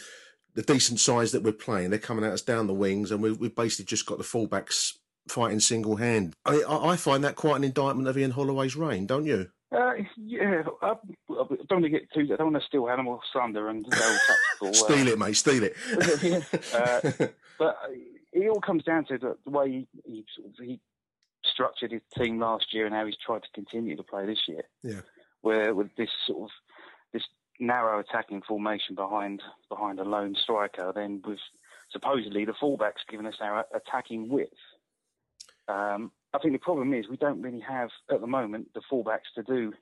the 0.55 0.61
decent 0.61 1.01
size 1.01 1.33
that 1.33 1.43
we're 1.43 1.53
playing, 1.53 1.89
they're 1.89 1.99
coming 1.99 2.27
at 2.27 2.33
us 2.33 2.43
down 2.43 2.67
the 2.67 2.75
wings, 2.75 3.11
and 3.11 3.23
we, 3.23 3.33
we've 3.33 3.57
basically 3.57 3.87
just 3.87 4.05
got 4.05 4.19
the 4.19 4.25
fullbacks 4.25 4.99
fighting 5.27 5.61
single 5.61 5.97
hand. 5.97 6.35
I, 6.45 6.63
I 6.69 6.97
find 6.97 7.25
that 7.25 7.37
quite 7.37 7.57
an 7.57 7.65
indictment 7.65 8.07
of 8.07 8.19
Ian 8.19 8.33
Holloway's 8.33 8.77
reign, 8.77 9.07
don't 9.07 9.25
you? 9.25 9.49
Uh, 9.73 9.95
yeah, 10.19 10.63
I, 10.83 10.89
I, 10.89 10.95
don't 11.29 11.49
want 11.71 11.85
to 11.85 11.89
get 11.89 12.13
too. 12.13 12.29
I 12.33 12.37
don't 12.37 12.53
want 12.53 12.63
to 12.63 12.67
steal 12.67 12.89
animal 12.91 13.21
slander 13.33 13.69
and 13.69 13.87
tactical. 13.91 14.75
steal 14.75 15.09
uh, 15.09 15.13
it, 15.13 15.19
mate. 15.19 15.37
Steal 15.37 15.63
it. 15.65 15.77
yeah, 16.23 16.79
uh, 16.79 17.27
but 17.59 17.79
it 18.33 18.51
all 18.51 18.61
comes 18.61 18.85
down 18.85 19.07
to 19.07 19.17
the, 19.17 19.37
the 19.45 19.51
way 19.51 19.71
he, 19.71 19.89
he, 20.05 20.25
sort 20.37 20.49
of, 20.49 20.55
he 20.65 20.81
structured 21.45 21.93
his 21.93 22.03
team 22.17 22.39
last 22.39 22.75
year 22.75 22.85
and 22.85 22.95
how 22.95 23.07
he's 23.07 23.17
tried 23.25 23.43
to 23.43 23.49
continue 23.55 23.97
to 23.97 24.03
play 24.03 24.27
this 24.27 24.47
year. 24.47 24.65
Yeah, 24.83 25.01
where 25.41 25.75
with 25.75 25.95
this 25.97 26.11
sort 26.27 26.45
of 26.45 26.51
this 27.15 27.25
narrow 27.59 27.99
attacking 27.99 28.43
formation 28.43 28.95
behind 28.95 29.43
behind 29.71 30.01
a 30.01 30.05
lone 30.05 30.37
striker, 30.41 30.93
then 30.95 31.23
with 31.27 31.39
supposedly 31.91 32.45
the 32.45 32.53
fullbacks 32.53 33.07
giving 33.09 33.27
us 33.27 33.37
our 33.41 33.65
attacking 33.75 34.29
width. 34.29 34.53
Um, 35.69 36.11
I 36.35 36.39
think 36.39 36.55
the 36.55 36.59
problem 36.59 36.95
is 36.95 37.09
we 37.09 37.17
don't 37.17 37.43
really 37.43 37.61
have 37.61 37.91
at 38.11 38.21
the 38.21 38.27
moment 38.27 38.73
the 38.75 38.81
fullbacks 38.91 39.33
to 39.35 39.43
do 39.43 39.73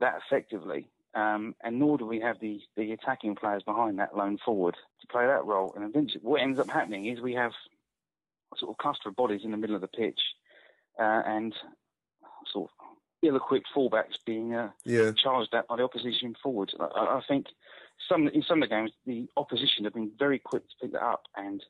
that 0.00 0.20
effectively, 0.26 0.88
um, 1.14 1.54
and 1.62 1.78
nor 1.78 1.96
do 1.96 2.06
we 2.06 2.20
have 2.20 2.40
the 2.40 2.60
the 2.76 2.92
attacking 2.92 3.36
players 3.36 3.62
behind 3.62 3.98
that 3.98 4.16
lone 4.16 4.38
forward 4.44 4.76
to 5.00 5.06
play 5.06 5.26
that 5.26 5.44
role. 5.44 5.72
And 5.76 5.84
eventually, 5.84 6.22
what 6.22 6.42
ends 6.42 6.58
up 6.58 6.68
happening 6.68 7.06
is 7.06 7.20
we 7.20 7.34
have 7.34 7.52
a 8.52 8.58
sort 8.58 8.70
of 8.70 8.78
cluster 8.78 9.08
of 9.08 9.16
bodies 9.16 9.42
in 9.44 9.52
the 9.52 9.56
middle 9.56 9.76
of 9.76 9.80
the 9.80 9.88
pitch, 9.88 10.20
uh, 10.98 11.22
and 11.24 11.54
sort 12.52 12.70
of 12.70 12.86
ill-equipped 13.22 13.68
fullbacks 13.74 14.18
being 14.24 14.54
uh, 14.54 14.70
yeah. 14.84 15.12
charged 15.12 15.54
at 15.54 15.66
by 15.68 15.76
the 15.76 15.82
opposition 15.82 16.34
forwards. 16.42 16.74
I, 16.78 16.84
I, 16.84 17.20
think 17.26 17.46
some 18.08 18.28
in 18.28 18.42
some 18.42 18.62
of 18.62 18.68
the 18.68 18.74
games 18.74 18.92
the 19.06 19.28
opposition 19.36 19.84
have 19.84 19.94
been 19.94 20.10
very 20.18 20.38
quick 20.38 20.68
to 20.68 20.74
pick 20.82 20.92
that 20.92 21.02
up, 21.04 21.22
and 21.36 21.64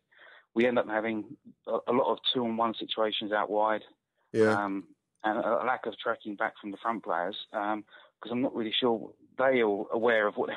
we 0.55 0.67
end 0.67 0.79
up 0.79 0.89
having 0.89 1.37
a, 1.67 1.79
a 1.89 1.93
lot 1.93 2.12
of 2.12 2.19
two-on-one 2.33 2.75
situations 2.75 3.33
out 3.33 3.51
wide 3.51 3.83
yeah. 4.37 4.64
Um, 4.64 4.84
and 5.24 5.39
a 5.39 5.64
lack 5.66 5.87
of 5.87 5.99
tracking 5.99 6.37
back 6.37 6.55
from 6.61 6.70
the 6.70 6.76
front 6.76 7.03
players 7.03 7.37
because 7.51 7.72
um, 7.72 7.84
I'm 8.30 8.43
not 8.43 8.55
really 8.55 8.74
sure 8.78 9.11
they 9.39 9.61
are 9.61 9.84
aware 9.93 10.26
of 10.28 10.37
what 10.37 10.51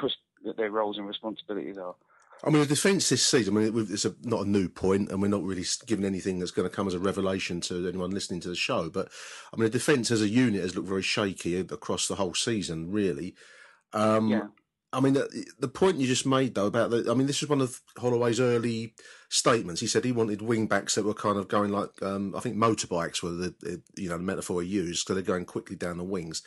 their, 0.43 0.53
their 0.53 0.71
roles 0.71 0.97
and 0.97 1.07
responsibilities 1.07 1.77
are. 1.77 1.95
I 2.43 2.49
mean, 2.49 2.61
the 2.61 2.67
defence 2.67 3.09
this 3.09 3.25
season, 3.25 3.57
I 3.57 3.61
mean, 3.61 3.87
it's 3.91 4.05
a, 4.05 4.15
not 4.23 4.45
a 4.45 4.49
new 4.49 4.69
point, 4.69 5.11
and 5.11 5.21
we're 5.21 5.27
not 5.27 5.43
really 5.43 5.65
giving 5.85 6.05
anything 6.05 6.39
that's 6.39 6.51
going 6.51 6.69
to 6.69 6.73
come 6.73 6.87
as 6.87 6.93
a 6.93 6.99
revelation 6.99 7.59
to 7.61 7.85
anyone 7.87 8.11
listening 8.11 8.39
to 8.41 8.49
the 8.49 8.55
show. 8.55 8.89
But 8.89 9.09
I 9.53 9.57
mean, 9.57 9.65
the 9.65 9.77
defence 9.77 10.09
as 10.09 10.21
a 10.21 10.29
unit 10.29 10.61
has 10.61 10.75
looked 10.75 10.87
very 10.87 11.01
shaky 11.01 11.59
across 11.59 12.07
the 12.07 12.15
whole 12.15 12.33
season, 12.33 12.91
really. 12.91 13.35
Um, 13.91 14.29
yeah. 14.29 14.47
I 14.91 14.99
mean, 14.99 15.13
the, 15.13 15.45
the, 15.59 15.67
point 15.67 15.97
you 15.97 16.07
just 16.07 16.25
made 16.25 16.55
though 16.55 16.65
about 16.65 16.89
the, 16.89 17.07
I 17.09 17.13
mean, 17.13 17.27
this 17.27 17.43
is 17.43 17.49
one 17.49 17.61
of 17.61 17.81
Holloway's 17.97 18.39
early 18.39 18.93
statements. 19.29 19.81
He 19.81 19.87
said 19.87 20.03
he 20.03 20.11
wanted 20.11 20.41
wing 20.41 20.65
backs 20.65 20.95
that 20.95 21.05
were 21.05 21.13
kind 21.13 21.37
of 21.37 21.47
going 21.47 21.71
like, 21.71 22.01
um, 22.01 22.35
I 22.35 22.39
think 22.39 22.55
motorbikes 22.55 23.21
were 23.21 23.31
the, 23.31 23.55
the, 23.59 23.81
you 23.95 24.09
know, 24.09 24.17
the 24.17 24.23
metaphor 24.23 24.63
he 24.63 24.69
used, 24.69 25.05
so 25.05 25.13
they're 25.13 25.21
going 25.21 25.45
quickly 25.45 25.75
down 25.75 25.97
the 25.97 26.03
wings. 26.03 26.41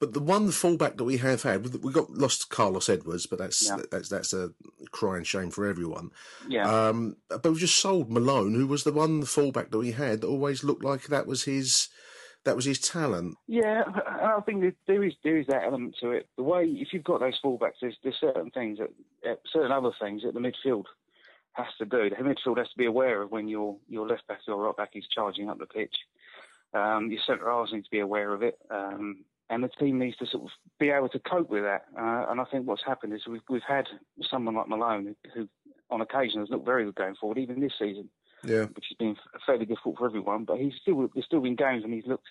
But 0.00 0.14
the 0.14 0.20
one 0.20 0.50
fullback 0.50 0.96
that 0.96 1.04
we 1.04 1.18
have 1.18 1.42
had, 1.42 1.84
we 1.84 1.92
got 1.92 2.10
lost 2.10 2.48
Carlos 2.48 2.88
Edwards, 2.88 3.26
but 3.26 3.38
that's 3.38 3.68
yeah. 3.68 3.82
that's 3.90 4.08
that's 4.08 4.32
a 4.32 4.50
crying 4.90 5.22
shame 5.22 5.50
for 5.50 5.64
everyone. 5.64 6.10
Yeah. 6.48 6.88
Um, 6.88 7.18
but 7.28 7.44
we 7.44 7.58
just 7.58 7.78
sold 7.78 8.10
Malone, 8.10 8.54
who 8.54 8.66
was 8.66 8.82
the 8.82 8.92
one 8.92 9.22
fullback 9.24 9.70
that 9.70 9.78
we 9.78 9.92
had 9.92 10.22
that 10.22 10.26
always 10.26 10.64
looked 10.64 10.82
like 10.82 11.06
that 11.06 11.28
was 11.28 11.44
his 11.44 11.88
that 12.44 12.56
was 12.56 12.64
his 12.64 12.80
talent. 12.80 13.36
Yeah, 13.46 13.84
I 13.86 14.40
think 14.44 14.74
there 14.86 15.04
is 15.04 15.14
there 15.22 15.36
is 15.36 15.46
that 15.46 15.64
element 15.64 15.96
to 16.00 16.10
it. 16.10 16.28
The 16.36 16.42
way 16.42 16.64
if 16.64 16.88
you've 16.92 17.04
got 17.04 17.20
those 17.20 17.38
fullbacks, 17.44 17.80
there's, 17.80 17.96
there's 18.02 18.16
certain 18.20 18.50
things 18.50 18.78
that 18.78 18.90
uh, 19.28 19.34
certain 19.52 19.72
other 19.72 19.92
things 20.00 20.22
that 20.22 20.34
the 20.34 20.40
midfield 20.40 20.84
has 21.52 21.66
to 21.78 21.84
do. 21.84 22.10
The 22.10 22.16
midfield 22.16 22.58
has 22.58 22.68
to 22.68 22.78
be 22.78 22.86
aware 22.86 23.22
of 23.22 23.30
when 23.30 23.48
your 23.48 23.76
your 23.88 24.06
left 24.06 24.26
back 24.26 24.38
or 24.48 24.56
right 24.56 24.76
back 24.76 24.90
is 24.94 25.04
charging 25.14 25.48
up 25.48 25.58
the 25.58 25.66
pitch. 25.66 25.94
Um, 26.74 27.10
your 27.10 27.20
centre 27.26 27.50
halves 27.50 27.72
need 27.72 27.84
to 27.84 27.90
be 27.90 28.00
aware 28.00 28.32
of 28.32 28.42
it, 28.42 28.58
um, 28.70 29.24
and 29.50 29.62
the 29.62 29.68
team 29.68 29.98
needs 29.98 30.16
to 30.16 30.26
sort 30.26 30.44
of 30.44 30.50
be 30.80 30.88
able 30.88 31.10
to 31.10 31.18
cope 31.18 31.50
with 31.50 31.62
that. 31.62 31.84
Uh, 31.96 32.26
and 32.30 32.40
I 32.40 32.44
think 32.44 32.66
what's 32.66 32.84
happened 32.84 33.12
is 33.12 33.26
we've 33.28 33.42
we've 33.48 33.60
had 33.66 33.86
someone 34.30 34.56
like 34.56 34.68
Malone 34.68 35.14
who, 35.34 35.48
on 35.90 36.00
occasion, 36.00 36.40
has 36.40 36.48
looked 36.48 36.64
very 36.64 36.84
good 36.86 36.94
going 36.94 37.14
forward, 37.16 37.38
even 37.38 37.60
this 37.60 37.74
season. 37.78 38.08
Yeah. 38.44 38.64
Which 38.64 38.86
has 38.88 38.96
been 38.98 39.16
fairly 39.46 39.66
difficult 39.66 39.98
for 39.98 40.06
everyone, 40.06 40.44
but 40.44 40.58
he's 40.58 40.74
still 40.80 41.08
there's 41.14 41.26
still 41.26 41.40
been 41.40 41.56
games 41.56 41.84
and 41.84 41.92
he's 41.92 42.06
looked 42.06 42.26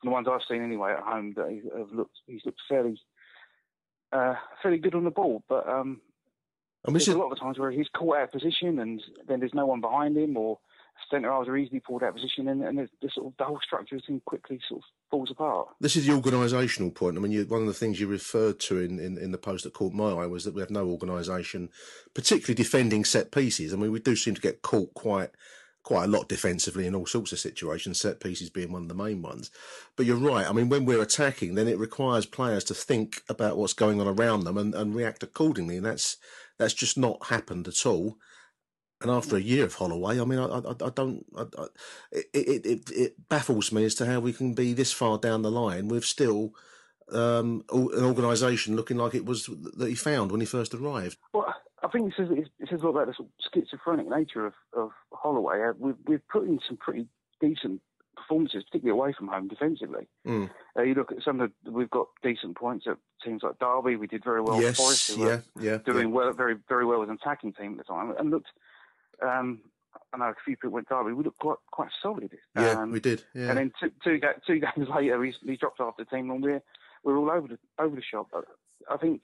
from 0.00 0.10
the 0.10 0.12
ones 0.12 0.26
I've 0.30 0.40
seen 0.48 0.62
anyway 0.62 0.92
at 0.92 1.02
home 1.02 1.34
that 1.36 1.48
he 1.50 1.62
have 1.76 1.92
looked 1.92 2.16
he's 2.26 2.42
looked 2.44 2.60
fairly 2.68 3.00
uh, 4.12 4.34
fairly 4.62 4.78
good 4.78 4.94
on 4.94 5.04
the 5.04 5.10
ball, 5.10 5.42
but 5.48 5.68
um, 5.68 6.00
there's 6.84 7.06
this 7.06 7.14
a 7.14 7.18
lot 7.18 7.32
of 7.32 7.40
times 7.40 7.58
where 7.58 7.70
he's 7.70 7.88
caught 7.96 8.18
out 8.18 8.24
of 8.24 8.32
position 8.32 8.78
and 8.78 9.02
then 9.26 9.40
there's 9.40 9.54
no 9.54 9.66
one 9.66 9.80
behind 9.80 10.16
him, 10.16 10.36
or 10.36 10.58
centre 11.10 11.30
halves 11.30 11.48
are 11.48 11.56
easily 11.56 11.80
pulled 11.80 12.02
out 12.02 12.10
of 12.10 12.14
position, 12.16 12.48
and, 12.48 12.62
and 12.62 12.78
the, 12.78 12.88
the 13.02 13.10
sort 13.14 13.26
of 13.26 13.32
the 13.38 13.44
whole 13.44 13.60
structure 13.64 13.98
team 14.00 14.20
quickly 14.24 14.60
sort 14.68 14.82
of 14.82 14.84
falls 15.10 15.30
apart. 15.30 15.68
This 15.80 15.96
is 15.96 16.06
the 16.06 16.12
organisational 16.12 16.94
point. 16.94 17.16
I 17.16 17.20
mean, 17.20 17.32
you, 17.32 17.44
one 17.44 17.62
of 17.62 17.66
the 17.68 17.74
things 17.74 18.00
you 18.00 18.06
referred 18.06 18.58
to 18.60 18.80
in, 18.80 18.98
in, 18.98 19.18
in 19.18 19.30
the 19.30 19.38
post 19.38 19.64
that 19.64 19.74
caught 19.74 19.92
my 19.92 20.10
eye 20.10 20.26
was 20.26 20.44
that 20.44 20.54
we 20.54 20.60
have 20.60 20.70
no 20.70 20.88
organisation, 20.88 21.68
particularly 22.14 22.54
defending 22.54 23.04
set 23.04 23.30
pieces. 23.30 23.72
I 23.72 23.76
mean, 23.76 23.92
we 23.92 24.00
do 24.00 24.16
seem 24.16 24.34
to 24.34 24.40
get 24.40 24.62
caught 24.62 24.94
quite 24.94 25.30
quite 25.86 26.06
a 26.06 26.08
lot 26.08 26.28
defensively 26.28 26.84
in 26.84 26.96
all 26.96 27.06
sorts 27.06 27.30
of 27.30 27.38
situations, 27.38 28.00
set 28.00 28.18
pieces 28.18 28.50
being 28.50 28.72
one 28.72 28.82
of 28.82 28.88
the 28.88 28.94
main 28.94 29.22
ones. 29.22 29.52
But 29.94 30.04
you're 30.04 30.16
right. 30.16 30.44
I 30.44 30.52
mean, 30.52 30.68
when 30.68 30.84
we're 30.84 31.00
attacking, 31.00 31.54
then 31.54 31.68
it 31.68 31.78
requires 31.78 32.26
players 32.26 32.64
to 32.64 32.74
think 32.74 33.22
about 33.28 33.56
what's 33.56 33.72
going 33.72 34.00
on 34.00 34.08
around 34.08 34.42
them 34.42 34.58
and, 34.58 34.74
and 34.74 34.96
react 34.96 35.22
accordingly, 35.22 35.76
and 35.76 35.86
that's 35.86 36.16
that's 36.58 36.74
just 36.74 36.98
not 36.98 37.26
happened 37.26 37.68
at 37.68 37.86
all. 37.86 38.18
And 39.02 39.10
after 39.10 39.36
a 39.36 39.40
year 39.40 39.64
of 39.66 39.74
Holloway, 39.74 40.18
I 40.18 40.24
mean, 40.24 40.38
I, 40.38 40.46
I, 40.46 40.70
I 40.70 40.90
don't. 40.90 41.24
I, 41.36 41.42
I, 41.42 41.66
it, 42.12 42.64
it, 42.64 42.90
it, 42.90 43.28
baffles 43.28 43.70
me 43.70 43.84
as 43.84 43.94
to 43.96 44.06
how 44.06 44.20
we 44.20 44.32
can 44.32 44.54
be 44.54 44.72
this 44.72 44.90
far 44.90 45.18
down 45.18 45.42
the 45.42 45.50
line 45.50 45.88
with 45.88 46.04
still 46.04 46.54
um, 47.12 47.64
an 47.70 48.04
organisation 48.04 48.74
looking 48.74 48.96
like 48.96 49.14
it 49.14 49.26
was 49.26 49.50
that 49.76 49.88
he 49.88 49.94
found 49.94 50.32
when 50.32 50.40
he 50.40 50.46
first 50.46 50.72
arrived. 50.72 51.18
Well, 51.34 51.54
I 51.82 51.88
think 51.88 52.08
it 52.08 52.14
says 52.16 52.28
it 52.30 52.68
says 52.70 52.80
a 52.80 52.84
lot 52.84 52.90
about 52.90 53.06
the 53.08 53.14
sort 53.14 53.28
of 53.28 53.52
schizophrenic 53.52 54.08
nature 54.08 54.46
of, 54.46 54.54
of 54.72 54.90
Holloway. 55.12 55.62
Uh, 55.62 55.72
we've 55.78 55.96
we've 56.06 56.28
put 56.28 56.44
in 56.44 56.58
some 56.66 56.76
pretty 56.76 57.06
decent 57.40 57.80
performances, 58.16 58.64
particularly 58.64 58.98
away 58.98 59.14
from 59.16 59.28
home 59.28 59.46
defensively. 59.46 60.08
Mm. 60.26 60.50
Uh, 60.76 60.82
you 60.82 60.94
look 60.94 61.12
at 61.12 61.22
some 61.22 61.40
of 61.40 61.52
the, 61.64 61.70
we've 61.70 61.90
got 61.90 62.08
decent 62.22 62.56
points 62.56 62.86
at 62.88 62.96
teams 63.24 63.42
like 63.42 63.58
Derby. 63.58 63.96
We 63.96 64.06
did 64.06 64.24
very 64.24 64.40
well. 64.40 64.60
yes, 64.60 64.78
Forest, 64.78 65.16
yeah, 65.16 65.40
yeah, 65.60 65.78
doing 65.84 66.08
yeah. 66.08 66.14
well, 66.14 66.32
very 66.32 66.56
very 66.68 66.86
well 66.86 67.02
as 67.02 67.08
an 67.08 67.18
attacking 67.22 67.52
team 67.52 67.72
at 67.72 67.78
the 67.78 67.84
time, 67.84 68.14
and 68.18 68.30
looked. 68.30 68.48
Um, 69.22 69.60
I 70.12 70.18
know 70.18 70.24
a 70.26 70.34
few 70.44 70.56
people 70.56 70.70
went 70.70 70.88
Derby. 70.88 71.12
We 71.12 71.24
looked 71.24 71.38
quite 71.38 71.56
quite 71.70 71.90
solid. 72.02 72.30
Yeah, 72.54 72.70
Um, 72.82 72.90
we 72.92 73.00
did. 73.00 73.22
Yeah. 73.34 73.48
And 73.50 73.58
then 73.58 73.72
two, 73.80 73.90
two, 74.04 74.18
ga- 74.18 74.34
two 74.46 74.58
games 74.76 74.88
later, 74.94 75.22
he's, 75.24 75.36
he 75.42 75.56
dropped 75.56 75.80
off 75.80 75.96
the 75.96 76.04
team, 76.04 76.30
and 76.30 76.42
we're 76.42 76.62
we're 77.02 77.16
all 77.16 77.30
over 77.30 77.48
the 77.48 77.58
over 77.78 77.94
the 77.96 78.02
shop. 78.02 78.28
But 78.32 78.44
I 78.90 78.96
think 78.96 79.22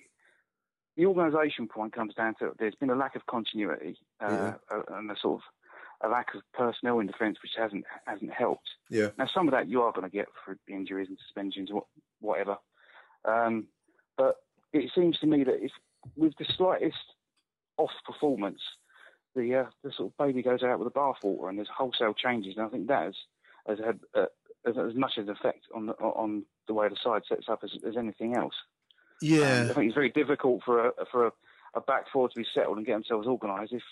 the 0.96 1.06
organisation 1.06 1.68
point 1.68 1.92
comes 1.94 2.14
down 2.14 2.34
to 2.38 2.52
there's 2.58 2.74
been 2.74 2.90
a 2.90 2.94
lack 2.96 3.16
of 3.16 3.26
continuity 3.26 3.98
uh, 4.20 4.52
uh, 4.70 4.82
and 4.90 5.10
a 5.10 5.16
sort 5.20 5.40
of 5.40 6.08
a 6.08 6.12
lack 6.12 6.34
of 6.34 6.42
personnel 6.52 6.98
in 6.98 7.06
defence, 7.06 7.38
which 7.42 7.52
hasn't 7.56 7.84
hasn't 8.06 8.32
helped. 8.32 8.68
yeah. 8.90 9.08
Now, 9.18 9.26
some 9.26 9.46
of 9.48 9.52
that 9.52 9.68
you 9.68 9.82
are 9.82 9.92
going 9.92 10.08
to 10.10 10.14
get 10.16 10.26
for 10.44 10.56
injuries 10.68 11.08
and 11.08 11.18
suspensions, 11.18 11.70
wha- 11.72 11.82
whatever. 12.20 12.56
Um, 13.24 13.68
but 14.16 14.36
it 14.72 14.90
seems 14.94 15.18
to 15.20 15.26
me 15.26 15.44
that 15.44 15.62
if 15.62 15.70
with 16.16 16.32
the 16.38 16.44
slightest 16.56 16.96
off 17.76 17.92
performance, 18.04 18.60
the 19.34 19.54
uh, 19.56 19.64
the 19.82 19.92
sort 19.96 20.12
of 20.12 20.16
baby 20.16 20.42
goes 20.42 20.62
out 20.62 20.78
with 20.78 20.92
the 20.92 20.98
bathwater, 20.98 21.48
and 21.48 21.58
there's 21.58 21.68
wholesale 21.74 22.14
changes. 22.14 22.54
And 22.56 22.66
I 22.66 22.68
think 22.68 22.86
that 22.88 23.04
has, 23.04 23.14
has 23.66 23.78
had 23.78 24.00
uh, 24.14 24.26
as, 24.66 24.76
as 24.78 24.94
much 24.94 25.12
an 25.16 25.28
effect 25.28 25.64
on 25.74 25.86
the, 25.86 25.92
on 25.94 26.44
the 26.68 26.74
way 26.74 26.88
the 26.88 26.96
side 27.02 27.22
sets 27.28 27.46
up 27.48 27.60
as, 27.64 27.70
as 27.86 27.96
anything 27.96 28.34
else. 28.36 28.54
Yeah. 29.20 29.62
Um, 29.62 29.70
I 29.70 29.74
think 29.74 29.86
it's 29.86 29.94
very 29.94 30.10
difficult 30.10 30.62
for 30.64 30.88
a 30.88 30.92
for 31.10 31.26
a, 31.28 31.32
a 31.74 31.80
back 31.80 32.04
four 32.12 32.28
to 32.28 32.34
be 32.34 32.46
settled 32.54 32.76
and 32.76 32.86
get 32.86 32.94
themselves 32.94 33.26
organised 33.26 33.72
if 33.72 33.82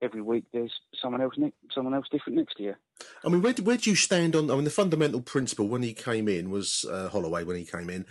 every 0.00 0.22
week 0.22 0.44
there's 0.52 0.72
someone 1.00 1.20
else 1.20 1.34
ne- 1.36 1.52
someone 1.74 1.94
else 1.94 2.06
different 2.10 2.38
next 2.38 2.58
year. 2.58 2.78
I 3.24 3.28
mean, 3.28 3.42
where 3.42 3.52
do, 3.52 3.62
where 3.62 3.76
do 3.76 3.90
you 3.90 3.96
stand 3.96 4.34
on? 4.34 4.50
I 4.50 4.54
mean, 4.54 4.64
the 4.64 4.70
fundamental 4.70 5.20
principle 5.20 5.68
when 5.68 5.82
he 5.82 5.92
came 5.92 6.28
in 6.28 6.50
was 6.50 6.84
uh, 6.90 7.08
Holloway. 7.08 7.44
When 7.44 7.56
he 7.56 7.64
came 7.64 7.90
in, 7.90 8.06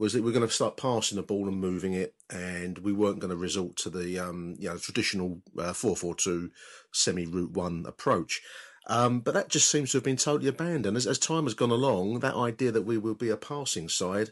was 0.00 0.14
that 0.14 0.24
we're 0.24 0.32
going 0.32 0.48
to 0.48 0.52
start 0.52 0.78
passing 0.78 1.16
the 1.16 1.22
ball 1.22 1.46
and 1.46 1.60
moving 1.60 1.92
it, 1.92 2.14
and 2.30 2.78
we 2.78 2.90
weren't 2.90 3.18
going 3.18 3.30
to 3.30 3.36
resort 3.36 3.76
to 3.76 3.90
the 3.90 4.18
um, 4.18 4.56
you 4.58 4.66
know 4.66 4.78
traditional 4.78 5.42
uh, 5.58 5.74
four 5.74 5.94
four 5.94 6.14
two 6.14 6.50
semi 6.90 7.26
route 7.26 7.52
one 7.52 7.84
approach. 7.86 8.40
Um, 8.86 9.20
but 9.20 9.34
that 9.34 9.50
just 9.50 9.70
seems 9.70 9.92
to 9.92 9.98
have 9.98 10.04
been 10.04 10.16
totally 10.16 10.48
abandoned 10.48 10.96
as, 10.96 11.06
as 11.06 11.18
time 11.18 11.44
has 11.44 11.52
gone 11.52 11.70
along. 11.70 12.20
That 12.20 12.34
idea 12.34 12.72
that 12.72 12.82
we 12.82 12.96
will 12.96 13.14
be 13.14 13.28
a 13.28 13.36
passing 13.36 13.90
side, 13.90 14.30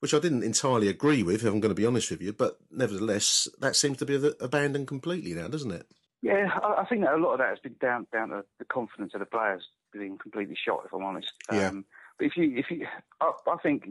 which 0.00 0.14
I 0.14 0.18
didn't 0.20 0.42
entirely 0.42 0.88
agree 0.88 1.22
with, 1.22 1.44
if 1.44 1.52
I'm 1.52 1.60
going 1.60 1.74
to 1.74 1.80
be 1.80 1.86
honest 1.86 2.10
with 2.10 2.22
you, 2.22 2.32
but 2.32 2.56
nevertheless, 2.70 3.46
that 3.60 3.76
seems 3.76 3.98
to 3.98 4.06
be 4.06 4.32
abandoned 4.40 4.88
completely 4.88 5.34
now, 5.34 5.48
doesn't 5.48 5.70
it? 5.70 5.86
Yeah, 6.22 6.48
I, 6.62 6.80
I 6.80 6.84
think 6.86 7.02
that 7.02 7.12
a 7.12 7.18
lot 7.18 7.34
of 7.34 7.38
that 7.40 7.50
has 7.50 7.58
been 7.58 7.76
down 7.78 8.06
down 8.10 8.30
to 8.30 8.42
the 8.58 8.64
confidence 8.64 9.12
of 9.12 9.20
the 9.20 9.26
players 9.26 9.68
being 9.92 10.16
completely 10.16 10.56
shot. 10.56 10.80
If 10.86 10.94
I'm 10.94 11.04
honest. 11.04 11.30
Yeah. 11.52 11.68
Um, 11.68 11.84
but 12.18 12.24
if 12.24 12.38
you 12.38 12.56
if 12.56 12.70
you, 12.70 12.86
I, 13.20 13.32
I 13.46 13.56
think 13.62 13.88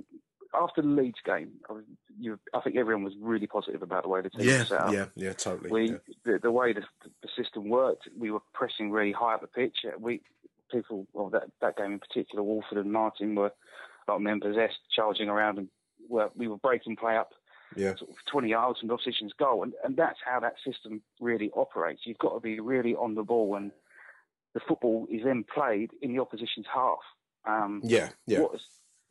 after 0.55 0.81
the 0.81 0.87
Leeds 0.87 1.19
game, 1.25 1.51
I, 1.69 1.73
was, 1.73 1.83
you, 2.19 2.39
I 2.53 2.61
think 2.61 2.75
everyone 2.77 3.03
was 3.03 3.13
really 3.19 3.47
positive 3.47 3.81
about 3.81 4.03
the 4.03 4.09
way 4.09 4.21
the 4.21 4.29
team 4.29 4.47
Yeah, 4.47 4.59
was 4.59 4.67
set 4.69 4.81
up. 4.81 4.93
yeah, 4.93 5.05
yeah, 5.15 5.33
totally. 5.33 5.69
We 5.71 5.89
yeah. 5.91 5.97
the, 6.25 6.39
the 6.43 6.51
way 6.51 6.73
the, 6.73 6.83
the 7.21 7.29
system 7.35 7.69
worked, 7.69 8.07
we 8.17 8.31
were 8.31 8.41
pressing 8.53 8.91
really 8.91 9.11
high 9.11 9.33
up 9.35 9.41
the 9.41 9.47
pitch. 9.47 9.77
Uh, 9.85 9.97
We 9.99 10.21
people, 10.71 11.07
well, 11.13 11.29
that 11.29 11.43
that 11.61 11.77
game 11.77 11.93
in 11.93 11.99
particular, 11.99 12.43
Woolford 12.43 12.77
and 12.77 12.91
Martin 12.91 13.35
were 13.35 13.51
like 14.07 14.19
men 14.21 14.39
possessed, 14.39 14.79
charging 14.95 15.29
around, 15.29 15.57
and 15.59 15.67
were, 16.09 16.29
we 16.35 16.47
were 16.47 16.57
breaking 16.57 16.95
play 16.97 17.15
up 17.15 17.31
Yeah. 17.75 17.95
sort 17.95 18.09
of 18.11 18.15
20 18.31 18.49
yards 18.49 18.79
from 18.79 18.87
the 18.89 18.93
opposition's 18.95 19.33
goal, 19.33 19.63
and 19.63 19.73
and 19.83 19.95
that's 19.95 20.19
how 20.25 20.39
that 20.41 20.55
system 20.65 21.01
really 21.21 21.51
operates. 21.55 22.01
You've 22.05 22.17
got 22.17 22.33
to 22.33 22.39
be 22.39 22.59
really 22.59 22.95
on 22.95 23.15
the 23.15 23.23
ball, 23.23 23.55
and 23.55 23.71
the 24.53 24.59
football 24.67 25.07
is 25.09 25.21
then 25.23 25.43
played 25.51 25.91
in 26.01 26.13
the 26.13 26.19
opposition's 26.21 26.67
half. 26.73 26.99
Um, 27.45 27.81
Yeah, 27.83 28.09
yeah. 28.27 28.41
What 28.41 28.59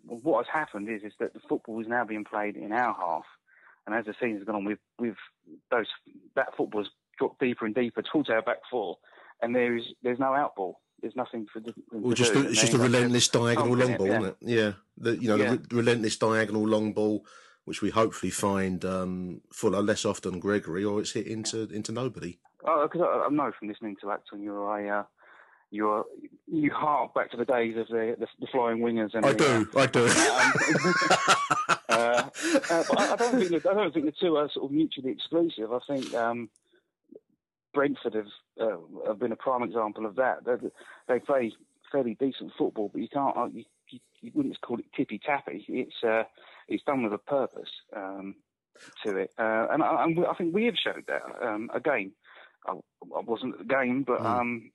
what 0.07 0.45
has 0.45 0.53
happened 0.53 0.89
is 0.89 1.03
is 1.03 1.13
that 1.21 1.35
the 1.35 1.41
football 1.49 1.81
is 1.81 1.89
now 1.89 2.05
being 2.05 2.25
played 2.25 2.57
in 2.57 2.73
our 2.73 2.95
half, 2.95 3.25
and 3.87 3.95
as 3.95 4.07
the 4.07 4.15
season's 4.21 4.45
gone 4.45 4.57
on, 4.57 4.65
we've 4.65 4.79
we've 4.99 5.17
those 5.71 5.87
that 6.35 6.57
football 6.57 6.83
has 6.83 6.91
dropped 7.19 7.41
deeper 7.41 7.67
and 7.67 7.75
deeper 7.75 8.03
towards 8.03 8.31
our 8.31 8.43
back 8.43 8.59
four, 8.71 8.99
and 9.41 9.55
there 9.55 9.77
is 9.77 9.85
there's 10.03 10.19
no 10.19 10.33
outball. 10.33 10.75
There's 11.01 11.17
nothing 11.17 11.47
for 11.53 11.61
the. 11.61 11.75
Well, 11.91 12.15
just 12.15 12.35
a, 12.35 12.49
it's 12.49 12.61
just 12.61 12.75
a 12.75 12.79
relentless 12.79 13.29
diagonal 13.29 13.77
long 13.77 13.97
ball, 13.97 14.07
yeah. 14.07 14.19
isn't 14.19 14.29
it? 14.29 14.37
Yeah, 14.41 14.73
the, 14.97 15.17
you 15.21 15.29
know, 15.29 15.37
Yeah. 15.37 15.51
the 15.51 15.57
re- 15.57 15.83
relentless 15.83 16.17
diagonal 16.17 16.67
long 16.67 16.93
ball, 16.93 17.27
which 17.65 17.83
we 17.83 17.91
hopefully 17.91 18.31
find 18.31 18.85
um, 18.85 19.41
Fuller 19.53 19.83
less 19.83 20.05
often 20.05 20.39
Gregory, 20.39 20.85
or 20.85 21.01
it's 21.01 21.13
hit 21.13 21.27
into 21.27 21.63
into 21.73 21.91
nobody. 21.91 22.39
Because 22.61 23.01
I, 23.01 23.27
I 23.27 23.29
know 23.31 23.51
from 23.59 23.69
listening 23.69 23.97
to 24.01 24.07
Achtung, 24.07 24.45
you're 24.45 24.79
a 24.79 25.01
uh, 25.01 25.05
you're 25.73 26.05
you 26.47 26.71
hark 26.71 27.15
back 27.15 27.31
to 27.31 27.37
the 27.37 27.47
days 27.47 27.77
of 27.79 27.89
the 27.89 28.15
the, 28.19 28.27
the 28.41 28.47
flying 28.53 28.79
wingers. 28.81 29.15
And 29.15 29.25
I 29.25 29.33
the, 29.33 29.39
do, 29.39 29.79
I 29.79 29.87
do. 29.87 30.05
uh, 31.89 32.29
uh, 32.71 32.85
but 32.89 33.01
I, 33.01 33.13
I 33.13 33.17
don't 33.17 33.39
think 33.39 33.51
that, 33.51 33.67
I 33.67 33.75
don't 33.75 33.93
think 33.93 34.05
the 34.05 34.13
two 34.13 34.37
are 34.37 34.51
sort 34.53 34.67
of 34.67 34.71
mutually 34.71 35.11
exclusive. 35.11 35.73
I 35.73 35.79
think 35.89 36.15
um, 36.15 36.51
Brentford 37.73 38.15
have 38.15 38.27
uh, 38.61 38.77
have 39.07 39.19
been 39.19 39.33
a 39.33 39.37
prime 39.37 39.63
example 39.63 40.05
of 40.05 40.17
that. 40.17 40.45
They, 40.45 40.57
they 41.09 41.19
play 41.21 41.53
fairly 41.91 42.17
decent 42.21 42.53
football, 42.57 42.91
but 42.93 43.01
you 43.01 43.09
can't 43.09 43.37
uh, 43.37 43.47
you, 43.47 43.65
you, 43.89 43.99
you 44.21 44.31
wouldn't 44.35 44.61
call 44.61 44.79
it 44.79 44.85
tippy 44.95 45.19
tappy. 45.19 45.65
It's 45.69 46.05
uh, 46.05 46.25
it's 46.69 46.85
done 46.85 47.03
with 47.03 47.15
a 47.15 47.19
purpose 47.19 47.71
um, 47.97 48.35
to 49.07 49.17
it, 49.17 49.31
uh, 49.39 49.69
and, 49.71 49.83
I, 49.83 50.05
and 50.05 50.27
I 50.27 50.35
think 50.35 50.55
we 50.55 50.67
have 50.67 50.77
showed 50.77 51.05
that 51.09 51.23
um, 51.43 51.71
again. 51.73 52.13
I, 52.67 52.73
I 52.73 53.21
wasn't 53.21 53.55
at 53.55 53.59
the 53.67 53.75
game, 53.75 54.03
but 54.03 54.21
Mm. 54.21 54.71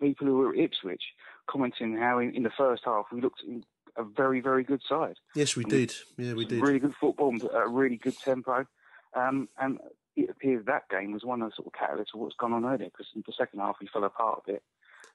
People 0.00 0.26
who 0.26 0.36
were 0.38 0.52
at 0.52 0.58
Ipswich 0.58 1.02
commenting 1.48 1.96
how 1.96 2.18
in, 2.18 2.34
in 2.34 2.42
the 2.42 2.50
first 2.56 2.82
half 2.84 3.06
we 3.12 3.20
looked 3.20 3.42
in 3.46 3.64
a 3.96 4.04
very 4.04 4.40
very 4.40 4.62
good 4.62 4.80
side 4.88 5.16
yes, 5.34 5.56
we 5.56 5.64
did. 5.64 5.92
Yeah, 6.16 6.34
we 6.34 6.44
did. 6.44 6.62
really 6.62 6.78
good 6.78 6.94
football, 7.00 7.34
at 7.34 7.66
a 7.66 7.68
really 7.68 7.96
good 7.96 8.16
tempo. 8.18 8.66
Um, 9.14 9.48
and 9.58 9.78
it 10.16 10.30
appears 10.30 10.64
that 10.66 10.88
game 10.88 11.12
was 11.12 11.24
one 11.24 11.42
of 11.42 11.50
the 11.50 11.56
sort 11.56 11.68
of 11.68 11.72
catalysts 11.72 12.14
of 12.14 12.20
what's 12.20 12.36
gone 12.36 12.52
on 12.52 12.64
earlier 12.64 12.86
because 12.90 13.06
in 13.14 13.22
the 13.26 13.32
second 13.36 13.60
half 13.60 13.76
we 13.80 13.88
fell 13.92 14.04
apart 14.04 14.42
a 14.46 14.52
bit. 14.52 14.62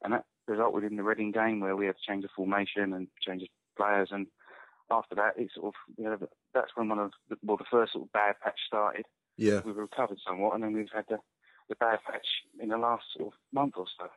And 0.03 0.13
that 0.13 0.25
resulted 0.47 0.83
in 0.83 0.97
the 0.97 1.03
Reading 1.03 1.31
game 1.31 1.59
where 1.59 1.75
we 1.75 1.85
had 1.85 1.95
to 1.95 2.11
change 2.11 2.23
the 2.23 2.29
formation 2.35 2.93
and 2.93 3.07
change 3.25 3.41
the 3.41 3.49
players. 3.77 4.09
And 4.11 4.27
after 4.91 5.15
that, 5.15 5.37
it 5.37 5.49
sort 5.55 5.67
of, 5.67 5.73
you 5.97 6.03
know, 6.03 6.17
that's 6.53 6.71
when 6.75 6.89
one 6.89 6.99
of 6.99 7.11
the, 7.29 7.37
well, 7.43 7.57
the 7.57 7.65
first 7.71 7.93
sort 7.93 8.05
of 8.05 8.11
bad 8.11 8.35
patch 8.43 8.59
started. 8.67 9.05
Yeah, 9.37 9.61
We 9.65 9.71
recovered 9.71 10.19
somewhat 10.25 10.55
and 10.55 10.63
then 10.63 10.73
we've 10.73 10.87
had 10.93 11.05
the, 11.09 11.17
the 11.69 11.75
bad 11.75 11.99
patch 12.05 12.27
in 12.59 12.69
the 12.69 12.77
last 12.77 13.03
sort 13.17 13.33
of 13.33 13.39
month 13.53 13.73
or 13.77 13.85
so. 13.97 14.07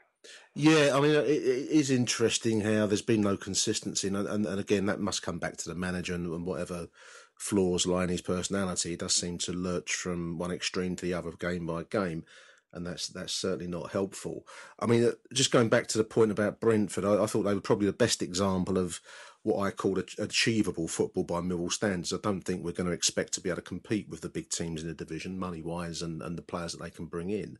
Yeah. 0.54 0.92
I 0.94 1.00
mean, 1.00 1.12
it, 1.12 1.26
it 1.26 1.70
is 1.70 1.90
interesting 1.90 2.60
how 2.62 2.86
there's 2.86 3.02
been 3.02 3.22
no 3.22 3.36
consistency, 3.36 4.08
and, 4.08 4.16
and 4.16 4.46
and 4.46 4.60
again, 4.60 4.86
that 4.86 5.00
must 5.00 5.22
come 5.22 5.38
back 5.38 5.56
to 5.58 5.68
the 5.68 5.74
manager 5.74 6.14
and, 6.14 6.26
and 6.26 6.46
whatever 6.46 6.88
flaws 7.36 7.86
lie 7.86 8.04
in 8.04 8.08
his 8.10 8.22
personality. 8.22 8.90
He 8.90 8.96
does 8.96 9.14
seem 9.14 9.38
to 9.38 9.52
lurch 9.52 9.92
from 9.94 10.38
one 10.38 10.50
extreme 10.50 10.96
to 10.96 11.04
the 11.06 11.14
other, 11.14 11.32
game 11.32 11.66
by 11.66 11.84
game. 11.84 12.24
and 12.72 12.86
that's 12.86 13.08
that's 13.08 13.32
certainly 13.32 13.66
not 13.66 13.92
helpful. 13.92 14.46
I 14.78 14.86
mean, 14.86 15.04
uh, 15.04 15.12
just 15.32 15.50
going 15.50 15.68
back 15.68 15.86
to 15.88 15.98
the 15.98 16.04
point 16.04 16.30
about 16.30 16.60
Brentford, 16.60 17.04
I, 17.04 17.22
I 17.22 17.26
thought 17.26 17.44
they 17.44 17.54
were 17.54 17.60
probably 17.60 17.86
the 17.86 17.92
best 17.92 18.22
example 18.22 18.78
of 18.78 19.00
what 19.42 19.60
I 19.64 19.70
call 19.70 19.98
achievable 20.18 20.88
football 20.88 21.24
by 21.24 21.40
Millwall 21.40 21.72
standards. 21.72 22.12
I 22.12 22.18
don't 22.22 22.42
think 22.42 22.62
we're 22.62 22.72
going 22.72 22.88
to 22.88 22.92
expect 22.92 23.32
to 23.34 23.40
be 23.40 23.48
able 23.48 23.56
to 23.56 23.62
compete 23.62 24.08
with 24.08 24.20
the 24.20 24.28
big 24.28 24.50
teams 24.50 24.82
in 24.82 24.88
the 24.88 24.94
division, 24.94 25.38
money 25.38 25.62
wise, 25.62 26.02
and, 26.02 26.20
and 26.20 26.36
the 26.36 26.42
players 26.42 26.72
that 26.72 26.82
they 26.82 26.90
can 26.90 27.06
bring 27.06 27.30
in. 27.30 27.58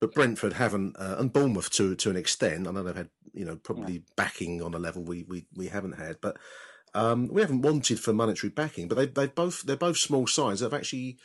But 0.00 0.14
Brentford 0.14 0.54
haven't, 0.54 0.96
uh, 0.98 1.16
and 1.18 1.32
Bournemouth 1.32 1.70
to 1.70 1.94
to 1.94 2.10
an 2.10 2.16
extent. 2.16 2.68
I 2.68 2.70
know 2.70 2.82
they've 2.82 2.96
had, 2.96 3.10
you 3.32 3.44
know, 3.44 3.56
probably 3.56 3.94
yeah. 3.94 4.00
backing 4.16 4.62
on 4.62 4.74
a 4.74 4.78
level 4.78 5.02
we, 5.02 5.24
we, 5.26 5.46
we 5.54 5.68
haven't 5.68 5.92
had, 5.92 6.18
but 6.20 6.36
um, 6.94 7.28
we 7.28 7.40
haven't 7.40 7.62
wanted 7.62 8.00
for 8.00 8.12
monetary 8.12 8.50
backing. 8.50 8.88
But 8.88 8.96
they 8.96 9.06
they 9.06 9.26
both 9.26 9.62
they're 9.62 9.76
both 9.76 9.96
small 9.96 10.26
sides 10.26 10.60
that 10.60 10.66
have 10.66 10.78
actually 10.78 11.18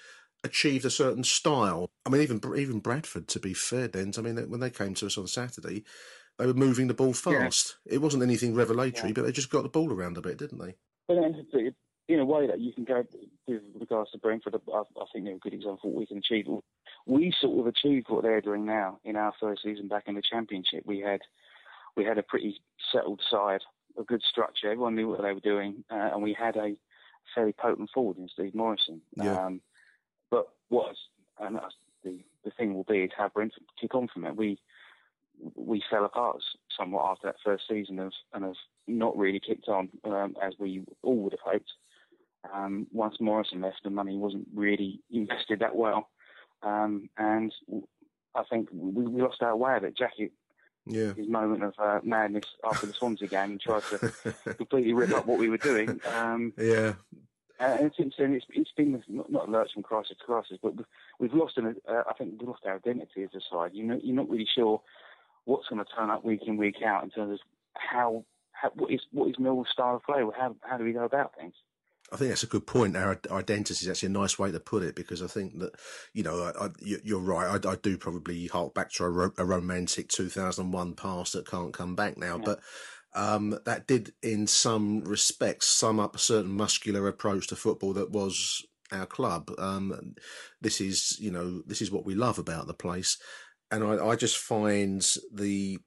achieved 0.43 0.85
a 0.85 0.89
certain 0.89 1.23
style. 1.23 1.89
I 2.05 2.09
mean, 2.09 2.21
even 2.21 2.41
even 2.57 2.79
Bradford, 2.79 3.27
to 3.29 3.39
be 3.39 3.53
fair, 3.53 3.87
Dens. 3.87 4.17
I 4.17 4.21
mean, 4.21 4.37
when 4.49 4.59
they 4.59 4.69
came 4.69 4.93
to 4.95 5.05
us 5.05 5.17
on 5.17 5.27
Saturday, 5.27 5.83
they 6.37 6.45
were 6.45 6.53
moving 6.53 6.87
the 6.87 6.93
ball 6.93 7.13
fast. 7.13 7.77
Yeah. 7.85 7.95
It 7.95 8.01
wasn't 8.01 8.23
anything 8.23 8.55
revelatory, 8.55 9.09
yeah. 9.09 9.13
but 9.13 9.25
they 9.25 9.31
just 9.31 9.49
got 9.49 9.63
the 9.63 9.69
ball 9.69 9.91
around 9.91 10.17
a 10.17 10.21
bit, 10.21 10.37
didn't 10.37 10.59
they? 10.59 10.75
But 11.07 11.17
in 12.07 12.19
a 12.19 12.25
way 12.25 12.47
that 12.47 12.59
you 12.59 12.73
can 12.73 12.83
go 12.83 13.05
with 13.47 13.61
regards 13.79 14.11
to 14.11 14.17
Brentford, 14.17 14.55
I, 14.55 14.77
I 14.79 15.05
think 15.11 15.25
they're 15.25 15.35
a 15.35 15.39
good 15.39 15.53
example 15.53 15.89
of 15.89 15.93
what 15.93 15.99
we 15.99 16.05
can 16.05 16.17
achieve. 16.17 16.47
We 17.05 17.33
sort 17.39 17.59
of 17.59 17.67
achieved 17.67 18.07
what 18.09 18.23
they're 18.23 18.41
doing 18.41 18.65
now 18.65 18.99
in 19.03 19.15
our 19.15 19.33
first 19.39 19.63
season 19.63 19.87
back 19.87 20.03
in 20.07 20.15
the 20.15 20.21
Championship. 20.21 20.83
We 20.85 20.99
had 20.99 21.21
we 21.95 22.05
had 22.05 22.17
a 22.17 22.23
pretty 22.23 22.61
settled 22.91 23.21
side, 23.29 23.61
a 23.97 24.03
good 24.03 24.21
structure. 24.23 24.71
Everyone 24.71 24.95
knew 24.95 25.09
what 25.09 25.21
they 25.21 25.33
were 25.33 25.39
doing, 25.39 25.83
uh, 25.89 26.09
and 26.13 26.21
we 26.21 26.33
had 26.33 26.55
a 26.55 26.75
fairly 27.35 27.53
potent 27.53 27.89
forward 27.93 28.17
in 28.17 28.29
Steve 28.29 28.55
Morison. 28.55 29.01
Yeah. 29.15 29.45
Um, 29.45 29.61
but 30.29 30.49
what 30.69 30.95
and 31.39 31.59
the 32.03 32.19
the 32.43 32.51
thing 32.51 32.73
will 32.73 32.83
be 32.83 32.99
is 32.99 33.11
how 33.15 33.29
Brentford 33.29 33.63
kick 33.79 33.93
on 33.95 34.07
from 34.07 34.25
it. 34.25 34.35
We 34.35 34.59
we 35.55 35.83
fell 35.89 36.05
apart 36.05 36.37
somewhat 36.77 37.09
after 37.09 37.27
that 37.27 37.35
first 37.43 37.63
season 37.69 37.99
of, 37.99 38.13
and 38.33 38.43
have 38.43 38.55
not 38.87 39.17
really 39.17 39.39
kicked 39.39 39.67
on 39.67 39.89
um, 40.03 40.35
as 40.41 40.53
we 40.59 40.83
all 41.01 41.17
would 41.17 41.33
have 41.33 41.53
hoped. 41.53 41.71
Um, 42.53 42.87
once 42.91 43.15
Morison 43.19 43.61
left, 43.61 43.83
the 43.83 43.89
money 43.89 44.17
wasn't 44.17 44.47
really 44.53 45.01
invested 45.09 45.59
that 45.59 45.75
well, 45.75 46.09
um, 46.63 47.09
and 47.17 47.53
I 48.35 48.43
think 48.49 48.69
we, 48.71 49.07
we, 49.07 49.21
lost 49.21 49.41
our 49.41 49.55
way 49.55 49.77
of 49.77 49.83
it. 49.83 49.97
Jackett, 49.97 50.31
yeah. 50.85 51.13
his 51.13 51.29
moment 51.29 51.63
of 51.63 51.73
uh, 51.77 51.99
madness 52.03 52.45
after 52.63 52.87
the 52.87 52.93
Swansea 52.93 53.27
game, 53.27 53.51
and 53.51 53.61
tried 53.61 53.83
to 53.83 54.33
completely 54.55 54.93
rip 54.93 55.11
up 55.11 55.25
what 55.25 55.39
we 55.39 55.49
were 55.49 55.57
doing. 55.57 55.99
Um, 56.13 56.53
yeah. 56.57 56.93
And 57.61 57.91
since 57.95 58.15
then, 58.17 58.33
it's, 58.33 58.45
it's 58.49 58.71
been 58.75 59.03
not, 59.07 59.31
not 59.31 59.47
a 59.47 59.51
lurch 59.51 59.73
from 59.73 59.83
crisis 59.83 60.17
to 60.17 60.25
crisis, 60.25 60.57
but 60.63 60.75
we've, 60.75 60.85
we've 61.19 61.33
lost 61.33 61.57
an, 61.57 61.75
uh, 61.87 62.01
I 62.09 62.13
think 62.13 62.31
we've 62.39 62.49
lost 62.49 62.65
our 62.65 62.75
identity 62.75 63.23
as 63.23 63.29
a 63.35 63.41
side. 63.51 63.71
You 63.73 63.83
know, 63.83 63.99
you're 64.01 64.15
not 64.15 64.29
really 64.29 64.47
sure 64.55 64.81
what's 65.45 65.67
going 65.67 65.83
to 65.83 65.91
turn 65.95 66.09
up 66.09 66.25
week 66.25 66.41
in 66.47 66.57
week 66.57 66.77
out 66.83 67.03
in 67.03 67.11
terms 67.11 67.33
of 67.33 67.39
how, 67.75 68.25
how 68.51 68.71
what 68.73 68.91
is 68.91 69.01
what 69.11 69.29
is 69.29 69.35
Millwall's 69.35 69.69
style 69.71 69.97
of 69.97 70.03
play? 70.03 70.23
How 70.35 70.55
how 70.61 70.77
do 70.77 70.83
we 70.83 70.93
go 70.93 71.03
about 71.03 71.35
things? 71.37 71.53
I 72.11 72.17
think 72.17 72.29
that's 72.29 72.43
a 72.43 72.47
good 72.47 72.67
point. 72.67 72.97
Our 72.97 73.19
identity 73.31 73.85
is 73.85 73.89
actually 73.89 74.07
a 74.07 74.19
nice 74.19 74.37
way 74.37 74.51
to 74.51 74.59
put 74.59 74.83
it 74.83 74.95
because 74.95 75.21
I 75.21 75.27
think 75.27 75.59
that, 75.59 75.75
you 76.13 76.23
know, 76.23 76.43
I, 76.43 76.65
I, 76.65 76.69
you're 76.81 77.19
right. 77.19 77.47
I, 77.65 77.69
I, 77.69 77.75
do 77.75 77.97
probably 77.97 78.47
hark 78.47 78.73
back 78.73 78.91
to 78.93 79.05
a, 79.05 79.09
ro- 79.09 79.33
a, 79.37 79.45
romantic 79.45 80.09
2001 80.09 80.93
past 80.95 81.33
that 81.33 81.49
can't 81.49 81.73
come 81.73 81.95
back 81.95 82.17
now. 82.17 82.35
Yeah. 82.37 82.43
But 82.43 82.59
um, 83.15 83.57
that 83.65 83.87
did, 83.87 84.13
in 84.21 84.45
some 84.45 85.01
respects, 85.05 85.67
sum 85.67 85.99
up 85.99 86.15
a 86.15 86.19
certain 86.19 86.51
muscular 86.51 87.07
approach 87.07 87.47
to 87.47 87.55
football 87.55 87.93
that 87.93 88.11
was 88.11 88.65
our 88.91 89.05
club. 89.05 89.49
Um, 89.57 90.15
this 90.59 90.81
is, 90.81 91.17
you 91.19 91.31
know, 91.31 91.61
this 91.65 91.81
is 91.81 91.91
what 91.91 92.05
we 92.05 92.13
love 92.13 92.39
about 92.39 92.67
the 92.67 92.73
place 92.73 93.17
and 93.71 93.83
I, 93.83 94.05
I 94.05 94.15
just 94.15 94.37
find 94.37 95.01
the 95.33 95.79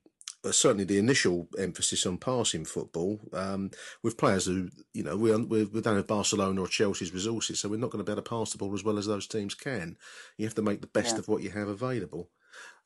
certainly 0.53 0.85
the 0.85 0.99
initial 0.99 1.49
emphasis 1.59 2.07
on 2.07 2.19
passing 2.19 2.65
football 2.65 3.21
um, 3.33 3.71
with 4.03 4.19
players 4.19 4.47
who 4.47 4.69
you 4.93 5.03
know 5.03 5.17
we 5.17 5.35
we, 5.37 5.65
we 5.65 5.81
don't 5.81 5.97
have 5.97 6.07
Barcelona 6.07 6.61
or 6.61 6.69
Chelsea's 6.69 7.15
resources, 7.15 7.61
so 7.61 7.69
we're 7.69 7.79
not 7.79 7.91
going 7.91 8.05
to 8.05 8.09
be 8.09 8.13
able 8.13 8.23
to 8.23 8.29
pass 8.29 8.53
the 8.53 8.59
ball 8.59 8.75
as 8.75 8.85
well 8.85 8.99
as 8.99 9.07
those 9.07 9.27
teams 9.27 9.55
can. 9.55 9.97
You 10.37 10.47
have 10.47 10.55
to 10.55 10.63
make 10.63 10.81
the 10.81 10.87
best 10.87 11.15
yeah. 11.15 11.21
of 11.21 11.29
what 11.29 11.43
you 11.43 11.51
have 11.51 11.69
available. 11.69 12.29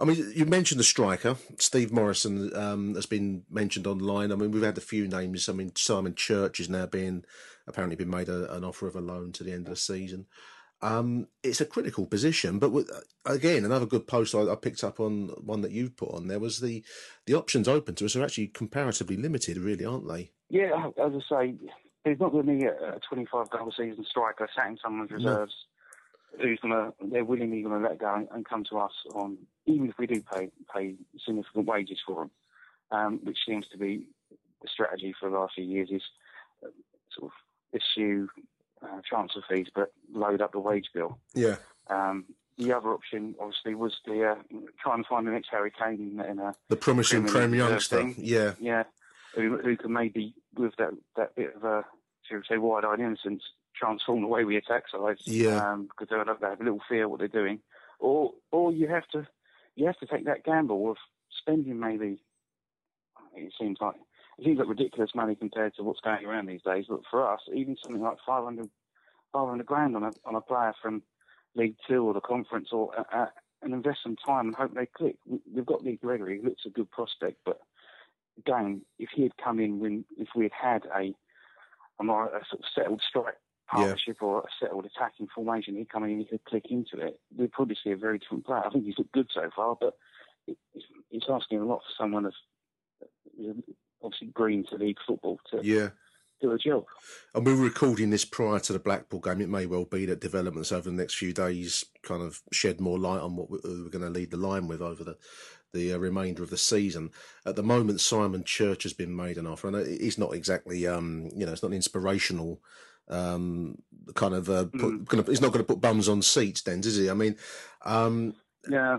I 0.00 0.04
mean, 0.04 0.32
you 0.34 0.46
mentioned 0.46 0.78
the 0.78 0.84
striker, 0.84 1.36
Steve 1.59 1.92
Morison, 1.92 2.54
um, 2.56 2.94
has 2.94 3.06
been 3.06 3.42
mentioned 3.50 3.86
online. 3.86 4.32
I 4.32 4.36
mean, 4.36 4.50
we've 4.50 4.62
had 4.62 4.78
a 4.78 4.82
few 4.82 5.09
names. 5.09 5.48
I 5.48 5.52
mean, 5.52 5.72
Simon 5.74 6.14
Church 6.14 6.61
is 6.61 6.68
now 6.68 6.86
being 6.86 7.24
apparently 7.66 7.96
been 7.96 8.11
made 8.11 8.28
a, 8.28 8.54
an 8.54 8.64
offer 8.64 8.86
of 8.86 8.96
a 8.96 9.00
loan 9.00 9.32
to 9.32 9.44
the 9.44 9.52
end 9.52 9.66
of 9.66 9.70
the 9.70 9.76
season. 9.76 10.26
Um, 10.81 11.26
it's 11.43 11.61
a 11.61 11.66
critical 11.66 12.07
position, 12.07 12.61
but 12.61 12.70
with, 12.70 12.89
again, 13.24 13.64
another 13.64 13.87
good 13.87 14.07
post 14.07 14.35
I, 14.35 14.43
I, 14.43 14.55
picked 14.55 14.85
up 14.85 15.01
on 15.01 15.31
one 15.45 15.62
that 15.62 15.72
you've 15.72 15.97
put 15.97 16.14
on 16.14 16.29
there 16.29 16.39
was 16.39 16.61
the 16.61 16.85
the 17.26 17.35
options 17.35 17.66
open 17.66 17.97
to 17.97 18.05
us 18.05 18.14
are 18.14 18.22
actually 18.22 18.47
comparatively 18.49 19.16
limited, 19.16 19.59
really, 19.59 19.85
aren't 19.85 20.07
they? 20.07 20.31
Yeah, 20.51 20.91
as 21.05 21.12
I 21.14 21.47
say, 21.47 21.55
there's 22.05 22.20
not 22.20 22.31
going 22.31 22.47
to 22.47 22.53
be 22.53 22.64
a 22.64 23.01
25 23.09 23.51
goal 23.51 23.72
season 23.76 24.05
striker 24.09 24.49
sat 24.55 24.68
in 24.68 24.79
someone's 24.83 25.11
reserves 25.11 25.53
no. 26.39 26.45
who's 26.45 26.61
going 26.61 26.74
to 26.74 26.93
they're 27.11 27.24
willingly 27.24 27.62
going 27.62 27.83
to 27.83 27.89
let 27.89 27.99
go 27.99 28.26
and 28.31 28.49
come 28.49 28.64
to 28.70 28.79
us 28.79 28.93
on 29.14 29.37
even 29.66 29.89
if 29.89 29.99
we 29.99 30.07
do 30.07 30.22
pay 30.33 30.51
pay 30.72 30.95
significant 31.24 31.66
wages 31.66 31.99
for 32.07 32.22
them, 32.22 32.31
um, 32.93 33.20
which 33.24 33.39
seems 33.47 33.66
to 33.72 33.79
be 33.79 34.07
the 34.62 34.68
strategy 34.72 35.14
for 35.18 35.29
the 35.29 35.37
last 35.37 35.55
few 35.55 35.64
years 35.64 35.89
is 35.91 36.03
uh, 36.64 36.68
sort 37.18 37.33
of 37.33 37.81
issue 37.81 38.29
uh, 38.83 39.01
transfer 39.09 39.41
fees, 39.49 39.68
but 39.74 39.93
load 40.12 40.41
up 40.41 40.53
the 40.53 40.61
wage 40.61 40.87
bill. 40.95 41.18
Yeah. 41.35 41.57
Um, 41.89 42.26
the 42.59 42.72
other 42.72 42.89
option, 42.89 43.35
obviously, 43.41 43.74
was 43.74 43.97
the 44.05 44.31
uh, 44.31 44.35
try 44.83 44.95
and 44.95 45.07
find 45.07 45.26
the 45.26 45.31
next 45.31 45.49
Harry 45.51 45.70
Kane 45.70 46.20
in, 46.29 46.39
a 46.39 46.55
the 46.68 46.76
promising 46.76 47.24
Prem 47.24 47.55
youngster. 47.55 47.99
Thing. 47.99 48.16
Yeah, 48.18 48.55
yeah, 48.59 48.83
who, 49.35 49.59
who 49.59 49.76
can 49.76 49.93
maybe 49.93 50.35
with 50.57 50.74
that 50.76 50.91
that 51.16 51.37
bit 51.37 51.55
of 51.55 51.62
a 51.62 51.85
should 52.24 52.39
we 52.39 52.43
say 52.49 52.59
wide-eyed 52.59 52.99
innocence 52.99 53.43
transform 53.76 54.22
the 54.22 54.26
way 54.26 54.45
we 54.45 54.57
attack 54.57 54.85
sides. 54.91 55.22
Yeah, 55.24 55.72
um, 55.72 55.89
because 55.89 56.09
have, 56.11 56.41
they 56.41 56.49
have 56.49 56.61
a 56.61 56.64
little 56.64 56.83
fear 56.89 57.09
what 57.09 57.20
they're 57.20 57.29
doing, 57.29 57.61
or 58.01 58.33
or 58.51 58.72
you 58.72 58.89
have 58.89 59.07
to 59.12 59.26
you 59.76 59.87
have 59.87 59.99
to 59.99 60.07
take 60.07 60.24
that 60.24 60.45
gamble 60.45 60.91
of 60.91 60.97
spending 61.41 61.79
maybe. 61.79 62.20
It 63.37 63.53
seems 63.59 63.79
like 63.81 63.95
it 64.39 64.45
seems 64.45 64.59
like 64.59 64.68
ridiculous 64.68 65.11
money 65.14 65.34
compared 65.34 65.74
to 65.74 65.82
what's 65.82 66.01
going 66.01 66.24
around 66.24 66.47
these 66.47 66.62
days. 66.62 66.86
But 66.89 67.01
for 67.11 67.30
us, 67.30 67.41
even 67.53 67.76
something 67.82 68.03
like 68.03 68.18
500, 68.24 68.68
500 69.32 69.66
grand 69.66 69.97
on 69.97 70.05
a 70.05 70.12
on 70.24 70.36
a 70.36 70.41
player 70.41 70.74
from 70.80 71.03
League 71.55 71.76
Two 71.89 72.05
or 72.05 72.14
the 72.14 72.20
Conference, 72.20 72.68
or 72.72 72.99
uh, 72.99 73.05
uh, 73.12 73.26
and 73.62 73.74
invest 73.74 73.99
some 74.03 74.16
time 74.16 74.47
and 74.47 74.55
hope 74.55 74.74
they 74.74 74.86
click. 74.86 75.16
We, 75.26 75.41
have 75.57 75.66
got 75.66 75.82
Lee 75.82 75.99
Gregory, 76.01 76.41
who 76.41 76.49
looks 76.49 76.66
a 76.66 76.70
good 76.70 76.91
prospect, 76.91 77.39
but 77.45 77.59
again, 78.39 78.82
if 78.99 79.11
he 79.14 79.24
had 79.24 79.36
come 79.43 79.59
in 79.59 79.80
when 79.80 80.05
if 80.16 80.28
we 80.36 80.45
had 80.45 80.53
had 80.53 80.86
a 80.97 81.14
a 81.99 82.05
more 82.05 82.26
a 82.26 82.45
sort 82.49 82.61
of 82.61 82.64
settled 82.74 83.03
strike 83.09 83.39
partnership 83.68 84.16
yeah. 84.20 84.26
or 84.28 84.41
a 84.41 84.64
settled 84.64 84.86
attacking 84.86 85.26
formation, 85.34 85.74
he'd 85.74 85.91
come 85.91 86.05
in 86.05 86.11
and 86.11 86.20
he 86.20 86.24
could 86.26 86.45
click 86.45 86.66
into 86.70 87.05
it. 87.05 87.18
We'd 87.36 87.53
probably 87.53 87.76
see 87.82 87.91
a 87.91 87.97
very 87.97 88.18
different 88.18 88.47
player. 88.47 88.62
I 88.64 88.70
think 88.70 88.84
he's 88.84 88.97
looked 88.99 89.12
good 89.12 89.28
so 89.34 89.51
far, 89.55 89.76
but 89.78 89.95
it, 90.47 90.57
it's, 90.74 90.86
it's 91.11 91.26
asking 91.28 91.59
a 91.59 91.64
lot 91.64 91.80
for 91.80 92.03
someone 92.03 92.24
of 92.24 92.32
obviously 94.03 94.28
green 94.28 94.64
to 94.70 94.76
league 94.76 94.99
football 95.07 95.38
to 95.51 95.61
yeah. 95.62 95.88
do 96.40 96.53
a 96.53 96.59
job. 96.59 96.84
And 97.34 97.44
we 97.44 97.53
are 97.53 97.57
recording 97.57 98.11
this 98.11 98.24
prior 98.24 98.61
to 98.61 98.72
the 98.72 98.78
Blackpool 98.78 99.20
game. 99.20 99.40
It 99.40 99.49
may 99.49 99.66
well 99.66 99.84
be 99.84 100.07
that 100.07 100.20
developments 100.20 100.72
over 100.72 100.88
the 100.88 100.96
next 100.96 101.14
few 101.14 101.32
days 101.32 101.84
kind 102.03 102.22
of 102.22 102.42
shed 102.53 102.80
more 102.80 102.99
light 102.99 103.20
on 103.20 103.36
what 103.36 103.51
we're 103.51 103.61
going 103.90 104.05
to 104.05 104.11
lead 104.11 104.30
the 104.30 104.36
line 104.36 104.68
with 104.68 104.80
over 104.80 105.05
the 105.05 105.16
the 105.72 105.92
uh, 105.92 105.99
remainder 105.99 106.42
of 106.42 106.51
the 106.51 106.57
season. 106.57 107.11
At 107.44 107.57
the 107.57 107.62
moment, 107.62 108.01
Simon 108.01 108.44
Church 108.44 108.82
has 108.84 108.92
been 108.92 109.14
made 109.14 109.36
an 109.36 109.46
offer, 109.46 109.68
and 109.68 110.01
he's 110.01 110.18
not 110.18 110.34
exactly, 110.34 110.86
um, 110.86 111.28
you 111.34 111.44
know, 111.44 111.53
it's 111.53 111.62
not 111.62 111.72
inspirational 111.72 112.61
um, 113.09 113.76
kind 114.14 114.34
of. 114.34 114.49
Uh, 114.49 114.64
put, 114.64 114.80
mm. 114.80 115.05
gonna, 115.05 115.22
he's 115.24 115.40
not 115.40 115.53
going 115.53 115.64
to 115.64 115.68
put 115.68 115.80
bums 115.80 116.09
on 116.09 116.22
seats, 116.22 116.62
then, 116.62 116.80
is 116.80 116.96
he? 116.96 117.11
I 117.11 117.14
mean, 117.14 117.36
um, 117.84 118.34
yeah. 118.68 118.99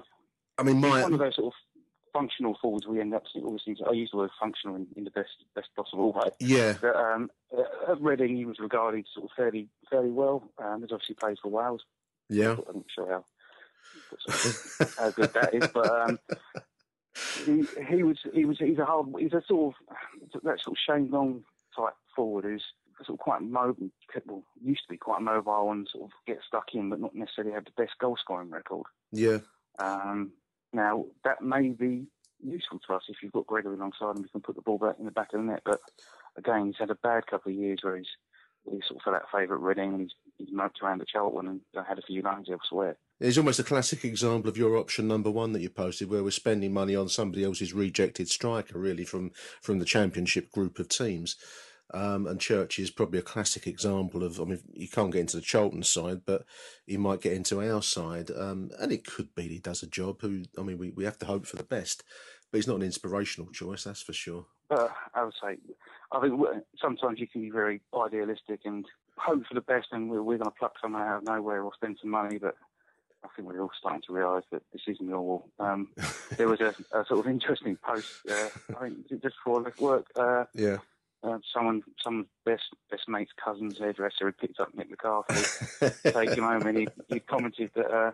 I 0.57 0.63
mean, 0.63 0.79
my 0.79 1.03
one 1.03 1.13
of 1.13 1.19
those 1.19 1.35
sort 1.35 1.47
of 1.47 1.53
functional 2.13 2.57
forwards 2.61 2.87
we 2.87 2.99
end 2.99 3.13
up 3.13 3.23
obviously 3.35 3.77
I 3.87 3.93
use 3.93 4.09
the 4.11 4.17
word 4.17 4.31
functional 4.39 4.75
in, 4.75 4.87
in 4.95 5.03
the 5.03 5.11
best 5.11 5.29
best 5.55 5.69
possible 5.75 6.11
way. 6.13 6.29
Yeah. 6.39 6.75
But, 6.81 6.95
um, 6.95 7.31
at 7.87 8.01
Reading 8.01 8.35
he 8.35 8.45
was 8.45 8.59
regarded 8.59 9.05
sort 9.13 9.25
of 9.25 9.31
fairly 9.35 9.67
fairly 9.89 10.09
well. 10.09 10.49
Um, 10.57 10.81
he's 10.81 10.91
obviously 10.91 11.15
plays 11.15 11.37
for 11.41 11.49
Wales. 11.49 11.83
Yeah. 12.29 12.55
I'm 12.67 12.75
not 12.75 12.85
sure 12.93 13.09
how 13.09 13.25
how 14.97 15.11
good 15.11 15.33
that 15.33 15.53
is, 15.53 15.67
but 15.73 16.09
um, 16.09 16.19
he 17.45 17.65
he 17.89 18.03
was 18.03 18.17
he 18.33 18.45
was 18.45 18.59
he's 18.59 18.79
a 18.79 18.85
hard 18.85 19.07
he's 19.19 19.33
a 19.33 19.43
sort 19.47 19.75
of 19.75 20.41
that 20.43 20.59
sort 20.61 20.77
of 20.77 20.81
Shane 20.85 21.09
Long 21.11 21.43
type 21.75 21.95
forward 22.15 22.45
who's 22.45 22.63
sort 23.05 23.19
of 23.19 23.23
quite 23.23 23.41
mobile, 23.41 23.89
well, 24.25 24.43
used 24.61 24.81
to 24.83 24.89
be 24.89 24.97
quite 24.97 25.21
mobile 25.21 25.71
and 25.71 25.87
sort 25.91 26.05
of 26.05 26.11
get 26.27 26.39
stuck 26.45 26.73
in, 26.73 26.89
but 26.89 26.99
not 26.99 27.15
necessarily 27.15 27.53
have 27.53 27.65
the 27.65 27.71
best 27.81 27.97
goal 27.99 28.17
scoring 28.19 28.49
record. 28.49 28.85
Yeah. 29.11 29.39
Um, 29.79 30.31
now, 30.73 31.05
that 31.23 31.41
may 31.41 31.69
be 31.69 32.07
useful 32.43 32.79
to 32.87 32.93
us 32.93 33.03
if 33.09 33.17
you've 33.21 33.33
got 33.33 33.47
Gregory 33.47 33.75
alongside 33.75 34.15
and 34.15 34.19
we 34.19 34.29
can 34.29 34.41
put 34.41 34.55
the 34.55 34.61
ball 34.61 34.77
back 34.77 34.95
in 34.99 35.05
the 35.05 35.11
back 35.11 35.33
of 35.33 35.39
the 35.39 35.45
net. 35.45 35.61
But 35.65 35.79
again, 36.37 36.67
he's 36.67 36.77
had 36.79 36.89
a 36.89 36.95
bad 36.95 37.27
couple 37.27 37.51
of 37.51 37.57
years 37.57 37.79
where 37.81 37.97
he's 37.97 38.07
he 38.65 38.81
sort 38.87 38.99
of 38.99 39.03
fell 39.03 39.15
out 39.15 39.23
of 39.23 39.29
favour 39.31 39.55
at 39.55 39.61
Reading 39.61 39.93
and 39.93 40.01
he's, 40.01 40.11
he's 40.37 40.51
moped 40.51 40.79
around 40.83 41.01
at 41.01 41.07
Charlton 41.07 41.47
and 41.47 41.85
had 41.87 41.97
a 41.97 42.03
few 42.03 42.21
loans 42.21 42.49
elsewhere. 42.51 42.97
It's 43.19 43.37
almost 43.37 43.59
a 43.59 43.63
classic 43.63 44.05
example 44.05 44.49
of 44.49 44.57
your 44.57 44.77
option 44.77 45.07
number 45.07 45.31
one 45.31 45.53
that 45.53 45.61
you 45.61 45.69
posted, 45.69 46.09
where 46.09 46.23
we're 46.23 46.31
spending 46.31 46.73
money 46.73 46.95
on 46.95 47.09
somebody 47.09 47.43
else's 47.43 47.73
rejected 47.73 48.29
striker, 48.29 48.79
really 48.79 49.05
from 49.05 49.31
from 49.61 49.79
the 49.79 49.85
championship 49.85 50.51
group 50.51 50.79
of 50.79 50.87
teams. 50.87 51.35
Um, 51.93 52.27
and 52.27 52.39
Church 52.39 52.77
is 52.77 52.91
probably 52.91 53.19
a 53.19 53.23
classic 53.23 53.65
example 53.65 54.23
of. 54.23 54.39
I 54.39 54.43
mean, 54.43 54.59
you 54.73 54.87
can't 54.87 55.11
get 55.11 55.21
into 55.21 55.37
the 55.37 55.41
Charlton 55.41 55.83
side, 55.83 56.21
but 56.25 56.45
he 56.85 56.97
might 56.97 57.21
get 57.21 57.33
into 57.33 57.61
our 57.61 57.81
side, 57.81 58.29
um, 58.31 58.69
and 58.79 58.91
it 58.91 59.05
could 59.05 59.33
be 59.33 59.47
he 59.47 59.59
does 59.59 59.81
a 59.81 59.87
job. 59.87 60.21
Who 60.21 60.43
I 60.57 60.61
mean, 60.61 60.77
we, 60.77 60.91
we 60.91 61.05
have 61.05 61.17
to 61.19 61.25
hope 61.25 61.45
for 61.45 61.55
the 61.55 61.63
best, 61.63 62.03
but 62.51 62.57
he's 62.57 62.67
not 62.67 62.77
an 62.77 62.83
inspirational 62.83 63.51
choice, 63.51 63.83
that's 63.83 64.01
for 64.01 64.13
sure. 64.13 64.45
Uh, 64.69 64.87
I 65.15 65.23
would 65.23 65.33
say, 65.41 65.57
I 66.11 66.19
think 66.19 66.39
sometimes 66.79 67.19
you 67.19 67.27
can 67.27 67.41
be 67.41 67.49
very 67.49 67.81
idealistic 67.95 68.61
and 68.65 68.85
hope 69.17 69.45
for 69.47 69.55
the 69.55 69.61
best, 69.61 69.87
and 69.91 70.09
we're, 70.09 70.21
we're 70.21 70.37
going 70.37 70.49
to 70.49 70.57
pluck 70.57 70.73
someone 70.81 71.01
out 71.01 71.17
of 71.17 71.23
nowhere 71.23 71.63
or 71.63 71.71
spend 71.73 71.97
some 72.01 72.11
money, 72.11 72.37
but 72.37 72.55
I 73.23 73.27
think 73.35 73.47
we're 73.47 73.61
all 73.61 73.71
starting 73.77 74.01
to 74.07 74.13
realise 74.13 74.45
that 74.51 74.61
this 74.71 74.81
isn't 74.87 75.07
normal. 75.07 75.49
Um, 75.59 75.89
there 76.37 76.47
was 76.47 76.61
a, 76.61 76.73
a, 76.91 77.05
sort 77.05 77.19
of 77.19 77.27
interesting 77.27 77.77
post, 77.77 78.07
uh, 78.29 78.49
I 78.77 78.89
think 78.89 79.09
just 79.09 79.35
before 79.43 79.67
I 79.67 79.81
work. 79.81 80.07
Uh, 80.15 80.45
yeah. 80.53 80.77
Uh, 81.21 81.37
someone, 81.53 81.81
someone's 82.01 82.27
best 82.45 82.63
best 82.89 83.03
mate's 83.09 83.31
cousin's 83.43 83.77
hairdresser 83.77 84.25
had 84.25 84.37
picked 84.37 84.59
up 84.59 84.69
Mick 84.75 84.89
McCarthy, 84.89 85.91
take 86.11 86.29
him 86.31 86.45
home, 86.45 86.65
and 86.65 86.77
he, 86.77 86.87
he 87.09 87.19
commented 87.19 87.71
that 87.75 87.91
uh, 87.91 88.11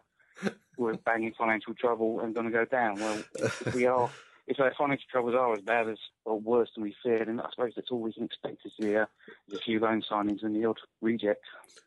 we're 0.77 0.95
banging 0.95 1.33
financial 1.37 1.73
trouble 1.75 2.21
and 2.21 2.33
going 2.33 2.47
to 2.47 2.51
go 2.51 2.65
down. 2.65 2.95
Well, 2.95 3.23
if 3.35 3.75
we 3.75 3.85
are 3.85 4.09
if 4.47 4.59
our 4.59 4.73
financial 4.77 5.05
troubles 5.11 5.35
are 5.35 5.53
as 5.53 5.61
bad 5.61 5.89
as 5.89 5.97
or 6.23 6.39
worse 6.39 6.69
than 6.75 6.83
we 6.83 6.95
feared, 7.03 7.27
and 7.27 7.41
I 7.41 7.49
suppose 7.51 7.73
that's 7.75 7.91
all 7.91 7.99
we 7.99 8.13
can 8.13 8.23
expect 8.23 8.63
this 8.63 8.73
year 8.77 9.07
is 9.47 9.57
a 9.57 9.61
few 9.61 9.79
loan 9.79 10.03
signings 10.09 10.43
and 10.43 10.55
the 10.55 10.65
odd 10.65 10.77
reject. 11.01 11.43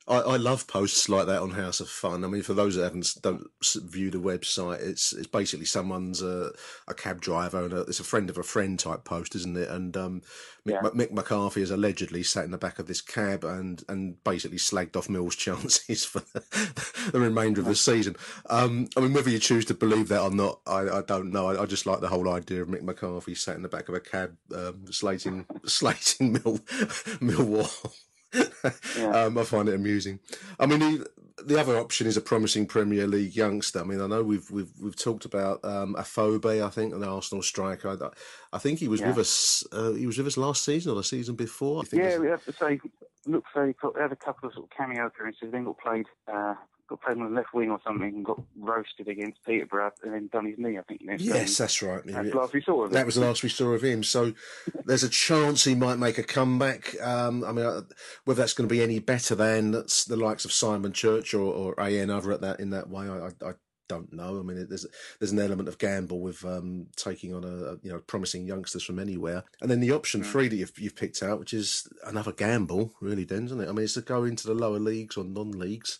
I, 0.06 0.18
I, 0.18 0.36
love 0.36 0.66
posts 0.66 1.08
like 1.08 1.26
that 1.26 1.42
on 1.42 1.50
House 1.50 1.80
of 1.80 1.88
Fun. 1.88 2.24
I 2.24 2.28
mean, 2.28 2.42
for 2.42 2.54
those 2.54 2.76
that 2.76 2.84
haven't 2.84 3.14
don't 3.22 3.48
view 3.76 4.10
the 4.10 4.18
website, 4.18 4.80
it's 4.80 5.12
it's 5.12 5.26
basically 5.26 5.66
someone's 5.66 6.22
uh, 6.22 6.50
a 6.88 6.94
cab 6.94 7.20
driver 7.20 7.64
and 7.64 7.72
a, 7.72 7.80
it's 7.82 8.00
a 8.00 8.04
friend 8.04 8.30
of 8.30 8.38
a 8.38 8.42
friend 8.42 8.78
type 8.78 9.04
post, 9.04 9.34
isn't 9.34 9.56
it? 9.56 9.68
And 9.68 9.96
um, 9.96 10.22
Mick, 10.66 10.82
yeah. 10.82 10.90
Mick, 10.90 11.12
McCarthy 11.12 11.60
has 11.60 11.70
allegedly 11.70 12.22
sat 12.22 12.44
in 12.44 12.50
the 12.50 12.58
back 12.58 12.78
of 12.78 12.86
this 12.86 13.00
cab 13.00 13.44
and 13.44 13.82
and 13.88 14.22
basically 14.24 14.58
slagged 14.58 14.96
off 14.96 15.08
Mill's 15.08 15.36
chances 15.36 16.04
for 16.04 16.20
the, 16.32 17.10
the 17.12 17.20
remainder 17.20 17.60
of 17.60 17.66
the 17.66 17.74
season. 17.74 18.16
Um, 18.48 18.88
I 18.96 19.00
mean, 19.00 19.12
whether 19.12 19.30
you 19.30 19.38
choose 19.38 19.64
to 19.66 19.74
believe 19.74 20.08
that 20.08 20.22
or 20.22 20.30
not, 20.30 20.60
I, 20.66 20.88
I 20.88 21.02
don't 21.02 21.32
know. 21.32 21.48
I, 21.48 21.62
I, 21.62 21.66
just 21.66 21.86
like 21.86 22.00
the 22.00 22.08
whole 22.08 22.28
idea 22.28 22.47
of 22.56 22.68
Mick 22.68 22.82
McCarthy 22.82 23.34
sat 23.34 23.56
in 23.56 23.62
the 23.62 23.68
back 23.68 23.88
of 23.88 23.94
a 23.94 24.00
cab 24.00 24.36
um, 24.54 24.84
slating 24.90 25.46
slating 25.64 26.32
Mill 26.32 26.58
Millwall. 27.20 27.94
yeah. 28.98 29.24
um, 29.24 29.38
I 29.38 29.44
find 29.44 29.68
it 29.68 29.74
amusing. 29.74 30.20
I 30.60 30.66
mean, 30.66 30.80
the, 30.80 31.06
the, 31.44 31.58
other 31.58 31.78
option 31.78 32.06
is 32.06 32.16
a 32.16 32.20
promising 32.20 32.66
Premier 32.66 33.06
League 33.06 33.34
youngster. 33.34 33.80
I 33.80 33.84
mean, 33.84 34.00
I 34.00 34.06
know 34.06 34.22
we've 34.22 34.50
we've 34.50 34.70
we've 34.80 34.96
talked 34.96 35.24
about 35.24 35.64
um, 35.64 35.94
Afobe, 35.98 36.62
I 36.62 36.68
think, 36.68 36.94
an 36.94 37.02
Arsenal 37.02 37.42
striker. 37.42 37.88
I, 37.88 38.56
I 38.56 38.58
think 38.58 38.80
he 38.80 38.88
was 38.88 39.00
yeah. 39.00 39.08
with 39.08 39.18
us. 39.18 39.64
Uh, 39.72 39.92
he 39.92 40.06
was 40.06 40.18
with 40.18 40.26
us 40.26 40.36
last 40.36 40.64
season 40.64 40.92
or 40.92 40.96
the 40.96 41.04
season 41.04 41.36
before. 41.36 41.84
yeah, 41.92 42.18
we 42.18 42.26
have 42.26 42.44
to 42.44 42.52
say, 42.52 42.80
look 43.26 43.44
very. 43.54 43.74
Had 43.98 44.12
a 44.12 44.16
couple 44.16 44.48
of 44.48 44.54
sort 44.54 44.66
of 44.66 44.76
cameo 44.76 45.06
appearances. 45.06 45.50
Then 45.50 45.64
got 45.64 45.78
played 45.78 46.06
uh, 46.30 46.54
got 46.88 47.02
played 47.02 47.18
on 47.18 47.24
the 47.24 47.36
left 47.36 47.52
wing 47.54 47.70
or 47.70 47.80
something 47.86 48.08
and 48.08 48.24
got 48.24 48.40
roasted 48.58 49.08
against 49.08 49.44
Peterborough 49.44 49.92
and 50.02 50.12
then 50.12 50.28
done 50.32 50.46
his 50.46 50.58
knee, 50.58 50.78
I 50.78 50.82
think. 50.82 51.02
Next 51.02 51.22
yes, 51.22 51.58
that's 51.58 51.82
right. 51.82 52.02
That's 52.04 52.30
the 52.30 52.36
last 52.36 52.52
we 52.52 52.62
saw 52.62 52.84
of 52.84 52.90
him. 52.90 52.94
That 52.94 53.06
was 53.06 53.14
the 53.14 53.20
last 53.20 53.42
we 53.42 53.48
saw 53.48 53.70
of 53.72 53.82
him. 53.82 54.02
So 54.02 54.32
there's 54.84 55.04
a 55.04 55.08
chance 55.08 55.64
he 55.64 55.74
might 55.74 55.98
make 55.98 56.18
a 56.18 56.22
comeback. 56.22 57.00
Um, 57.00 57.44
I 57.44 57.52
mean, 57.52 57.64
uh, 57.64 57.82
whether 58.24 58.42
that's 58.42 58.54
going 58.54 58.68
to 58.68 58.74
be 58.74 58.82
any 58.82 58.98
better 58.98 59.34
than 59.34 59.72
the 59.72 60.16
likes 60.16 60.44
of 60.44 60.52
Simon 60.52 60.92
Church 60.92 61.34
or, 61.34 61.52
or 61.52 61.80
AN 61.80 62.10
other 62.10 62.32
at 62.32 62.40
that 62.40 62.60
in 62.60 62.70
that 62.70 62.88
way, 62.88 63.08
I, 63.08 63.26
I, 63.26 63.50
I 63.50 63.52
don't 63.88 64.12
know. 64.12 64.38
I 64.38 64.42
mean, 64.42 64.66
there's 64.68 64.86
there's 65.18 65.32
an 65.32 65.38
element 65.38 65.68
of 65.68 65.78
gamble 65.78 66.20
with 66.20 66.44
um, 66.44 66.86
taking 66.96 67.34
on 67.34 67.44
a, 67.44 67.76
you 67.84 67.90
know 67.90 67.98
promising 68.00 68.46
youngsters 68.46 68.84
from 68.84 68.98
anywhere, 68.98 69.44
and 69.60 69.70
then 69.70 69.80
the 69.80 69.92
option 69.92 70.22
mm. 70.22 70.26
three 70.26 70.48
that 70.48 70.56
you've, 70.56 70.78
you've 70.78 70.96
picked 70.96 71.22
out, 71.22 71.40
which 71.40 71.54
is 71.54 71.88
another 72.04 72.32
gamble, 72.32 72.92
really, 73.00 73.24
then, 73.24 73.46
isn't 73.46 73.60
it? 73.60 73.68
I 73.68 73.72
mean, 73.72 73.84
it's 73.84 73.94
to 73.94 74.02
go 74.02 74.24
into 74.24 74.46
the 74.46 74.54
lower 74.54 74.78
leagues 74.78 75.16
or 75.16 75.24
non-leagues 75.24 75.98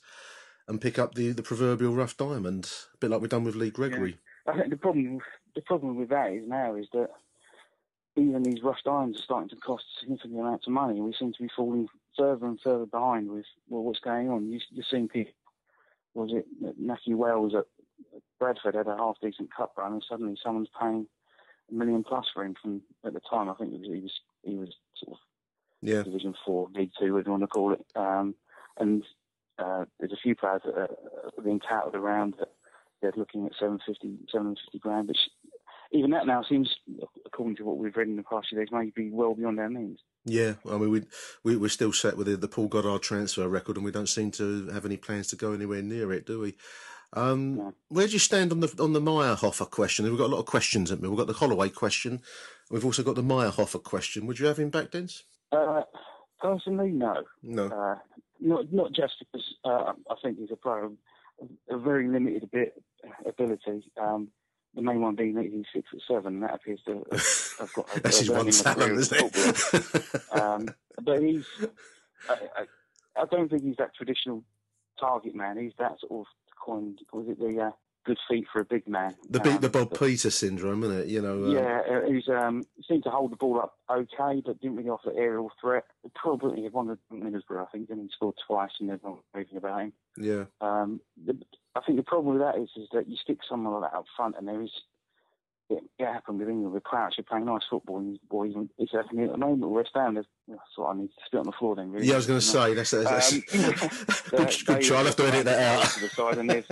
and 0.69 0.81
pick 0.81 0.99
up 0.99 1.15
the, 1.15 1.33
the 1.33 1.43
proverbial 1.43 1.95
rough 1.95 2.17
diamond, 2.17 2.71
a 2.95 2.97
bit 2.99 3.11
like 3.11 3.21
we've 3.21 3.31
done 3.31 3.45
with 3.45 3.57
Lee 3.57 3.71
Gregory. 3.71 4.19
Yeah. 4.47 4.53
I 4.53 4.57
think 4.57 4.71
the 4.71 4.77
problem 4.77 5.21
the 5.55 5.63
problem 5.63 5.97
with 5.97 6.11
that 6.11 6.33
is 6.33 6.47
now 6.47 6.75
is 6.77 6.87
that 6.93 7.09
even 8.17 8.43
these 8.43 8.63
rough 8.63 8.79
diamonds 8.85 9.19
are 9.19 9.23
starting 9.23 9.49
to 9.49 9.57
cost 9.57 9.85
significant 10.01 10.39
amounts 10.39 10.67
of 10.67 10.73
money, 10.73 10.97
and 10.97 11.05
we 11.05 11.15
seem 11.19 11.33
to 11.33 11.43
be 11.43 11.51
falling 11.57 11.89
further 12.17 12.47
and 12.47 12.61
further 12.61 12.87
behind 12.87 13.31
with 13.31 13.47
well, 13.69 13.83
what's 13.83 14.01
going 14.01 14.29
on. 14.29 14.51
You, 14.51 14.61
you're 14.71 14.85
seeing 14.91 15.09
people. 15.09 15.33
Was 16.15 16.31
it 16.33 16.47
Matthew 16.79 17.17
Wells 17.17 17.55
at 17.55 17.65
Bradford 18.39 18.75
had 18.75 18.87
a 18.87 18.97
half 18.97 19.17
decent 19.23 19.55
cup 19.55 19.73
run, 19.77 19.93
and 19.93 20.05
suddenly 20.09 20.37
someone's 20.43 20.69
paying 20.81 21.07
a 21.71 21.75
million 21.75 22.03
plus 22.05 22.27
for 22.33 22.45
him 22.45 22.55
from 22.61 22.83
at 23.05 23.13
the 23.13 23.21
time. 23.31 23.49
I 23.49 23.55
think 23.55 23.73
he 23.73 24.01
was 24.01 24.13
he 24.43 24.57
was 24.57 24.71
sort 24.97 25.17
of 25.17 25.19
yeah. 25.81 26.03
Division 26.03 26.35
Four, 26.45 26.69
League 26.75 26.91
Two, 26.99 27.13
whatever 27.13 27.29
you 27.29 27.33
want 27.33 27.43
to 27.43 27.47
call 27.49 27.73
it. 27.73 27.85
Um, 27.95 28.35
and 28.79 29.05
uh, 29.59 29.85
there's 29.99 30.13
a 30.13 30.23
few 30.23 30.35
players 30.35 30.63
that 30.65 30.75
are 30.77 31.43
being 31.43 31.61
touted 31.61 31.95
around 31.95 32.35
that 32.39 32.53
they're 33.01 33.13
looking 33.17 33.47
at 33.47 33.53
750, 33.59 34.27
750 34.33 34.79
grand, 34.79 35.09
which 35.09 35.19
even 35.93 36.11
that 36.11 36.27
now 36.27 36.43
seems, 36.49 36.69
according 37.25 37.57
to 37.57 37.65
what 37.65 37.79
we've 37.79 37.97
read 37.97 38.09
in 38.09 38.17
the 38.17 38.23
past 38.23 38.49
few 38.51 38.59
days, 38.59 38.69
may 38.71 38.91
be 38.95 39.11
well 39.11 39.35
beyond 39.35 39.59
our 39.59 39.71
means. 39.71 40.01
Yeah, 40.25 40.55
I 40.69 40.77
mean, 40.77 40.91
we, 40.91 41.03
we, 41.45 41.57
we're 41.57 41.69
still 41.69 41.93
set 41.93 42.17
with 42.17 42.27
the, 42.27 42.37
the 42.37 42.49
Paul 42.49 42.69
Goddard 42.69 43.03
transfer 43.03 43.49
record, 43.49 43.77
and 43.77 43.85
we 43.85 43.93
don't 43.93 44.09
seem 44.09 44.31
to 44.33 44.69
have 44.69 44.85
any 44.85 44.97
plans 44.97 45.29
to 45.29 45.37
go 45.37 45.53
anywhere 45.53 45.83
near 45.83 46.13
it, 46.13 46.27
do 46.27 46.41
we? 46.41 46.57
Um, 47.15 47.57
yeah. 47.57 47.71
Where 47.89 48.07
do 48.07 48.13
you 48.13 48.19
stand 48.19 48.53
on 48.53 48.61
the 48.61 48.75
on 48.79 48.93
the 48.93 49.01
Maierhofer 49.01 49.71
question? 49.71 50.05
We've 50.05 50.19
got 50.19 50.27
a 50.27 50.35
lot 50.35 50.41
of 50.41 50.47
questions 50.47 50.93
at 50.93 51.01
me. 51.01 51.09
We've 51.09 51.17
got 51.17 51.27
the 51.27 51.33
Holloway 51.33 51.71
question. 51.71 52.21
We've 52.71 52.85
also 52.85 53.03
got 53.03 53.15
the 53.15 53.23
Maierhofer 53.23 53.83
question. 53.83 54.27
Would 54.27 54.39
you 54.39 54.47
have 54.47 54.59
him 54.59 54.69
back, 54.69 54.91
Dens? 54.91 55.25
Uh, 55.51 55.83
personally, 56.39 56.91
no. 56.91 57.23
No. 57.43 57.69
Uh, 57.69 57.97
not 58.41 58.73
not 58.73 58.93
just 58.93 59.15
because 59.19 59.55
uh, 59.65 59.93
I 60.11 60.15
think 60.23 60.39
he's 60.39 60.51
a 60.51 60.57
player 60.57 60.85
of 60.85 60.93
a 61.71 61.79
very 61.79 62.09
limited 62.09 62.51
bit 62.51 62.83
ability. 63.27 63.91
Um, 64.01 64.29
the 64.75 64.83
main 64.83 65.01
one 65.01 65.15
being 65.15 65.35
that 65.35 65.45
he's 65.45 65.65
six 65.75 65.89
foot 65.91 66.03
seven. 66.07 66.41
That 66.41 66.55
appears 66.55 66.81
to 66.87 67.05
have 67.59 67.73
got. 67.73 67.89
A, 67.97 68.01
That's 68.01 68.19
his 68.21 68.31
one 68.31 68.51
talent, 68.51 68.99
isn't 68.99 69.35
it? 69.35 70.23
um, 70.33 70.69
but 71.03 71.23
he's. 71.23 71.47
I, 72.29 72.35
I, 72.57 73.23
I, 73.23 73.25
don't 73.31 73.49
think 73.49 73.63
he's 73.63 73.77
that 73.77 73.95
traditional 73.95 74.45
target 75.01 75.35
man. 75.35 75.59
He's 75.59 75.73
that 75.79 75.99
sort 76.01 76.21
of 76.21 76.27
coined. 76.65 77.01
Was 77.13 77.29
it 77.29 77.39
the 77.39 77.61
uh, 77.61 77.71
good 78.09 78.19
feet 78.29 78.47
for 78.51 78.61
a 78.61 78.65
big 78.65 78.89
man. 78.89 79.15
The 79.29 79.47
um, 79.47 79.61
the 79.61 79.69
Bob 79.69 79.99
Peter 79.99 80.31
syndrome, 80.31 80.83
isn't 80.85 81.01
it? 81.01 81.07
You 81.09 81.21
know. 81.21 81.45
Um... 81.45 81.51
Yeah, 81.51 81.83
uh, 81.89 82.11
he's 82.11 82.29
um, 82.29 82.65
seemed 82.89 83.05
to 83.05 83.11
hold 83.11 83.33
the 83.33 83.37
ball 83.37 83.61
up 83.61 83.77
okay, 83.91 84.43
but 84.45 84.61
didn't 84.61 84.77
really 84.77 84.89
offer 84.89 85.13
aerial 85.15 85.53
threat. 85.61 85.85
Probably 86.15 86.69
one 86.71 86.89
of 86.91 86.99
Middlesbrough, 87.13 87.63
I 87.63 87.71
think, 87.71 87.91
and 87.91 88.01
he 88.01 88.09
scored 88.13 88.37
twice, 88.47 88.71
and 88.81 88.91
everyone 88.91 89.21
raving 89.35 89.59
about 89.59 89.81
him. 89.83 89.93
Yeah. 90.17 90.45
Um, 90.61 91.01
the, 91.25 91.39
I 91.77 91.81
think 91.83 91.99
the 91.99 92.03
problem 92.03 92.35
with 92.35 92.43
that 92.43 92.61
is 92.61 92.71
is 92.77 92.89
that 92.93 93.09
you 93.09 93.17
stick 93.17 93.39
someone 93.49 93.75
like 93.75 93.91
that 93.91 93.97
up 93.97 94.07
front, 94.17 94.37
and 94.39 94.49
there 94.49 94.63
is 94.63 94.73
it, 95.71 95.85
it 95.99 96.07
happened 96.07 96.39
with 96.39 96.49
England 96.49 96.73
with 96.73 96.83
Crouch. 96.83 97.15
You're 97.19 97.25
playing 97.25 97.45
nice 97.45 97.63
football, 97.69 97.99
and 97.99 98.19
boys, 98.29 98.55
it's 98.79 98.93
happening 98.93 99.27
at 99.27 99.33
the 99.33 99.39
moment 99.39 99.61
with 99.61 99.71
West 99.71 99.91
Ham. 99.95 100.15
That's 100.15 100.59
what 100.77 100.95
I 100.95 100.99
need 100.99 101.09
to 101.09 101.25
spit 101.27 101.41
on 101.41 101.47
the 101.47 101.53
floor 101.53 101.77
then. 101.77 101.93
Really. 101.93 102.07
Yeah, 102.07 102.15
I 102.15 102.17
was 102.17 102.27
going 102.27 102.41
to 102.41 102.45
say 102.45 102.75
that's, 102.75 102.91
that's, 102.91 103.33
um, 103.33 103.43
good, 104.31 104.67
good 104.67 104.83
try. 104.83 104.99
I'll 104.99 105.05
have 105.05 105.17
to 105.17 105.27
edit 105.27 105.45
that 105.45 105.79
out. 105.79 105.91
To 105.91 106.01
the 106.01 106.09
side, 106.09 106.39
and 106.39 106.51
they've 106.51 106.67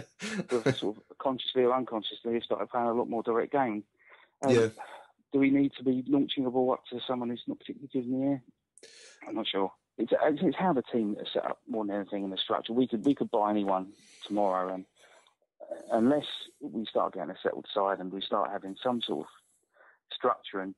sort 0.77 0.97
of 0.97 1.19
consciously 1.19 1.65
or 1.65 1.75
unconsciously 1.75 2.33
they 2.33 2.41
started 2.41 2.71
playing 2.71 2.89
a 2.89 2.95
lot 2.95 3.09
more 3.09 3.23
direct 3.23 3.53
game. 3.53 3.85
Um, 4.43 4.55
yeah. 4.55 4.69
Do 5.33 5.41
we 5.41 5.51
need 5.51 5.73
to 5.77 5.85
be 5.85 6.05
launching 6.07 6.47
a 6.47 6.51
ball 6.51 6.73
up 6.73 6.85
to 6.91 7.01
someone 7.07 7.29
who's 7.29 7.43
not 7.47 7.59
particularly 7.59 7.91
good 7.93 8.05
in 8.05 8.21
the 8.21 8.27
air? 8.27 8.43
I'm 9.29 9.35
not 9.35 9.47
sure. 9.47 9.73
It's, 9.99 10.13
it's 10.23 10.57
how 10.57 10.73
the 10.73 10.83
team 10.83 11.17
is 11.21 11.29
set 11.33 11.45
up 11.45 11.59
more 11.69 11.85
than 11.85 11.97
anything 11.97 12.25
in 12.25 12.31
the 12.31 12.37
structure. 12.37 12.73
We 12.73 12.87
could 12.87 13.05
we 13.05 13.15
could 13.15 13.31
buy 13.31 13.51
anyone 13.51 13.93
tomorrow, 14.27 14.73
and 14.73 14.85
unless 15.93 16.27
we 16.61 16.87
start 16.87 17.15
getting 17.15 17.31
a 17.31 17.37
settled 17.43 17.67
side 17.73 17.99
and 18.01 18.13
we 18.13 18.21
start 18.21 18.51
having 18.51 18.77
some 18.83 19.01
sort 19.03 19.27
of 19.27 19.27
structure 20.13 20.61
and, 20.61 20.75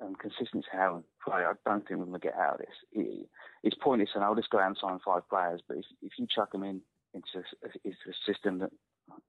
and 0.00 0.18
consistency 0.18 0.66
how 0.72 0.96
we 0.96 1.02
play, 1.24 1.42
I 1.44 1.52
don't 1.64 1.86
think 1.86 2.00
we're 2.00 2.06
going 2.06 2.20
to 2.20 2.26
get 2.26 2.36
out 2.36 2.54
of 2.54 2.58
this. 2.60 2.76
It, 2.92 3.28
it's 3.62 3.76
pointless, 3.80 4.10
and 4.14 4.24
I'll 4.24 4.34
just 4.34 4.50
go 4.50 4.58
out 4.58 4.68
and 4.68 4.76
sign 4.80 4.98
five 5.04 5.28
players. 5.28 5.60
But 5.66 5.78
if, 5.78 5.84
if 6.02 6.12
you 6.18 6.26
chuck 6.34 6.52
them 6.52 6.62
in 6.62 6.80
into, 7.14 7.44
into 7.84 7.96
a 8.08 8.32
system 8.32 8.58
that 8.58 8.70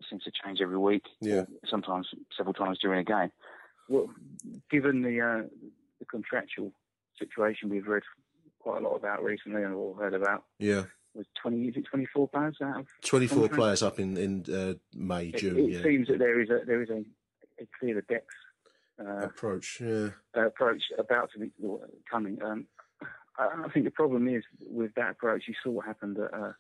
seems 0.10 0.24
to 0.24 0.32
change 0.44 0.62
every 0.62 0.78
week, 0.78 1.04
yeah. 1.22 1.44
sometimes 1.70 2.08
several 2.36 2.54
times 2.54 2.80
during 2.80 3.00
a 3.00 3.04
game, 3.04 3.32
well, 3.90 4.10
given 4.72 5.02
the 5.02 5.22
uh, 5.22 5.48
the 6.00 6.06
contractual 6.06 6.72
situation 7.20 7.70
we've 7.70 7.88
read 7.88 8.04
quite 8.60 8.82
a 8.82 8.88
lot 8.88 8.96
about 8.96 9.24
recently 9.24 9.64
and 9.64 9.74
all 9.74 9.94
heard 9.96 10.14
about, 10.14 10.46
yeah, 10.60 10.84
was 11.14 11.26
20, 11.42 11.68
is 11.68 11.78
it 11.78 11.86
24 11.86 12.28
players 12.30 12.58
out 12.64 12.82
of 12.82 12.88
24 13.04 13.50
players 13.50 13.84
up 13.84 14.00
in, 14.00 14.18
in 14.18 14.46
uh, 14.54 14.74
May, 14.96 15.32
June. 15.32 15.58
It, 15.58 15.64
it 15.64 15.72
yeah. 15.72 15.84
seems 15.84 16.08
that 16.08 16.20
there 16.20 16.42
is 16.42 16.50
a, 16.50 16.60
there 16.66 16.82
is 16.82 16.90
a, 16.90 17.04
a 17.62 17.68
clear 17.80 18.02
decks 18.02 18.36
uh, 19.00 19.26
approach, 19.26 19.82
yeah. 19.82 20.10
Approach 20.36 20.84
about 20.98 21.30
to 21.34 21.40
be 21.40 21.52
coming. 22.10 22.40
Um, 22.44 22.68
I, 23.38 23.64
I 23.66 23.70
think 23.70 23.86
the 23.86 23.92
problem 23.92 24.28
is 24.28 24.44
with 24.62 24.94
that 24.96 25.12
approach, 25.12 25.44
you 25.48 25.56
saw 25.64 25.72
what 25.72 25.86
happened 25.86 26.18
at 26.20 26.34
uh, 26.34 26.54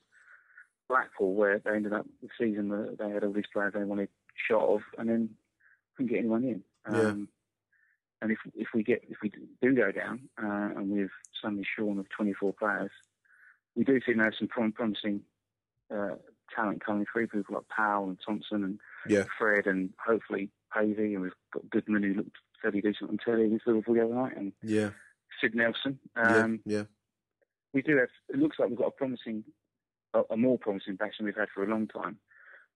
Blackpool, 0.89 1.35
where 1.35 1.59
they 1.59 1.71
ended 1.71 1.93
up 1.93 2.05
the 2.21 2.29
season 2.39 2.69
that 2.69 2.97
they 2.99 3.09
had 3.09 3.23
all 3.23 3.33
these 3.33 3.45
players 3.51 3.73
they 3.73 3.83
wanted 3.83 4.09
shot 4.49 4.63
of, 4.63 4.81
and 4.97 5.09
then 5.09 5.29
couldn't 5.95 6.11
get 6.11 6.19
anyone 6.19 6.43
in. 6.43 6.63
Yeah. 6.91 7.01
Um, 7.01 7.27
and 8.21 8.31
if 8.31 8.39
if 8.55 8.69
we 8.73 8.83
get 8.83 9.03
if 9.09 9.17
we 9.21 9.31
do 9.61 9.75
go 9.75 9.91
down 9.91 10.29
uh, 10.41 10.79
and 10.79 10.89
we've 10.89 11.11
suddenly 11.41 11.65
shorn 11.77 11.99
of 11.99 12.09
24 12.09 12.53
players, 12.53 12.91
we 13.75 13.83
do 13.83 13.99
think 14.05 14.17
there's 14.17 14.37
some 14.37 14.47
promising 14.71 15.21
uh, 15.93 16.15
talent 16.55 16.83
coming 16.83 17.05
through. 17.11 17.27
People 17.27 17.55
like 17.55 17.67
Powell 17.75 18.09
and 18.09 18.17
Thompson 18.25 18.63
and 18.63 18.79
Yeah. 19.07 19.25
Fred 19.37 19.65
and 19.67 19.91
hopefully 20.03 20.49
Pavey, 20.73 21.13
and 21.13 21.23
we've 21.23 21.31
got 21.53 21.69
Goodman 21.69 22.03
who 22.03 22.13
looked 22.15 22.37
fairly 22.61 22.81
decent 22.81 23.09
on 23.09 23.17
telly 23.17 23.45
against 23.45 23.67
Liverpool 23.67 23.93
the 23.95 24.03
other 24.05 24.13
night, 24.13 24.37
and 24.37 24.53
Yeah. 24.61 24.91
Sid 25.41 25.55
Nelson. 25.55 25.99
Yeah. 26.15 26.21
Um, 26.37 26.59
Yeah. 26.65 26.83
we 27.73 27.81
do 27.81 27.97
have. 27.97 28.09
It 28.29 28.37
looks 28.37 28.57
like 28.59 28.69
we've 28.69 28.77
got 28.77 28.87
a 28.87 28.91
promising, 28.91 29.43
a, 30.13 30.21
a 30.31 30.37
more 30.37 30.57
promising 30.57 30.95
batch 30.95 31.17
than 31.17 31.25
we've 31.25 31.35
had 31.35 31.49
for 31.53 31.63
a 31.63 31.67
long 31.67 31.87
time. 31.87 32.19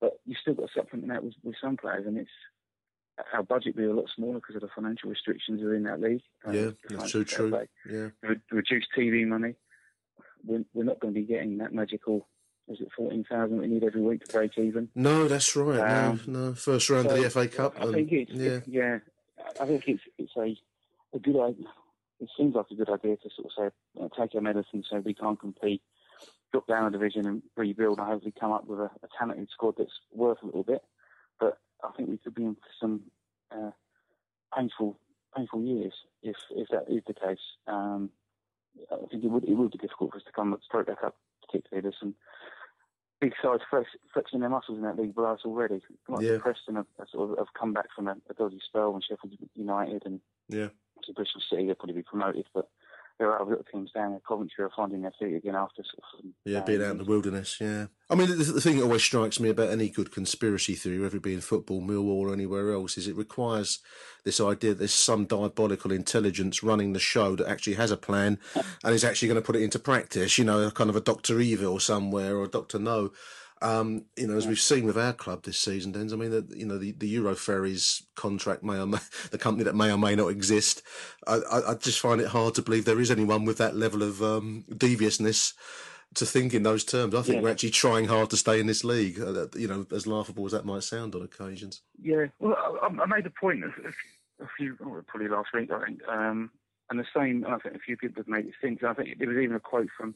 But 0.02 0.20
you've 0.26 0.38
still 0.40 0.54
got 0.54 0.68
to 0.68 0.74
supplement 0.74 1.10
that 1.10 1.24
with, 1.24 1.34
with 1.44 1.56
some 1.62 1.78
players, 1.78 2.06
and 2.06 2.18
it's 2.18 2.30
our 3.34 3.42
budget 3.42 3.76
will 3.76 3.84
be 3.84 3.90
a 3.90 3.94
lot 3.94 4.10
smaller 4.16 4.36
because 4.36 4.56
of 4.56 4.62
the 4.62 4.68
financial 4.76 5.10
restrictions 5.10 5.60
within 5.64 5.84
that 5.84 6.00
league. 6.00 6.22
Uh, 6.48 6.52
Yeah. 6.52 6.70
That's 6.90 7.12
so 7.12 7.24
true. 7.24 7.50
play. 7.50 7.68
Yeah. 7.90 8.10
Re- 8.22 8.42
reduced 8.52 8.90
TV 8.96 9.26
money. 9.26 9.56
We're, 10.46 10.64
we're 10.74 10.84
not 10.84 11.00
going 11.00 11.14
to 11.14 11.20
be 11.20 11.26
getting 11.26 11.58
that 11.60 11.74
magical. 11.74 12.28
Is 12.68 12.82
it 12.82 12.90
fourteen 12.96 13.24
thousand 13.30 13.60
we 13.60 13.68
need 13.68 13.84
every 13.84 14.02
week 14.02 14.26
to 14.26 14.34
break 14.34 14.58
even? 14.58 14.90
No, 14.94 15.28
that's 15.28 15.56
right. 15.56 15.80
Um, 15.80 16.20
no, 16.28 16.40
no. 16.50 16.54
First 16.54 16.90
round 16.90 17.08
of 17.08 17.18
the 17.18 17.30
FA 17.30 17.48
Cup. 17.48 17.76
I 17.80 17.84
and- 17.84 17.94
think 17.94 18.12
it's 18.12 18.32
yeah. 18.32 18.60
yeah. 18.68 18.98
I 19.62 19.66
think 19.66 19.84
it's 19.88 20.02
it's 20.18 20.34
a 20.38 20.56
a 21.16 21.20
good 21.20 21.42
idea. 21.42 21.66
It 22.20 22.30
seems 22.38 22.56
like 22.56 22.66
a 22.72 22.76
good 22.76 22.90
idea 22.90 23.16
to 23.16 23.30
sort 23.36 23.46
of 23.46 23.52
say 23.58 24.02
know, 24.02 24.10
take 24.18 24.36
our 24.36 24.42
medicine 24.42 24.84
so 24.90 25.00
we 25.00 25.14
can't 25.14 25.40
compete, 25.40 25.82
drop 26.52 26.68
down 26.68 26.88
a 26.88 26.92
division 26.92 27.26
and 27.28 27.42
rebuild 27.56 28.00
and 28.00 28.08
hopefully 28.08 28.34
come 28.38 28.52
up 28.52 28.66
with 28.68 28.80
a, 28.80 28.90
a 29.04 29.08
talented 29.18 29.48
squad 29.54 29.76
that's 29.78 29.92
worth 30.12 30.42
a 30.44 30.46
little 30.46 30.64
bit. 30.64 30.82
But 31.40 31.60
I 31.84 31.92
think 31.96 32.10
we 32.10 32.18
could 32.18 32.36
be 32.36 32.44
in 32.44 32.56
for 32.56 32.62
some 32.82 33.04
uh, 33.52 33.72
painful 34.56 35.00
painful 35.36 35.62
years 35.62 35.94
if 36.22 36.36
if 36.52 36.68
that 36.70 36.86
is 36.90 37.04
the 37.08 37.14
case. 37.14 37.40
Um, 37.68 38.10
I 38.92 38.96
think 39.10 39.24
it 39.24 39.30
would 39.32 39.44
it 39.44 39.54
would 39.56 39.72
be 39.72 39.78
difficult 39.78 40.12
for 40.12 40.18
us 40.18 40.24
to 40.26 40.32
come 40.32 40.58
straight 40.66 40.88
back 40.88 41.04
up. 41.04 41.16
Particularly, 41.46 41.82
there's 41.84 42.00
some 42.00 42.16
big 43.20 43.34
sides 43.42 43.64
flex, 43.70 43.90
flexing 44.14 44.42
their 44.42 44.50
muscles 44.50 44.78
in 44.78 44.84
that 44.84 44.98
league 44.98 45.16
below 45.16 45.34
us 45.34 45.42
already. 45.46 45.82
Like 46.08 46.24
Yeah. 46.26 46.38
Preston 46.40 46.76
have, 46.76 46.86
have 47.00 47.08
sort 47.12 47.32
of 47.32 47.38
have 47.38 47.54
come 47.60 47.74
back 47.74 47.88
from 47.96 48.08
a, 48.08 48.16
a 48.30 48.34
dodgy 48.34 48.60
spell, 48.68 48.94
when 48.94 49.02
Sheffield 49.02 49.34
United 49.56 50.04
and 50.06 50.20
Yeah. 50.50 50.70
to 51.04 51.14
Bristol 51.14 51.42
City 51.50 51.66
they'll 51.66 51.76
probably 51.76 51.96
be 51.96 52.04
promoted, 52.04 52.46
but 52.54 52.70
there 53.20 53.30
are 53.30 53.42
other 53.42 53.52
little 53.52 53.66
teams 53.72 53.92
down 53.92 54.14
at 54.14 54.26
Coventry 54.26 54.64
are 54.64 54.72
finding 54.76 55.02
their 55.02 55.14
feet 55.20 55.36
again 55.36 55.56
after 55.56 55.84
sort 55.84 55.98
of 55.98 56.20
some, 56.20 56.34
Yeah, 56.46 56.60
um, 56.60 56.66
being 56.66 56.84
out 56.84 56.92
in 56.92 56.98
the 57.00 57.06
wilderness, 57.06 57.58
yeah. 57.60 57.88
I 58.10 58.16
mean, 58.16 58.30
the, 58.30 58.36
the 58.36 58.62
thing 58.62 58.78
that 58.78 58.84
always 58.84 59.04
strikes 59.04 59.40
me 59.40 59.50
about 59.50 59.70
any 59.70 59.90
good 59.90 60.12
conspiracy 60.12 60.76
theory, 60.76 61.00
whether 61.00 61.18
it 61.18 61.24
be 61.24 61.34
in 61.34 61.42
football, 61.42 61.82
Millwall, 61.82 62.28
or 62.28 62.34
anywhere 62.34 62.72
else, 62.72 62.98
is 62.98 63.08
it 63.08 63.16
requires 63.16 63.80
this 64.24 64.40
idea 64.40 64.72
that 64.72 64.80
there's 64.80 64.94
some 64.94 65.26
diabolical 65.26 65.92
intelligence 65.92 66.62
running 66.62 66.94
the 66.94 67.00
show 67.00 67.36
that 67.36 67.48
actually 67.48 67.76
has 67.76 67.92
a 67.92 67.98
plan 67.98 68.38
and 68.84 68.94
is 68.94 69.04
actually 69.04 69.28
going 69.28 69.42
to 69.42 69.46
put 69.46 69.56
it 69.56 69.64
into 69.64 69.80
practice. 69.80 70.38
You 70.38 70.46
know, 70.46 70.70
kind 70.72 70.90
of 70.90 70.96
a 70.96 71.02
Doctor 71.02 71.40
Evil 71.40 71.80
somewhere 71.80 72.36
or 72.36 72.44
a 72.44 72.50
Doctor 72.50 72.80
No. 72.80 73.12
Um, 73.62 74.06
you 74.16 74.28
know, 74.28 74.38
as 74.38 74.46
we've 74.48 74.60
seen 74.60 74.86
with 74.86 74.98
our 74.98 75.14
club 75.14 75.44
this 75.44 75.60
season, 75.60 75.92
Dens. 75.92 76.14
I 76.14 76.16
mean, 76.16 76.32
the, 76.32 76.48
you 76.56 76.66
know, 76.66 76.78
the, 76.78 76.92
the 76.92 77.08
Euro 77.10 77.36
Ferries 77.36 78.04
contract 78.16 78.64
may 78.64 78.78
or 78.80 78.86
may, 78.86 79.00
the 79.32 79.38
company 79.38 79.64
that 79.64 79.76
may 79.76 79.92
or 79.92 79.98
may 79.98 80.16
not 80.16 80.28
exist. 80.28 80.84
I, 81.26 81.38
I, 81.52 81.72
I 81.72 81.74
just 81.76 82.00
find 82.00 82.22
it 82.22 82.28
hard 82.28 82.56
to 82.56 82.62
believe 82.62 82.86
there 82.86 83.00
is 83.00 83.10
anyone 83.12 83.46
with 83.46 83.58
that 83.58 83.76
level 83.76 84.04
of 84.04 84.22
um, 84.22 84.66
deviousness 84.76 85.54
to 86.16 86.26
think 86.26 86.54
in 86.54 86.64
those 86.64 86.84
terms. 86.84 87.14
I 87.16 87.22
think 87.22 87.36
Yeah. 87.38 87.42
we're 87.42 87.52
actually 87.52 87.72
trying 87.72 88.06
hard 88.06 88.30
to 88.30 88.38
stay 88.38 88.60
in 88.60 88.68
this 88.68 88.84
league. 88.84 89.20
Uh, 89.20 89.48
you 89.56 89.68
know, 89.68 89.86
as 89.92 90.08
laughable 90.08 90.46
as 90.46 90.52
that 90.52 90.66
might 90.66 90.84
sound 90.84 91.16
on 91.16 91.22
occasions. 91.24 91.82
Yeah, 92.02 92.26
well, 92.40 92.56
I, 92.82 92.88
I 92.88 93.06
made 93.06 93.26
a 93.26 93.32
point 93.32 93.64
a, 93.64 93.68
a 94.44 94.48
few, 94.58 94.78
oh, 94.84 95.02
probably 95.08 95.30
last 95.30 95.50
week, 95.54 95.72
I 95.72 95.84
think, 95.86 96.00
um, 96.08 96.52
and 96.90 97.00
the 97.00 97.06
same. 97.16 97.46
I 97.48 97.58
think 97.58 97.76
a 97.76 97.80
few 97.80 97.98
people 97.98 98.22
have 98.22 98.28
made 98.28 98.46
it 98.46 98.54
since. 98.62 98.80
I 98.84 98.94
think 98.94 99.18
there 99.20 99.28
was 99.28 99.38
even 99.38 99.56
a 99.56 99.60
quote 99.60 99.90
from 99.98 100.16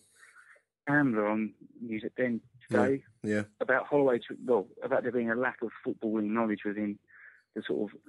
On 0.99 1.53
News 1.81 2.03
at 2.05 2.15
Den 2.15 2.41
today 2.69 3.03
Yeah, 3.23 3.43
about 3.59 3.87
Holloway. 3.87 4.19
To, 4.19 4.37
well, 4.45 4.67
about 4.83 5.03
there 5.03 5.11
being 5.11 5.31
a 5.31 5.35
lack 5.35 5.57
of 5.61 5.69
footballing 5.85 6.31
knowledge 6.31 6.61
within 6.65 6.99
the 7.55 7.63
sort 7.65 7.91
of 7.91 7.99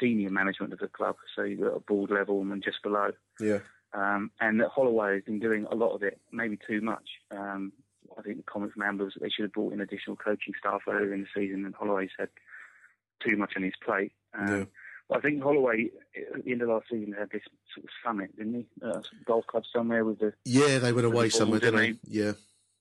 senior 0.00 0.30
management 0.30 0.72
of 0.72 0.78
the 0.78 0.88
club, 0.88 1.16
so 1.34 1.42
you've 1.42 1.60
got 1.60 1.76
a 1.76 1.80
board 1.80 2.10
level 2.10 2.40
and 2.40 2.62
just 2.62 2.82
below. 2.82 3.10
yeah, 3.40 3.58
um, 3.92 4.30
and 4.40 4.60
that 4.60 4.68
Holloway 4.68 5.14
has 5.14 5.24
been 5.24 5.40
doing 5.40 5.66
a 5.70 5.74
lot 5.74 5.94
of 5.94 6.02
it, 6.02 6.20
maybe 6.32 6.58
too 6.66 6.80
much. 6.80 7.08
Um, 7.30 7.72
I 8.18 8.22
think 8.22 8.36
the 8.36 8.42
comment 8.44 8.72
from 8.72 8.82
Amber 8.82 9.04
was 9.04 9.14
that 9.14 9.22
they 9.22 9.30
should 9.30 9.44
have 9.44 9.52
brought 9.52 9.72
in 9.72 9.80
additional 9.80 10.16
coaching 10.16 10.54
staff 10.58 10.82
earlier 10.88 11.14
in 11.14 11.22
the 11.22 11.26
season, 11.34 11.64
and 11.64 11.74
Holloway's 11.74 12.10
had 12.18 12.28
too 13.24 13.36
much 13.36 13.54
on 13.56 13.62
his 13.62 13.72
plate. 13.84 14.12
Um, 14.38 14.48
Yeah. 14.48 14.64
But 15.08 15.18
I 15.18 15.20
think 15.20 15.42
Holloway, 15.42 15.90
at 16.34 16.44
the 16.44 16.52
end 16.52 16.62
of 16.62 16.68
last 16.68 16.86
season, 16.90 17.12
had 17.18 17.30
this 17.30 17.42
sort 17.74 17.84
of 17.84 17.90
summit, 18.04 18.36
didn't 18.36 18.54
he? 18.54 18.66
Uh, 18.84 19.00
golf 19.26 19.46
club 19.46 19.64
somewhere 19.72 20.04
with 20.04 20.18
the, 20.20 20.32
yeah. 20.44 20.78
They 20.78 20.92
went 20.92 21.02
the 21.08 21.12
away 21.12 21.28
ball, 21.28 21.38
somewhere, 21.38 21.60
didn't 21.60 21.76
they? 21.80 21.94
Yeah, 22.08 22.32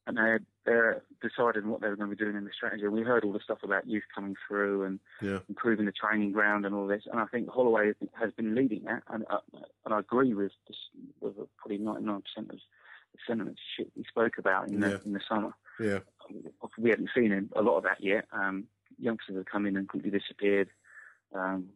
and 0.07 0.17
they 0.17 0.29
had 0.31 0.45
uh, 0.67 0.99
decided 1.21 1.65
what 1.65 1.81
they 1.81 1.87
were 1.89 1.95
going 1.95 2.09
to 2.09 2.15
be 2.15 2.23
doing 2.23 2.35
in 2.37 2.45
the 2.45 2.51
strategy. 2.55 2.87
We 2.87 3.01
heard 3.01 3.23
all 3.23 3.33
the 3.33 3.39
stuff 3.43 3.59
about 3.63 3.87
youth 3.87 4.03
coming 4.13 4.35
through 4.47 4.83
and 4.83 4.99
yeah, 5.21 5.39
improving 5.49 5.85
the 5.85 5.91
training 5.91 6.31
ground 6.31 6.65
and 6.65 6.73
all 6.73 6.87
this. 6.87 7.03
And 7.11 7.19
I 7.19 7.25
think 7.25 7.49
Holloway 7.49 7.93
has 8.13 8.31
been 8.33 8.55
leading 8.55 8.83
that, 8.85 9.03
and 9.09 9.25
uh, 9.29 9.39
and 9.85 9.93
I 9.93 9.99
agree 9.99 10.33
with 10.33 10.51
this, 10.67 10.77
with 11.21 11.35
probably 11.57 11.77
ninety 11.77 12.03
nine 12.05 12.21
percent 12.21 12.49
of 12.51 12.55
the 12.55 13.19
sentiments 13.27 13.61
shit 13.77 13.91
we 13.95 14.03
spoke 14.05 14.37
about 14.37 14.69
in 14.69 14.81
Yeah. 14.81 14.87
the 14.89 15.01
in 15.05 15.13
the 15.13 15.21
summer. 15.27 15.53
yeah, 15.79 15.99
We 16.77 16.89
haven't 16.89 17.09
seen 17.15 17.49
a 17.55 17.61
lot 17.61 17.77
of 17.77 17.83
that 17.83 18.01
yet. 18.01 18.25
Um, 18.31 18.65
youngsters 18.99 19.35
have 19.35 19.45
come 19.45 19.65
in 19.65 19.75
and 19.75 19.87
quickly 19.89 20.09
disappeared, 20.11 20.69
um, 21.35 21.69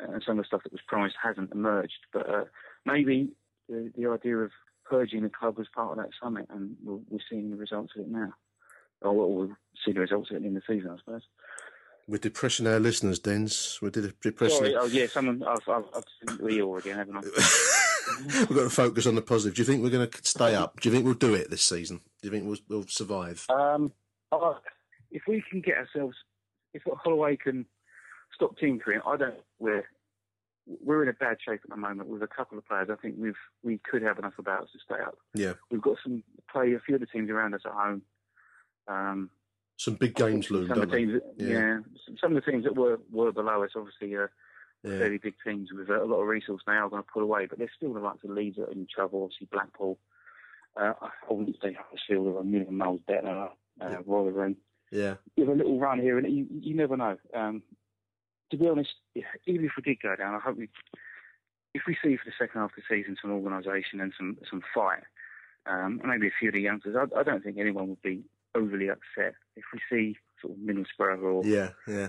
and 0.00 0.22
some 0.26 0.38
of 0.38 0.44
the 0.44 0.46
stuff 0.46 0.62
that 0.62 0.72
was 0.72 0.80
promised 0.86 1.16
hasn't 1.22 1.52
emerged. 1.52 1.98
But 2.12 2.28
uh, 2.28 2.44
maybe 2.84 3.30
the, 3.68 3.92
the 3.96 4.08
idea 4.10 4.36
of 4.38 4.50
purging 4.84 5.22
the 5.22 5.28
club 5.30 5.58
was 5.58 5.68
part 5.74 5.98
of 5.98 6.04
that 6.04 6.10
summit, 6.22 6.46
and 6.50 6.76
we're, 6.84 6.98
we're 7.08 7.18
seeing 7.30 7.50
the 7.50 7.56
results 7.56 7.92
of 7.96 8.02
it 8.02 8.08
now. 8.08 8.32
Or 9.02 9.12
we'll, 9.14 9.30
we'll 9.30 9.56
see 9.84 9.92
the 9.92 10.00
results 10.00 10.30
of 10.30 10.36
it 10.36 10.44
in 10.44 10.54
the 10.54 10.62
season, 10.66 10.90
I 10.90 10.96
suppose. 10.98 11.22
we're 12.08 12.18
depressing 12.18 12.66
our 12.66 12.80
listeners, 12.80 13.18
Dens. 13.18 13.78
We're 13.82 13.90
de- 13.90 14.12
depressing. 14.22 14.58
Sorry, 14.58 14.76
oh 14.76 14.86
yeah, 14.86 15.06
someone 15.06 15.42
I've 15.42 15.68
I've, 15.68 15.84
I've 15.94 16.38
Eeyore 16.38 16.78
again, 16.80 16.96
haven't 16.96 17.16
I? 17.16 17.22
We've 18.24 18.48
got 18.48 18.62
to 18.62 18.70
focus 18.70 19.06
on 19.06 19.16
the 19.16 19.22
positive. 19.22 19.56
Do 19.56 19.62
you 19.62 19.66
think 19.66 19.82
we're 19.82 19.90
going 19.90 20.08
to 20.08 20.18
stay 20.22 20.54
up? 20.54 20.80
Do 20.80 20.88
you 20.88 20.94
think 20.94 21.04
we'll 21.04 21.14
do 21.14 21.34
it 21.34 21.50
this 21.50 21.62
season? 21.62 21.98
Do 22.22 22.28
you 22.28 22.30
think 22.30 22.44
we'll, 22.46 22.58
we'll 22.68 22.86
survive? 22.86 23.44
Um, 23.50 23.92
oh, 24.30 24.58
if 25.10 25.22
we 25.26 25.42
can 25.50 25.60
get 25.60 25.76
ourselves, 25.76 26.16
if 26.72 26.82
Holloway 26.86 27.36
can 27.36 27.66
stop 28.36 28.56
tinkering, 28.58 29.00
I 29.04 29.16
don't. 29.16 29.34
We're 29.58 29.84
we're 30.84 31.02
in 31.02 31.08
a 31.08 31.12
bad 31.12 31.38
shape 31.44 31.60
at 31.64 31.70
the 31.70 31.76
moment 31.76 32.08
with 32.08 32.22
a 32.22 32.26
couple 32.28 32.58
of 32.58 32.66
players. 32.66 32.88
I 32.90 32.96
think 32.96 33.16
we've 33.18 33.34
we 33.64 33.80
could 33.90 34.02
have 34.02 34.18
enough 34.18 34.38
about 34.38 34.62
us 34.64 34.68
to 34.72 34.78
stay 34.84 35.02
up. 35.02 35.16
Yeah, 35.34 35.54
We've 35.70 35.80
got 35.82 35.96
some 36.02 36.22
play 36.52 36.74
a 36.74 36.80
few 36.80 36.94
of 36.96 37.00
the 37.00 37.06
teams 37.06 37.30
around 37.30 37.54
us 37.54 37.62
at 37.64 37.72
home. 37.72 38.02
Um, 38.88 39.30
some 39.78 39.94
big 39.94 40.14
games 40.14 40.50
loom, 40.50 40.68
some 40.68 40.80
of 40.80 40.90
the 40.90 40.96
teams, 40.96 41.12
that, 41.14 41.34
Yeah. 41.44 41.48
yeah. 41.48 41.78
some- 42.20 42.36
of 42.36 42.44
the 42.44 42.50
teams 42.50 42.64
that 42.64 42.76
were 42.76 42.98
were 43.10 43.32
below 43.32 43.62
us, 43.64 43.70
obviously, 43.74 44.16
uh, 44.16 44.28
Yeah, 44.82 44.98
fairly 44.98 45.18
big 45.18 45.34
teams 45.44 45.72
with 45.72 45.88
a 45.90 46.04
lot 46.04 46.20
of 46.20 46.28
resource 46.28 46.62
now 46.66 46.86
are 46.86 46.90
going 46.90 47.02
to 47.02 47.08
pull 47.12 47.22
away, 47.22 47.46
but 47.46 47.58
there's 47.58 47.70
still 47.76 47.92
the 47.94 48.00
likes 48.00 48.22
of 48.24 48.30
Leeds 48.30 48.56
that 48.56 48.68
are 48.68 48.72
in 48.72 48.86
trouble. 48.86 49.24
Obviously, 49.24 49.48
Blackpool. 49.50 49.98
Uh, 50.76 50.92
I 51.02 51.32
wouldn't 51.32 51.56
say 51.62 51.72
Huddersfield 51.72 52.36
are 52.36 52.40
a 52.40 52.44
million 52.44 52.76
miles 52.76 53.00
better. 53.06 53.48
Uh, 53.80 54.02
Rotherham. 54.06 54.56
yeah, 54.90 55.16
With 55.36 55.48
a 55.48 55.52
little 55.52 55.78
run 55.78 55.98
here, 56.00 56.18
and 56.18 56.30
you, 56.30 56.46
you 56.50 56.74
never 56.74 56.96
know. 56.96 57.16
Um, 57.34 57.62
to 58.50 58.56
be 58.56 58.68
honest, 58.68 58.90
even 59.46 59.64
if 59.64 59.72
we 59.76 59.82
did 59.82 60.00
go 60.02 60.14
down, 60.16 60.34
I 60.34 60.40
hope 60.40 60.56
we, 60.56 60.68
if 61.74 61.82
we 61.86 61.96
see 62.02 62.16
for 62.16 62.24
the 62.24 62.32
second 62.38 62.60
half 62.60 62.70
of 62.70 62.76
the 62.76 62.96
season 62.96 63.16
some 63.20 63.32
organisation 63.32 64.00
and 64.00 64.12
some 64.16 64.38
some 64.48 64.62
fight, 64.74 65.02
um, 65.66 66.00
and 66.02 66.10
maybe 66.10 66.28
a 66.28 66.38
few 66.38 66.48
of 66.48 66.54
the 66.54 66.60
youngsters, 66.60 66.96
I, 66.96 67.18
I 67.18 67.22
don't 67.22 67.42
think 67.42 67.58
anyone 67.58 67.88
would 67.88 68.02
be 68.02 68.24
overly 68.54 68.88
upset 68.88 69.34
if 69.56 69.64
we 69.72 69.80
see 69.90 70.16
sort 70.40 70.54
of 70.54 70.58
Middlesbrough 70.60 71.22
or 71.22 71.44
yeah, 71.44 71.70
yeah. 71.86 72.08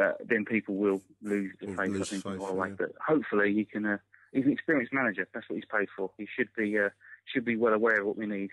uh, 0.00 0.12
then 0.24 0.44
people 0.44 0.76
will 0.76 1.02
lose 1.22 1.52
the 1.60 1.68
faith. 1.68 1.90
lose 1.90 2.08
I 2.08 2.10
think 2.10 2.24
faith, 2.24 2.40
yeah. 2.40 2.74
But 2.78 2.92
hopefully 3.06 3.54
he 3.54 3.64
can. 3.64 3.86
Uh, 3.86 3.98
he's 4.32 4.44
an 4.44 4.52
experienced 4.52 4.92
manager. 4.92 5.28
That's 5.32 5.48
what 5.48 5.56
he's 5.56 5.64
paid 5.70 5.88
for. 5.96 6.10
He 6.18 6.26
should 6.36 6.48
be 6.56 6.78
uh, 6.78 6.90
should 7.32 7.44
be 7.44 7.56
well 7.56 7.74
aware 7.74 8.00
of 8.00 8.06
what 8.06 8.16
we 8.16 8.26
need. 8.26 8.50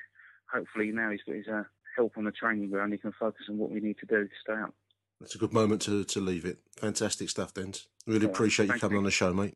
Hopefully 0.53 0.91
now 0.91 1.11
he's 1.11 1.21
got 1.25 1.35
his 1.35 1.47
uh, 1.47 1.63
help 1.95 2.17
on 2.17 2.25
the 2.25 2.31
training 2.31 2.69
ground. 2.69 2.93
He 2.93 2.99
can 2.99 3.13
focus 3.19 3.45
on 3.49 3.57
what 3.57 3.71
we 3.71 3.79
need 3.79 3.97
to 3.99 4.05
do 4.05 4.25
to 4.25 4.33
stay 4.41 4.53
up. 4.53 4.73
That's 5.19 5.35
a 5.35 5.37
good 5.37 5.53
moment 5.53 5.81
to, 5.83 6.03
to 6.03 6.19
leave 6.19 6.45
it. 6.45 6.59
Fantastic 6.79 7.29
stuff, 7.29 7.53
Dens. 7.53 7.87
Really 8.05 8.25
Yeah, 8.25 8.31
appreciate 8.31 8.67
you 8.67 8.79
coming 8.79 8.93
you. 8.93 8.97
on 8.99 9.03
the 9.03 9.11
show, 9.11 9.33
mate. 9.33 9.55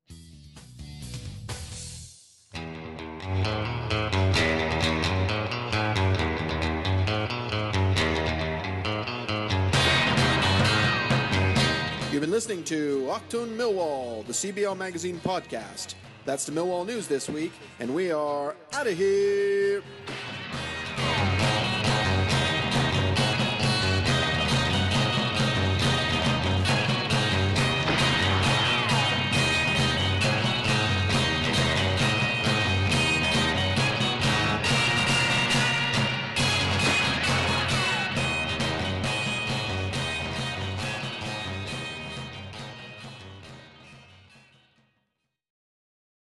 You've 12.12 12.20
been 12.20 12.32
listening 12.32 12.66
to 12.66 13.08
Achtung 13.10 13.56
Millwall, 13.56 14.26
the 14.28 14.34
CBL 14.34 14.78
Magazine 14.78 15.18
podcast. 15.24 15.96
That's 16.26 16.46
the 16.46 16.52
Millwall 16.52 16.86
news 16.86 17.08
this 17.08 17.30
week, 17.30 17.54
and 17.80 17.96
we 17.96 18.12
are 18.12 18.54
out 18.74 18.86
of 18.88 18.98
here. 18.98 19.82